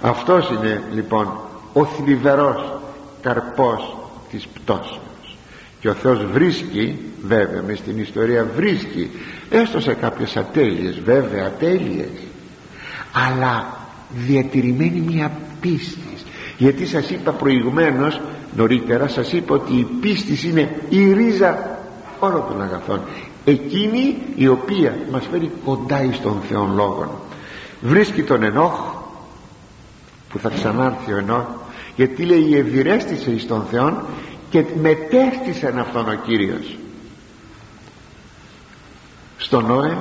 Αυτός 0.00 0.50
είναι 0.50 0.82
λοιπόν 0.92 1.28
ο 1.72 1.84
θλιβερός 1.84 2.80
καρπός 3.22 3.96
της 4.30 4.46
πτώσεως. 4.46 5.36
Και 5.80 5.88
ο 5.88 5.94
Θεός 5.94 6.24
βρίσκει 6.24 6.98
βέβαια 7.22 7.62
μες 7.62 7.78
στην 7.78 7.98
ιστορία 7.98 8.46
βρίσκει 8.56 9.10
έστω 9.50 9.80
σε 9.80 9.94
κάποιες 9.94 10.36
ατέλειες 10.36 11.00
βέβαια 11.00 11.46
ατέλειες 11.46 12.10
αλλά 13.12 13.78
διατηρημένη 14.10 15.00
μια 15.00 15.32
πίστη 15.60 16.09
γιατί 16.60 16.86
σας 16.86 17.10
είπα 17.10 17.32
προηγουμένως 17.32 18.20
νωρίτερα 18.56 19.08
σας 19.08 19.32
είπα 19.32 19.54
ότι 19.54 19.72
η 19.72 19.84
πίστη 20.00 20.48
είναι 20.48 20.80
η 20.88 21.12
ρίζα 21.12 21.78
όλων 22.18 22.44
των 22.48 22.62
αγαθών. 22.62 23.00
Εκείνη 23.44 24.16
η 24.34 24.48
οποία 24.48 24.98
μας 25.10 25.26
φέρει 25.30 25.50
κοντά 25.64 26.02
εις 26.02 26.20
τον 26.20 26.40
Θεόν 26.48 26.74
Λόγων 26.74 27.08
βρίσκει 27.80 28.22
τον 28.22 28.42
Ενόχ 28.42 28.94
που 30.28 30.38
θα 30.38 30.48
ξανάρθει 30.48 31.12
ο 31.12 31.16
Ενόχ 31.16 31.44
γιατί 31.96 32.24
λέει 32.24 32.56
ευηρέστησε 32.56 33.30
εις 33.30 33.46
τον 33.46 33.64
Θεόν 33.70 34.02
και 34.50 34.64
μετέστησεν 34.80 35.78
αυτόν 35.78 36.08
ο 36.08 36.14
Κύριος 36.14 36.76
στον 39.36 39.66
Νόε 39.66 39.96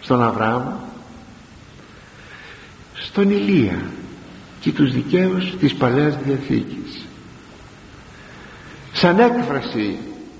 στον 0.00 0.22
Αβραάμ 0.22 0.62
στον 2.94 3.30
Ηλία 3.30 3.78
και 4.60 4.72
τους 4.72 4.92
δικαίους 4.92 5.56
της 5.58 5.74
Παλαιάς 5.74 6.16
Διαθήκης. 6.16 7.06
Σαν 8.92 9.18
έκφραση 9.18 9.98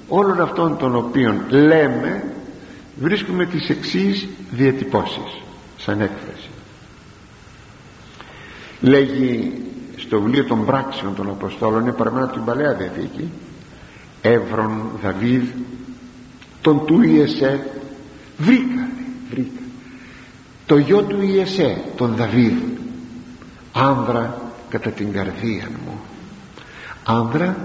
όλων 0.08 0.40
αυτών 0.40 0.76
των 0.76 0.96
οποίων 0.96 1.42
λέμε 1.48 2.24
βρίσκουμε 3.00 3.46
τις 3.46 3.68
εξής 3.68 4.28
διατυπώσεις 4.50 5.40
σαν 5.76 6.00
έκφραση. 6.00 6.48
Λέγει 8.80 9.52
στο 9.96 10.20
βιβλίο 10.20 10.44
των 10.44 10.64
πράξεων 10.64 11.14
των 11.14 11.28
Αποστόλων 11.28 11.80
είναι 11.80 11.92
παραμένα 11.92 12.24
από 12.24 12.34
την 12.34 12.44
Παλαιά 12.44 12.72
Διαθήκη 12.72 13.30
Εύρον 14.22 14.90
Δαβίδ 15.02 15.42
τον 16.60 16.86
του 16.86 17.02
Ιεσέ 17.02 17.66
βρήκα, 18.38 18.88
βρήκα 19.30 19.60
το 20.68 20.78
γιο 20.78 21.02
του 21.02 21.22
Ιεσέ 21.22 21.82
τον 21.96 22.14
Δαβίδ 22.14 22.52
άνδρα 23.78 24.40
κατά 24.68 24.90
την 24.90 25.12
καρδία 25.12 25.68
μου. 25.84 26.00
Άνδρα 27.04 27.56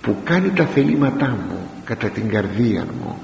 που 0.00 0.16
κάνει 0.24 0.50
τα 0.50 0.64
θελήματά 0.64 1.28
μου 1.28 1.68
κατά 1.84 2.08
την 2.08 2.28
καρδία 2.28 2.86
μου. 3.00 3.18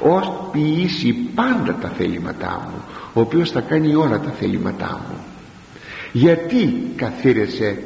Ως 0.00 0.32
ποιήσει 0.52 1.12
πάντα 1.12 1.74
τα 1.74 1.88
θελήματά 1.88 2.68
μου 2.68 2.82
ο 3.12 3.20
οποίος 3.20 3.50
θα 3.50 3.60
κάνει 3.60 3.94
όλα 3.94 4.20
τα 4.20 4.30
θελήματά 4.30 5.00
μου. 5.08 5.16
Γιατί 6.12 6.92
καθήρεσε 6.96 7.82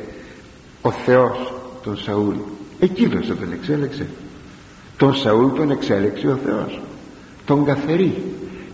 ο 0.80 0.90
Θεός 0.90 1.54
τον 1.82 1.96
Σαούλ; 1.96 2.34
Εκείνος 2.80 3.26
τον 3.26 3.52
εξέλεξε. 3.52 4.06
Τον 4.96 5.14
Σαούλ 5.14 5.52
τον 5.56 5.70
εξέλεξε 5.70 6.28
ο 6.28 6.38
Θεός. 6.44 6.80
Τον 7.44 7.64
καθερεί. 7.64 8.22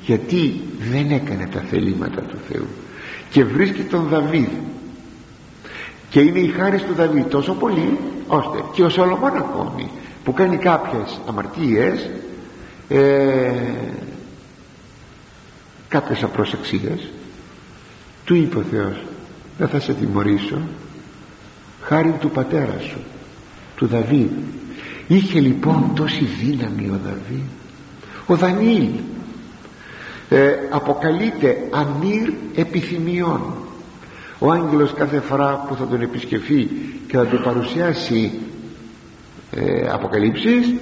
Γιατί 0.07 0.61
δεν 0.93 1.11
έκανε 1.11 1.49
τα 1.53 1.61
θελήματα 1.61 2.21
του 2.21 2.37
Θεού. 2.49 2.67
Και 3.31 3.45
βρίσκει 3.45 3.83
τον 3.83 4.07
Δαβίδ 4.09 4.49
και 6.13 6.21
είναι 6.21 6.39
η 6.39 6.49
χάρη 6.49 6.81
του 6.81 6.95
Δαβίδ 6.95 7.27
τόσο 7.27 7.53
πολύ 7.53 7.99
ώστε 8.27 8.59
και 8.73 8.83
ο 8.83 8.89
Σολομών 8.89 9.37
ακόμη 9.37 9.91
που 10.25 10.33
κάνει 10.33 10.57
κάποιες 10.57 11.21
αμαρτίες 11.29 12.11
ε, 12.89 13.53
κάποιες 15.89 16.23
απροσεξίες 16.23 17.11
του 18.25 18.35
είπε 18.35 18.59
ο 18.59 18.63
Θεός 18.71 19.03
δεν 19.59 19.69
θα 19.69 19.81
σε 19.81 19.93
τιμωρήσω 19.93 20.59
χάρη 21.81 22.15
του 22.21 22.31
πατέρα 22.31 22.79
σου 22.81 22.99
του 23.77 23.87
Δαβίδ. 23.87 24.31
Είχε 25.07 25.41
λοιπόν 25.41 25.93
τόση 25.95 26.25
δύναμη 26.25 26.89
ο 26.89 27.01
Δαβίδ. 27.05 27.47
Ο 28.27 28.37
Δανιήλ 28.37 28.89
ε, 30.29 30.53
αποκαλείται 30.71 31.57
ανήρ 31.71 32.33
επιθυμιών 32.55 33.55
ο 34.43 34.51
άγγελος 34.51 34.93
κάθε 34.93 35.21
φορά 35.21 35.65
που 35.69 35.75
θα 35.75 35.87
τον 35.87 36.01
επισκεφεί 36.01 36.69
και 37.07 37.17
θα 37.17 37.27
του 37.27 37.41
παρουσιάσει 37.43 38.33
ε, 39.51 39.89
αποκαλύψεις 39.89 40.75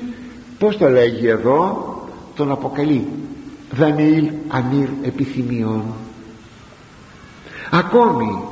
πως 0.58 0.76
το 0.76 0.88
λέγει 0.88 1.26
εδώ 1.26 1.94
τον 2.34 2.50
αποκαλεί 2.50 3.06
Δανιήλ 3.70 4.28
ανήρ 4.48 4.88
επιθυμιών 5.02 5.82
ακόμη 7.70 8.42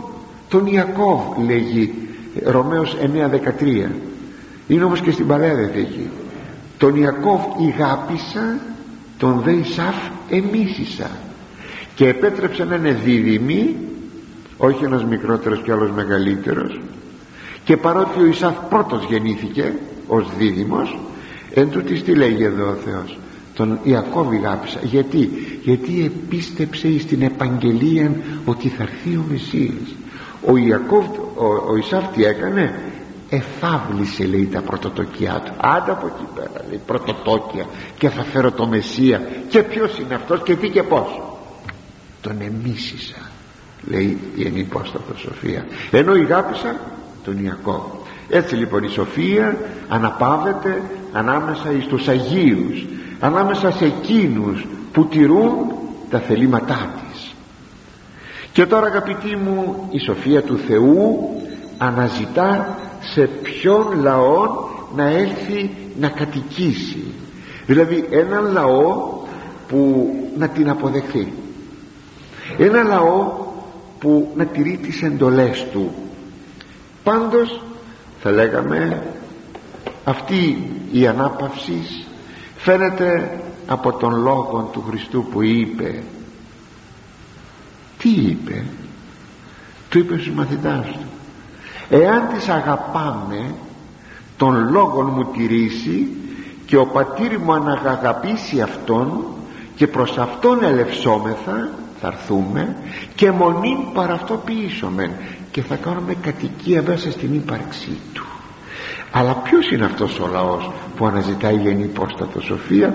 τον 0.49 0.67
Ιακώβ 0.67 1.21
λέγει 1.47 1.95
Ρωμαίος 2.45 2.97
9.13 3.01 3.89
είναι 4.69 4.85
όμως 4.85 5.01
και 5.01 5.11
στην 5.11 5.27
Παλαιά 5.27 5.55
Διαθήκη. 5.55 6.09
Τον 6.79 6.97
Ιακώβ 6.97 7.41
ηγάπησα 7.61 8.59
τον 9.19 9.41
δε 9.45 9.51
Ισάφ 9.51 9.97
εμίσησα. 10.29 11.11
Και 11.95 12.09
επέτρεψε 12.09 12.65
να 12.65 12.75
είναι 12.75 12.93
δίδυμοι 12.93 13.77
όχι 14.59 14.85
ένας 14.85 15.05
μικρότερος 15.05 15.61
και 15.63 15.73
άλλος 15.73 15.91
μεγαλύτερος. 15.91 16.81
Και 17.65 17.77
παρότι 17.77 18.21
ο 18.21 18.27
Ισάφ 18.27 18.55
πρώτος 18.69 19.05
γεννήθηκε 19.09 19.73
ως 20.07 20.27
δίδυμος 20.39 20.99
εν 21.55 21.71
τούτης 21.71 22.03
τι 22.03 22.15
λέγει 22.15 22.43
εδώ 22.43 22.69
ο 22.71 22.75
Θεός 22.75 23.19
τον 23.55 23.79
Ιακώβ 23.83 24.33
ηγάπησα 24.33 24.79
γιατί; 24.83 25.31
Γιατί 25.63 26.05
επίστεψε 26.05 26.99
στην 26.99 27.23
επαγγελία 27.23 28.13
ότι 28.45 28.69
θα 28.69 28.83
έρθει 28.83 29.17
ο 29.17 29.25
Μεσσίας 29.31 29.95
ο 30.47 30.57
Ιακώβ 30.57 31.07
ο, 31.35 31.47
ο 31.69 31.77
Ισάφ 31.77 32.05
τι 32.15 32.25
έκανε; 32.25 32.75
Εφάβλησε 33.31 34.25
λέει 34.25 34.47
τα 34.47 34.61
πρωτοτοκιά 34.61 35.43
του. 35.45 35.53
Άντα 35.57 35.93
από 35.93 36.07
εκεί 36.07 36.27
πέρα 36.35 36.65
λέει 36.69 36.81
πρωτοτόκια 36.87 37.67
και 37.99 38.09
θα 38.09 38.25
φέρω 38.25 38.53
το 38.53 38.67
Μεσσία. 38.67 39.29
Και 39.49 39.63
ποιος 39.63 39.99
είναι 39.99 40.15
αυτός 40.15 40.43
και 40.43 40.57
τι 40.57 40.69
και 40.69 40.83
πως 40.83 41.21
τον 42.21 42.41
εμίσησα 42.41 43.28
λέει 43.91 44.18
η 44.34 44.47
ενυπόστατο 44.47 45.16
Σοφία. 45.16 45.66
Ενώ 45.91 46.14
ηγάπησα 46.14 46.76
τον 47.24 47.45
Ιακώβ 47.45 47.82
έτσι 48.28 48.55
λοιπόν 48.55 48.82
η 48.82 48.89
Σοφία 48.89 49.57
αναπαύεται 49.89 50.82
ανάμεσα 51.12 51.72
εις 51.72 51.86
τους 51.86 52.09
Αγίους 52.09 52.86
ανάμεσα 53.20 53.70
σε 53.70 53.84
εκείνους 53.84 54.66
που 54.93 55.07
τηρούν 55.07 55.72
τα 56.11 56.18
θελήματά 56.18 56.95
της. 56.95 57.34
Και 58.53 58.66
τώρα 58.66 58.86
αγαπητοί 58.86 59.36
μου 59.36 59.89
η 59.91 59.99
Σοφία 59.99 60.43
του 60.43 60.59
Θεού 60.59 61.18
αναζητά 61.78 62.78
σε 63.01 63.20
ποιον 63.43 64.01
λαό 64.01 64.66
να 64.97 65.05
έλθει 65.09 65.70
να 66.01 66.09
κατοικήσει. 66.09 67.05
Δηλαδή 67.66 68.07
έναν 68.11 68.53
λαό 68.53 69.11
που 69.68 70.11
να 70.39 70.49
την 70.49 70.70
αποδεχθεί. 70.70 71.32
Ένα 72.59 72.82
λαό 72.82 73.47
που 73.99 74.32
να 74.36 74.46
τηρεί 74.46 74.78
τις 74.82 75.03
εντολές 75.03 75.66
του. 75.72 75.92
Πάντως 77.03 77.62
θα 78.20 78.30
λέγαμε 78.30 79.03
αυτή 80.05 80.70
η 80.92 81.07
ανάπαυση 81.07 81.82
φαίνεται 82.57 83.40
από 83.66 83.92
τον 83.92 84.20
λόγο 84.20 84.70
του 84.72 84.84
Χριστού 84.88 85.24
που 85.24 85.42
είπε. 85.42 86.03
Τι 87.99 88.11
είπε; 88.11 88.64
Του 89.88 89.99
είπε 89.99 90.14
στους 90.14 90.30
μαθητάς 90.30 90.86
του. 90.86 91.07
Εάν 91.88 92.28
τις 92.34 92.49
αγαπάμε 92.49 93.55
τον 94.36 94.70
λόγο 94.70 95.03
μου 95.03 95.24
τηρήσει 95.24 96.09
και 96.66 96.76
ο 96.76 96.86
πατήρ 96.86 97.38
μου 97.38 97.53
αναγαγαπήσει 97.53 98.61
αυτόν 98.61 99.24
και 99.74 99.86
προς 99.86 100.18
αυτόν 100.18 100.62
ελευσόμεθα 100.62 101.70
θα 102.01 102.07
έρθουμε 102.07 102.76
και 103.14 103.30
μονήν 103.30 103.92
παραυτοποιήσομεν 103.94 105.11
και 105.51 105.62
θα 105.62 105.76
κάνουμε 105.76 106.14
κατοικία 106.20 106.82
μέσα 106.86 107.11
στην 107.11 107.34
ύπαρξή 107.34 107.99
του. 108.12 108.24
Αλλά 109.11 109.34
ποιος 109.34 109.70
είναι 109.70 109.84
αυτός 109.84 110.20
ο 110.20 110.28
λαός 110.32 110.70
που 110.96 111.07
αναζητάει 111.07 111.57
γεννήπόστατο 111.57 112.40
σοφία; 112.40 112.94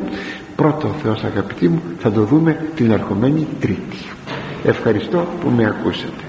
Πρώτο 0.55 0.87
ο 0.87 0.93
Θεός 1.03 1.23
αγαπητοί 1.23 1.69
μου 1.69 1.81
θα 1.99 2.11
το 2.11 2.23
δούμε 2.23 2.69
την 2.75 2.91
ερχομένη 2.91 3.47
τρίτη. 3.59 3.97
Ευχαριστώ 4.63 5.27
που 5.39 5.49
με 5.49 5.65
ακούσατε 5.65 6.23